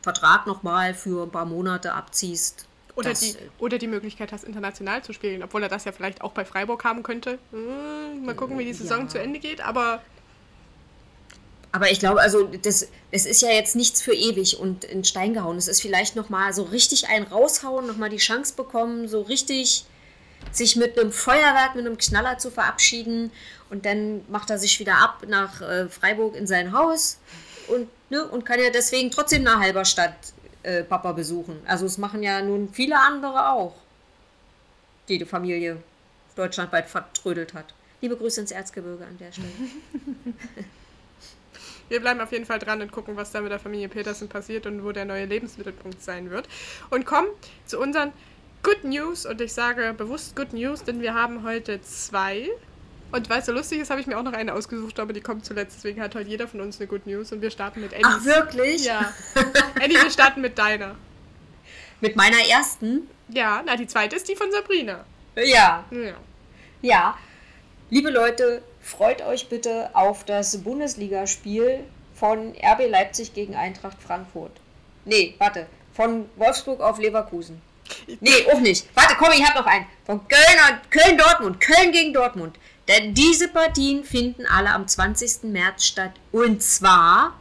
Vertrag 0.03 0.47
nochmal 0.47 0.95
für 0.95 1.25
ein 1.25 1.31
paar 1.31 1.45
Monate 1.45 1.93
abziehst. 1.93 2.67
Oder 2.97 3.11
Das, 3.11 3.21
die, 3.21 3.37
oder 3.59 3.79
die 3.79 3.87
Möglichkeit 3.87 4.33
hast, 4.33 4.43
international 4.45 5.03
zu 5.05 5.13
spielen, 5.13 5.43
obwohl 5.45 5.63
er 5.63 5.69
das 5.69 5.85
ja 5.85 5.93
vielleicht 5.93 6.21
auch 6.23 6.33
bei 6.33 6.45
Freiburg 6.45 6.83
haben 6.85 7.03
könnte. 7.05 7.39
Hm, 7.53 8.25
mal 8.25 8.35
gucken, 8.35 8.59
wie 8.59 8.65
die 8.65 8.73
Saison 8.73 9.03
Ja. 9.03 9.09
zu 9.09 9.19
Ende 9.21 9.39
geht, 9.39 9.61
aber 9.61 10.03
Aber 11.71 11.91
ich 11.91 12.01
glaube, 12.01 12.21
also 12.21 12.45
das, 12.63 12.89
das 13.13 13.27
ist 13.27 13.43
ja 13.43 13.51
jetzt 13.51 13.77
nichts 13.77 14.01
für 14.03 14.15
ewig 14.15 14.59
und 14.59 14.85
in 14.85 15.05
Stein 15.05 15.35
gehauen. 15.35 15.57
Es 15.59 15.69
ist 15.69 15.81
vielleicht 15.83 16.17
nochmal 16.17 16.53
so 16.53 16.65
richtig 16.65 17.09
ein 17.09 17.23
raushauen, 17.25 17.87
nochmal 17.87 18.09
die 18.09 18.17
Chance 18.17 18.55
bekommen, 18.57 19.07
so 19.07 19.21
richtig 19.23 19.85
sich 20.51 20.77
mit 20.77 20.99
einem 20.99 21.13
Feuerwerk, 21.13 21.75
mit 21.77 21.85
einem 21.87 21.99
Knaller 21.99 22.39
zu 22.39 22.51
verabschieden. 22.51 23.31
Und 23.71 23.85
dann 23.85 24.23
macht 24.29 24.51
er 24.51 24.59
sich 24.59 24.79
wieder 24.81 24.97
ab 24.97 25.25
nach 25.27 25.61
äh, 25.61 25.89
Freiburg 25.89 26.35
in 26.35 26.47
sein 26.47 26.73
Haus 26.73 27.19
und, 27.69 27.89
ne, 28.11 28.25
und 28.25 28.45
kann 28.45 28.61
ja 28.61 28.71
deswegen 28.71 29.11
trotzdem 29.11 29.43
nach 29.43 29.61
Halberstadt 29.61 30.15
äh, 30.63 30.83
Papa 30.83 31.13
besuchen. 31.13 31.61
Also 31.67 31.87
es 31.87 31.99
machen 31.99 32.23
ja 32.23 32.43
nun 32.43 32.71
viele 32.73 32.99
andere 32.99 33.51
auch, 33.51 33.75
die 35.09 35.19
die 35.19 35.25
Familie 35.25 35.77
deutschlandweit 36.35 36.89
vertrödelt 36.89 37.55
hat. 37.55 37.75
Liebe 38.01 38.17
Grüße 38.17 38.41
ins 38.41 38.53
Erzgebirge 38.53 39.05
an 39.05 39.19
der 39.19 39.33
Stelle. 39.33 39.49
wir 41.89 42.01
bleiben 42.01 42.21
auf 42.21 42.33
jeden 42.33 42.47
Fall 42.47 42.59
dran 42.59 42.81
und 42.81 42.93
gucken, 42.93 43.17
was 43.17 43.33
da 43.33 43.41
mit 43.41 43.51
der 43.51 43.59
Familie 43.59 43.89
Petersen 43.89 44.29
passiert 44.29 44.67
und 44.67 44.85
wo 44.85 44.93
der 44.93 45.05
neue 45.05 45.25
Lebensmittelpunkt 45.25 46.03
sein 46.03 46.31
wird. 46.31 46.49
Und 46.91 47.07
kommen 47.07 47.29
zu 47.67 47.81
unseren 47.81 48.13
Good 48.63 48.85
News. 48.85 49.27
Und 49.27 49.41
ich 49.41 49.53
sage 49.53 49.95
bewusst 49.97 50.37
Good 50.37 50.53
News, 50.53 50.85
denn 50.85 51.01
wir 51.01 51.15
haben 51.15 51.43
heute 51.43 51.81
zwei. 51.83 52.49
Und 53.11 53.31
weil 53.31 53.41
es 53.41 53.47
so 53.47 53.53
lustig 53.53 53.81
ist, 53.81 53.91
habe 53.91 54.01
ich 54.01 54.07
mir 54.07 54.19
auch 54.19 54.23
noch 54.23 54.35
eine 54.35 54.53
ausgesucht, 54.53 55.01
aber 55.01 55.13
die 55.13 55.21
kommt 55.21 55.45
zuletzt. 55.45 55.77
Deswegen 55.77 56.03
hat 56.03 56.15
heute 56.15 56.29
jeder 56.29 56.47
von 56.47 56.61
uns 56.61 56.79
eine 56.79 56.87
Good 56.87 57.07
News. 57.07 57.33
Und 57.33 57.41
wir 57.41 57.51
starten 57.51 57.81
mit 57.81 57.95
Annie. 57.95 58.05
Ach, 58.05 58.25
wirklich? 58.25 58.85
Ja. 58.85 59.13
Annie, 59.83 60.03
wir 60.03 60.11
starten 60.11 60.41
mit 60.41 60.59
deiner. 60.59 60.95
Mit 62.01 62.15
meiner 62.15 62.39
ersten? 62.49 63.11
Ja, 63.29 63.61
na, 63.67 63.75
die 63.75 63.89
zweite 63.89 64.15
ist 64.15 64.29
die 64.29 64.37
von 64.37 64.53
Sabrina. 64.53 65.05
Ja. 65.35 65.85
Ja. 65.91 66.15
Ja. 66.81 67.19
Liebe 67.91 68.11
Leute, 68.11 68.63
freut 68.81 69.21
euch 69.23 69.49
bitte 69.49 69.91
auf 69.95 70.25
das 70.25 70.59
Bundesligaspiel 70.59 71.81
von 72.15 72.55
RB 72.55 72.89
Leipzig 72.89 73.35
gegen 73.35 73.57
Eintracht 73.57 74.01
Frankfurt. 74.01 74.53
Nee, 75.05 75.35
warte. 75.39 75.67
Von 75.93 76.29
Wolfsburg 76.37 76.81
auf 76.81 77.01
Leverkusen. 77.01 77.61
Nee, 78.21 78.47
auch 78.53 78.61
nicht. 78.61 78.87
Warte, 78.95 79.17
komm, 79.19 79.33
ich 79.33 79.45
hab 79.45 79.57
noch 79.57 79.67
einen. 79.67 79.87
Von 80.05 80.21
Köln 80.29 80.59
und 80.71 80.91
Köln-Dortmund. 80.91 81.61
Köln 81.61 81.91
gegen 81.91 82.13
Dortmund. 82.13 82.59
Denn 82.89 83.15
diese 83.15 83.49
Partien 83.49 84.03
finden 84.03 84.47
alle 84.47 84.71
am 84.71 84.89
20. 84.89 85.45
März 85.45 85.85
statt. 85.85 86.13
Und 86.33 86.63
zwar 86.63 87.39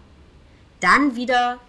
dann 0.82 1.16
wieder 1.16 1.60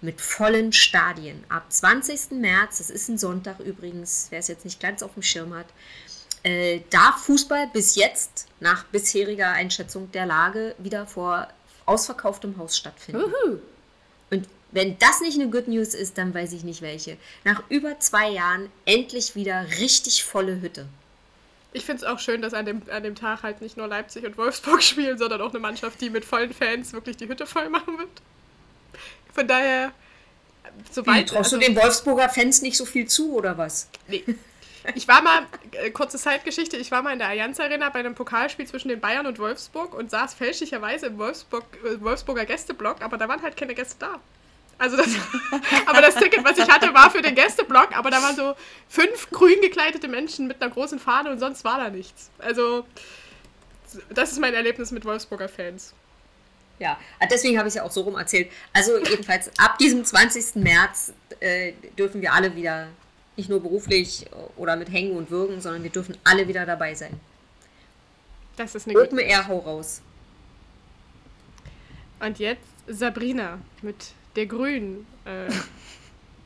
mit 0.00 0.20
vollen 0.20 0.72
Stadien. 0.72 1.44
Ab 1.48 1.66
20. 1.68 2.32
März, 2.32 2.78
das 2.78 2.90
ist 2.90 3.08
ein 3.08 3.18
Sonntag 3.18 3.60
übrigens, 3.60 4.26
wer 4.30 4.40
es 4.40 4.48
jetzt 4.48 4.64
nicht 4.64 4.80
ganz 4.80 5.02
auf 5.02 5.14
dem 5.14 5.22
Schirm 5.22 5.54
hat, 5.54 5.66
äh, 6.42 6.80
darf 6.90 7.24
Fußball 7.24 7.68
bis 7.72 7.94
jetzt 7.94 8.46
nach 8.60 8.84
bisheriger 8.84 9.50
Einschätzung 9.52 10.10
der 10.12 10.26
Lage 10.26 10.74
wieder 10.78 11.06
vor 11.06 11.48
ausverkauftem 11.86 12.58
Haus 12.58 12.76
stattfinden. 12.76 13.22
Und 14.30 14.48
wenn 14.72 14.98
das 14.98 15.20
nicht 15.20 15.40
eine 15.40 15.50
Good 15.50 15.68
News 15.68 15.94
ist, 15.94 16.18
dann 16.18 16.34
weiß 16.34 16.52
ich 16.52 16.64
nicht 16.64 16.82
welche. 16.82 17.16
Nach 17.44 17.62
über 17.68 17.98
zwei 18.00 18.30
Jahren 18.30 18.68
endlich 18.84 19.34
wieder 19.34 19.66
richtig 19.78 20.24
volle 20.24 20.60
Hütte. 20.60 20.86
Ich 21.76 21.84
finde 21.84 22.02
es 22.02 22.08
auch 22.10 22.18
schön, 22.18 22.40
dass 22.40 22.54
an 22.54 22.64
dem, 22.64 22.80
an 22.90 23.02
dem 23.02 23.14
Tag 23.14 23.42
halt 23.42 23.60
nicht 23.60 23.76
nur 23.76 23.86
Leipzig 23.86 24.24
und 24.24 24.38
Wolfsburg 24.38 24.82
spielen, 24.82 25.18
sondern 25.18 25.42
auch 25.42 25.50
eine 25.50 25.58
Mannschaft, 25.58 26.00
die 26.00 26.08
mit 26.08 26.24
vollen 26.24 26.54
Fans 26.54 26.94
wirklich 26.94 27.18
die 27.18 27.28
Hütte 27.28 27.46
voll 27.46 27.68
machen 27.68 27.98
wird. 27.98 28.08
Von 29.34 29.46
daher, 29.46 29.92
sobald. 30.90 31.28
Traust 31.28 31.52
also- 31.52 31.58
du 31.58 31.66
den 31.66 31.76
Wolfsburger 31.76 32.30
Fans 32.30 32.62
nicht 32.62 32.78
so 32.78 32.86
viel 32.86 33.06
zu 33.06 33.34
oder 33.34 33.58
was? 33.58 33.90
Nee. 34.08 34.24
Ich 34.94 35.06
war 35.06 35.20
mal, 35.20 35.42
äh, 35.72 35.90
kurze 35.90 36.16
Zeitgeschichte, 36.16 36.76
ich 36.78 36.90
war 36.92 37.02
mal 37.02 37.12
in 37.12 37.18
der 37.18 37.28
Allianz 37.28 37.60
Arena 37.60 37.90
bei 37.90 37.98
einem 37.98 38.14
Pokalspiel 38.14 38.66
zwischen 38.66 38.88
den 38.88 39.00
Bayern 39.00 39.26
und 39.26 39.38
Wolfsburg 39.38 39.92
und 39.92 40.10
saß 40.10 40.32
fälschlicherweise 40.32 41.06
im 41.06 41.18
Wolfsburg, 41.18 41.64
äh, 41.84 42.00
Wolfsburger 42.00 42.46
Gästeblock, 42.46 43.02
aber 43.02 43.18
da 43.18 43.28
waren 43.28 43.42
halt 43.42 43.56
keine 43.56 43.74
Gäste 43.74 43.96
da. 43.98 44.20
Also 44.78 44.96
das, 44.96 45.08
aber 45.86 46.02
das 46.02 46.16
Ticket, 46.16 46.44
was 46.44 46.58
ich 46.58 46.68
hatte, 46.68 46.92
war 46.92 47.10
für 47.10 47.22
den 47.22 47.34
Gästeblock, 47.34 47.96
aber 47.96 48.10
da 48.10 48.20
waren 48.22 48.36
so 48.36 48.54
fünf 48.88 49.30
grün 49.30 49.60
gekleidete 49.60 50.08
Menschen 50.08 50.46
mit 50.46 50.60
einer 50.60 50.70
großen 50.70 50.98
Fahne 50.98 51.30
und 51.30 51.38
sonst 51.38 51.64
war 51.64 51.78
da 51.78 51.88
nichts. 51.88 52.30
Also 52.38 52.86
das 54.10 54.32
ist 54.32 54.40
mein 54.40 54.54
Erlebnis 54.54 54.90
mit 54.90 55.04
Wolfsburger 55.04 55.48
Fans. 55.48 55.94
Ja, 56.78 56.98
ah, 57.18 57.26
deswegen 57.26 57.56
habe 57.56 57.68
ich 57.68 57.72
es 57.72 57.76
ja 57.76 57.84
auch 57.84 57.90
so 57.90 58.02
rum 58.02 58.16
erzählt. 58.16 58.50
Also 58.72 58.98
jedenfalls 58.98 59.50
ab 59.58 59.78
diesem 59.78 60.04
20. 60.04 60.56
März 60.56 61.14
äh, 61.40 61.72
dürfen 61.98 62.20
wir 62.20 62.34
alle 62.34 62.54
wieder, 62.54 62.88
nicht 63.36 63.48
nur 63.48 63.60
beruflich 63.60 64.26
oder 64.56 64.76
mit 64.76 64.90
Hängen 64.92 65.16
und 65.16 65.30
Würgen, 65.30 65.60
sondern 65.60 65.82
wir 65.82 65.90
dürfen 65.90 66.18
alle 66.24 66.48
wieder 66.48 66.66
dabei 66.66 66.94
sein. 66.94 67.18
Das 68.56 68.74
ist 68.74 68.88
eine 68.88 68.98
Open. 68.98 69.18
Air, 69.18 69.48
hau 69.48 69.58
raus. 69.58 70.02
Und 72.20 72.38
jetzt 72.38 72.66
Sabrina 72.86 73.58
mit 73.82 74.12
der 74.36 74.46
grünen 74.46 75.06
äh, 75.24 75.50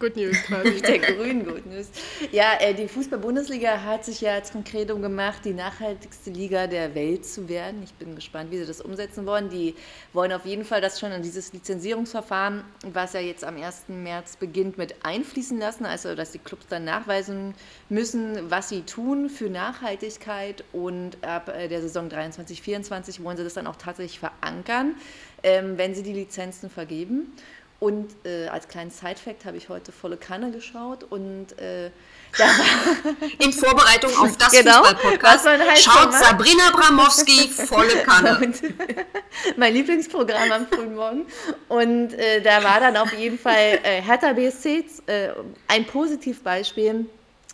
Good 0.00 0.16
News 0.16 0.42
quasi. 0.44 0.80
Der 0.82 0.98
grünen 0.98 1.44
Good 1.44 1.66
News. 1.66 1.90
Ja, 2.32 2.54
äh, 2.58 2.72
die 2.72 2.88
Fußball-Bundesliga 2.88 3.82
hat 3.82 4.06
sich 4.06 4.22
ja 4.22 4.32
als 4.32 4.50
Konkretum 4.50 5.02
gemacht, 5.02 5.44
die 5.44 5.52
nachhaltigste 5.52 6.30
Liga 6.30 6.66
der 6.66 6.94
Welt 6.94 7.26
zu 7.26 7.50
werden. 7.50 7.82
Ich 7.82 7.92
bin 7.92 8.14
gespannt, 8.14 8.50
wie 8.50 8.56
sie 8.56 8.64
das 8.64 8.80
umsetzen 8.80 9.26
wollen. 9.26 9.50
Die 9.50 9.74
wollen 10.14 10.32
auf 10.32 10.46
jeden 10.46 10.64
Fall 10.64 10.80
das 10.80 10.98
schon 10.98 11.12
in 11.12 11.20
dieses 11.20 11.52
Lizenzierungsverfahren, 11.52 12.64
was 12.86 13.12
ja 13.12 13.20
jetzt 13.20 13.44
am 13.44 13.62
1. 13.62 13.88
März 13.88 14.36
beginnt, 14.36 14.78
mit 14.78 14.94
einfließen 15.04 15.58
lassen. 15.58 15.84
Also, 15.84 16.14
dass 16.14 16.32
die 16.32 16.38
Clubs 16.38 16.66
dann 16.66 16.84
nachweisen 16.84 17.54
müssen, 17.90 18.50
was 18.50 18.70
sie 18.70 18.80
tun 18.80 19.28
für 19.28 19.50
Nachhaltigkeit. 19.50 20.64
Und 20.72 21.22
ab 21.22 21.50
äh, 21.54 21.68
der 21.68 21.82
Saison 21.82 22.08
23, 22.08 22.62
24 22.62 23.22
wollen 23.22 23.36
sie 23.36 23.44
das 23.44 23.52
dann 23.52 23.66
auch 23.66 23.76
tatsächlich 23.76 24.18
verankern, 24.18 24.94
ähm, 25.42 25.76
wenn 25.76 25.94
sie 25.94 26.02
die 26.02 26.14
Lizenzen 26.14 26.70
vergeben. 26.70 27.34
Und 27.80 28.14
äh, 28.26 28.46
als 28.48 28.68
kleinen 28.68 28.90
Side-Fact 28.90 29.46
habe 29.46 29.56
ich 29.56 29.70
heute 29.70 29.90
volle 29.90 30.18
Kanne 30.18 30.50
geschaut 30.50 31.02
und 31.04 31.58
äh, 31.58 31.90
da 32.36 32.44
war 32.44 33.14
In 33.38 33.54
Vorbereitung 33.54 34.14
auf 34.18 34.36
das 34.36 34.52
Genau, 34.52 34.84
Fußball-Podcast 34.84 35.46
halt 35.46 35.78
schaut. 35.78 36.12
Sabrina 36.12 36.70
Bramowski 36.72 37.48
volle 37.48 38.02
Kanne. 38.02 38.38
Und 38.42 38.62
mein 39.56 39.72
Lieblingsprogramm 39.72 40.52
am 40.52 40.66
frühen 40.66 40.94
Morgen. 40.94 41.26
Und 41.68 42.12
äh, 42.12 42.42
da 42.42 42.62
war 42.62 42.80
dann 42.80 42.98
auf 42.98 43.14
jeden 43.14 43.38
Fall 43.38 43.80
äh, 43.82 44.02
Hertha 44.02 44.34
BSC 44.34 44.84
äh, 45.06 45.30
ein 45.66 45.86
Positivbeispiel, 45.86 47.06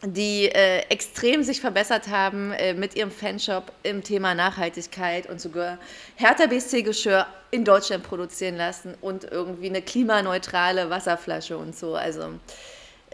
die 0.03 0.47
äh, 0.47 0.81
extrem 0.89 1.43
sich 1.43 1.61
verbessert 1.61 2.09
haben 2.09 2.53
äh, 2.53 2.75
mit 2.75 2.95
ihrem 2.97 3.11
Fanshop 3.11 3.73
im 3.83 4.03
Thema 4.03 4.35
Nachhaltigkeit 4.35 5.29
und 5.29 5.41
sogar 5.41 5.79
Hertha 6.17 6.47
BSC 6.47 6.83
Geschirr 6.83 7.27
in 7.51 7.65
Deutschland 7.65 8.05
produzieren 8.05 8.57
lassen 8.57 8.95
und 9.01 9.25
irgendwie 9.25 9.69
eine 9.69 9.81
klimaneutrale 9.81 10.91
Wasserflasche 10.91 11.57
und 11.57 11.75
so. 11.75 11.95
Also 11.95 12.29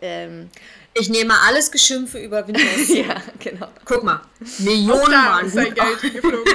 ähm, 0.00 0.50
Ich 0.94 1.08
nehme 1.08 1.34
alles 1.46 1.70
Geschimpfe 1.70 2.18
über 2.18 2.46
Windows. 2.48 2.88
ja, 2.88 3.22
genau. 3.38 3.68
Guck 3.84 4.02
mal, 4.02 4.20
Millionen 4.58 5.46
ist 5.46 5.54
sein 5.54 5.74
Geld 5.74 6.00
geflogen. 6.14 6.52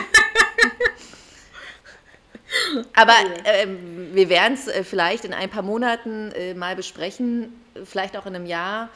Aber 2.94 3.14
ähm, 3.46 4.10
wir 4.14 4.30
werden 4.30 4.54
es 4.56 4.68
äh, 4.68 4.84
vielleicht 4.84 5.26
in 5.26 5.34
ein 5.34 5.50
paar 5.50 5.64
Monaten 5.64 6.32
äh, 6.32 6.54
mal 6.54 6.76
besprechen, 6.76 7.54
vielleicht 7.86 8.18
auch 8.18 8.26
in 8.26 8.36
einem 8.36 8.46
Jahr, 8.46 8.90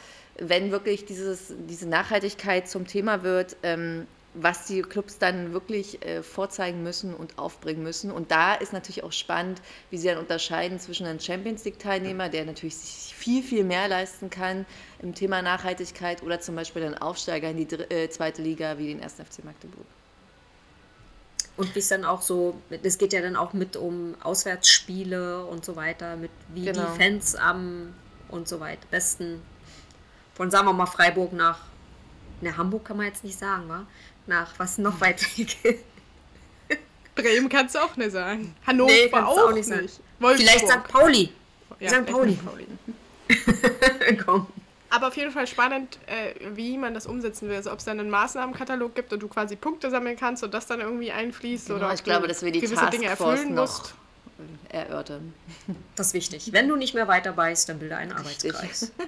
wenn 0.43 0.71
wirklich 0.71 1.05
dieses, 1.05 1.53
diese 1.69 1.87
Nachhaltigkeit 1.87 2.67
zum 2.67 2.87
Thema 2.87 3.21
wird, 3.23 3.55
ähm, 3.63 4.07
was 4.33 4.65
die 4.65 4.81
Clubs 4.81 5.17
dann 5.19 5.51
wirklich 5.51 6.05
äh, 6.05 6.23
vorzeigen 6.23 6.83
müssen 6.83 7.13
und 7.13 7.37
aufbringen 7.37 7.83
müssen. 7.83 8.11
Und 8.11 8.31
da 8.31 8.53
ist 8.55 8.71
natürlich 8.71 9.03
auch 9.03 9.11
spannend, 9.11 9.61
wie 9.89 9.97
sie 9.97 10.07
dann 10.07 10.17
unterscheiden 10.17 10.79
zwischen 10.79 11.05
einem 11.05 11.19
Champions 11.19 11.65
League-Teilnehmer, 11.65 12.29
der 12.29 12.45
natürlich 12.45 12.77
sich 12.77 13.13
viel, 13.13 13.43
viel 13.43 13.63
mehr 13.65 13.87
leisten 13.89 14.29
kann 14.29 14.65
im 15.01 15.13
Thema 15.13 15.41
Nachhaltigkeit, 15.41 16.23
oder 16.23 16.39
zum 16.39 16.55
Beispiel 16.55 16.81
einen 16.83 16.97
Aufsteiger 16.97 17.49
in 17.49 17.57
die 17.57 17.67
dr- 17.67 17.91
äh, 17.91 18.09
zweite 18.09 18.41
Liga 18.41 18.77
wie 18.77 18.87
den 18.87 19.01
1. 19.03 19.15
FC 19.15 19.43
Magdeburg. 19.43 19.85
Und 21.57 21.75
wie 21.75 21.79
es 21.79 21.89
dann 21.89 22.05
auch 22.05 22.21
so, 22.21 22.55
es 22.81 22.97
geht 22.97 23.11
ja 23.13 23.21
dann 23.21 23.35
auch 23.35 23.51
mit 23.51 23.75
um 23.75 24.15
Auswärtsspiele 24.23 25.45
und 25.45 25.65
so 25.65 25.75
weiter, 25.75 26.15
mit 26.15 26.31
wie 26.53 26.65
Genau. 26.65 26.85
die 26.93 26.97
Fans 27.03 27.35
am 27.35 27.93
und 28.29 28.47
so 28.47 28.61
weiter. 28.61 28.81
Besten 28.89 29.41
von, 30.33 30.49
sagen 30.51 30.67
wir 30.67 30.73
mal, 30.73 30.85
Freiburg 30.85 31.33
nach, 31.33 31.59
ne, 32.41 32.55
Hamburg 32.55 32.85
kann 32.85 32.97
man 32.97 33.05
jetzt 33.07 33.23
nicht 33.23 33.37
sagen, 33.37 33.67
wa? 33.67 33.85
Nach, 34.27 34.53
was 34.57 34.77
noch 34.77 35.01
weit 35.01 35.21
weg? 35.37 35.79
Bremen 37.15 37.49
kannst 37.49 37.75
du 37.75 37.79
auch 37.79 37.95
nicht 37.97 38.11
sagen. 38.11 38.55
Hannover 38.65 38.91
Nee, 38.91 39.11
auch, 39.13 39.37
auch 39.37 39.51
nicht. 39.51 39.69
Wolfsburg. 39.69 40.37
Vielleicht 40.37 40.67
St. 40.69 40.83
Pauli. 40.87 41.33
Ja, 41.79 41.89
St. 41.89 42.05
Pauli. 42.05 42.33
Pauli. 42.35 42.67
Komm. 44.25 44.47
Aber 44.89 45.07
auf 45.07 45.17
jeden 45.17 45.31
Fall 45.31 45.47
spannend, 45.47 45.99
äh, 46.05 46.33
wie 46.55 46.77
man 46.77 46.93
das 46.93 47.05
umsetzen 47.05 47.47
will. 47.49 47.55
Also 47.55 47.71
ob 47.71 47.79
es 47.79 47.85
dann 47.85 47.99
einen 47.99 48.09
Maßnahmenkatalog 48.09 48.93
gibt 48.93 49.13
und 49.13 49.21
du 49.21 49.27
quasi 49.27 49.55
Punkte 49.55 49.89
sammeln 49.89 50.17
kannst 50.17 50.43
und 50.43 50.53
das 50.53 50.67
dann 50.67 50.79
irgendwie 50.81 51.11
einfließt 51.11 51.67
Genau, 51.67 51.79
oder 51.79 51.87
ob 51.89 51.93
ich 51.95 52.03
glaube, 52.03 52.27
dass 52.27 52.43
wir 52.43 52.51
die 52.51 52.59
gewisse 52.59 52.89
Dinge 52.89 53.05
erfüllen 53.07 53.53
noch 53.53 53.61
musst. 53.67 53.93
erörtern. 54.69 55.33
Das 55.95 56.07
ist 56.07 56.13
wichtig. 56.13 56.49
Wenn 56.51 56.67
du 56.67 56.75
nicht 56.75 56.93
mehr 56.93 57.07
weiter 57.07 57.31
beißt, 57.33 57.69
dann 57.69 57.79
bilde 57.79 57.95
einen 57.97 58.11
Arbeitskreis. 58.11 58.91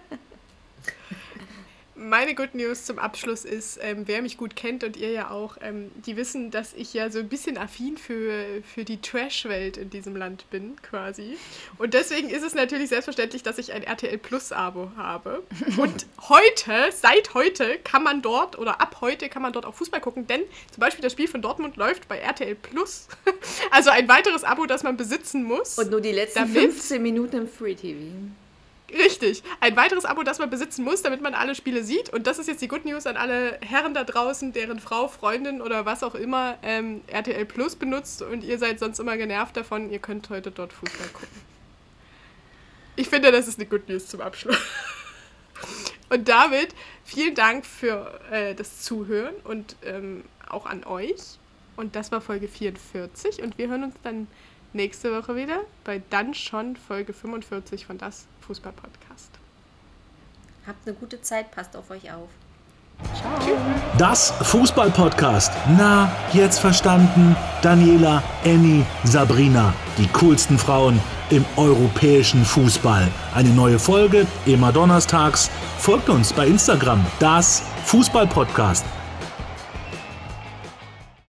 Meine 2.03 2.35
Good 2.35 2.53
News 2.53 2.83
zum 2.83 2.99
Abschluss 2.99 3.45
ist, 3.45 3.79
ähm, 3.81 4.03
wer 4.07 4.21
mich 4.21 4.35
gut 4.37 4.57
kennt 4.57 4.83
und 4.83 4.97
ihr 4.97 5.11
ja 5.11 5.29
auch, 5.29 5.57
ähm, 5.61 5.89
die 6.05 6.17
wissen, 6.17 6.51
dass 6.51 6.73
ich 6.73 6.93
ja 6.93 7.09
so 7.09 7.19
ein 7.19 7.29
bisschen 7.29 7.57
affin 7.57 7.97
für, 7.97 8.61
für 8.63 8.83
die 8.83 8.99
Trash-Welt 8.99 9.77
in 9.77 9.89
diesem 9.89 10.15
Land 10.17 10.49
bin, 10.49 10.75
quasi. 10.81 11.37
Und 11.77 11.93
deswegen 11.93 12.29
ist 12.29 12.43
es 12.43 12.55
natürlich 12.55 12.89
selbstverständlich, 12.89 13.41
dass 13.41 13.57
ich 13.57 13.71
ein 13.71 13.83
RTL 13.83 14.17
Plus-Abo 14.17 14.91
habe. 14.97 15.43
Und 15.77 16.05
heute, 16.27 16.91
seit 16.91 17.33
heute, 17.33 17.77
kann 17.85 18.03
man 18.03 18.21
dort 18.21 18.57
oder 18.59 18.81
ab 18.81 18.97
heute 18.99 19.29
kann 19.29 19.41
man 19.41 19.53
dort 19.53 19.65
auch 19.65 19.73
Fußball 19.73 20.01
gucken, 20.01 20.27
denn 20.27 20.41
zum 20.71 20.81
Beispiel 20.81 21.01
das 21.03 21.13
Spiel 21.13 21.29
von 21.29 21.41
Dortmund 21.41 21.77
läuft 21.77 22.07
bei 22.09 22.17
RTL 22.19 22.55
Plus. 22.55 23.07
Also 23.71 23.89
ein 23.89 24.07
weiteres 24.07 24.43
Abo, 24.43 24.65
das 24.65 24.83
man 24.83 24.97
besitzen 24.97 25.43
muss. 25.43 25.77
Und 25.79 25.89
nur 25.89 26.01
die 26.01 26.11
letzten 26.11 26.39
Damit- 26.39 26.73
15 26.73 27.01
Minuten 27.01 27.37
im 27.37 27.47
Free 27.47 27.75
TV. 27.75 27.99
Richtig. 28.93 29.43
Ein 29.59 29.75
weiteres 29.75 30.05
Abo, 30.05 30.23
das 30.23 30.39
man 30.39 30.49
besitzen 30.49 30.83
muss, 30.83 31.01
damit 31.01 31.21
man 31.21 31.33
alle 31.33 31.55
Spiele 31.55 31.83
sieht. 31.83 32.09
Und 32.09 32.27
das 32.27 32.37
ist 32.37 32.47
jetzt 32.47 32.61
die 32.61 32.67
Good 32.67 32.85
News 32.85 33.07
an 33.07 33.17
alle 33.17 33.57
Herren 33.61 33.93
da 33.93 34.03
draußen, 34.03 34.53
deren 34.53 34.79
Frau, 34.79 35.07
Freundin 35.07 35.61
oder 35.61 35.85
was 35.85 36.03
auch 36.03 36.15
immer 36.15 36.57
ähm, 36.61 37.01
RTL 37.07 37.45
Plus 37.45 37.75
benutzt 37.75 38.21
und 38.21 38.43
ihr 38.43 38.59
seid 38.59 38.79
sonst 38.79 38.99
immer 38.99 39.17
genervt 39.17 39.57
davon. 39.57 39.89
Ihr 39.89 39.99
könnt 39.99 40.29
heute 40.29 40.51
dort 40.51 40.73
Fußball 40.73 41.07
gucken. 41.07 41.53
Ich 42.95 43.09
finde, 43.09 43.31
das 43.31 43.47
ist 43.47 43.59
eine 43.59 43.67
Good 43.67 43.89
News 43.89 44.07
zum 44.07 44.21
Abschluss. 44.21 44.57
Und 46.09 46.29
damit 46.29 46.75
vielen 47.03 47.33
Dank 47.33 47.65
für 47.65 48.19
äh, 48.29 48.53
das 48.53 48.81
Zuhören 48.81 49.33
und 49.45 49.75
ähm, 49.83 50.23
auch 50.47 50.67
an 50.67 50.83
euch. 50.83 51.39
Und 51.75 51.95
das 51.95 52.11
war 52.11 52.21
Folge 52.21 52.47
44 52.47 53.41
und 53.41 53.57
wir 53.57 53.67
hören 53.67 53.85
uns 53.85 53.95
dann 54.03 54.27
nächste 54.73 55.11
Woche 55.15 55.35
wieder 55.35 55.61
bei 55.83 56.03
dann 56.11 56.35
schon 56.35 56.75
Folge 56.75 57.13
45 57.13 57.87
von 57.87 57.97
Das 57.97 58.27
Fußball 58.47 58.73
Podcast. 58.73 59.29
Habt 60.65 60.87
eine 60.87 60.95
gute 60.95 61.21
Zeit, 61.21 61.51
passt 61.51 61.75
auf 61.75 61.89
euch 61.89 62.11
auf. 62.11 62.29
Das 63.97 64.31
Fußball-Podcast. 64.41 65.51
Na, 65.77 66.11
jetzt 66.31 66.59
verstanden? 66.59 67.35
Daniela, 67.61 68.23
Annie, 68.45 68.85
Sabrina. 69.03 69.73
Die 69.97 70.07
coolsten 70.07 70.57
Frauen 70.57 70.99
im 71.29 71.45
europäischen 71.57 72.45
Fußball. 72.45 73.07
Eine 73.33 73.49
neue 73.49 73.79
Folge, 73.79 74.25
immer 74.45 74.71
donnerstags. 74.71 75.49
Folgt 75.79 76.09
uns 76.09 76.31
bei 76.33 76.47
Instagram. 76.47 77.05
Das 77.19 77.63
Fußball-Podcast. 77.85 78.85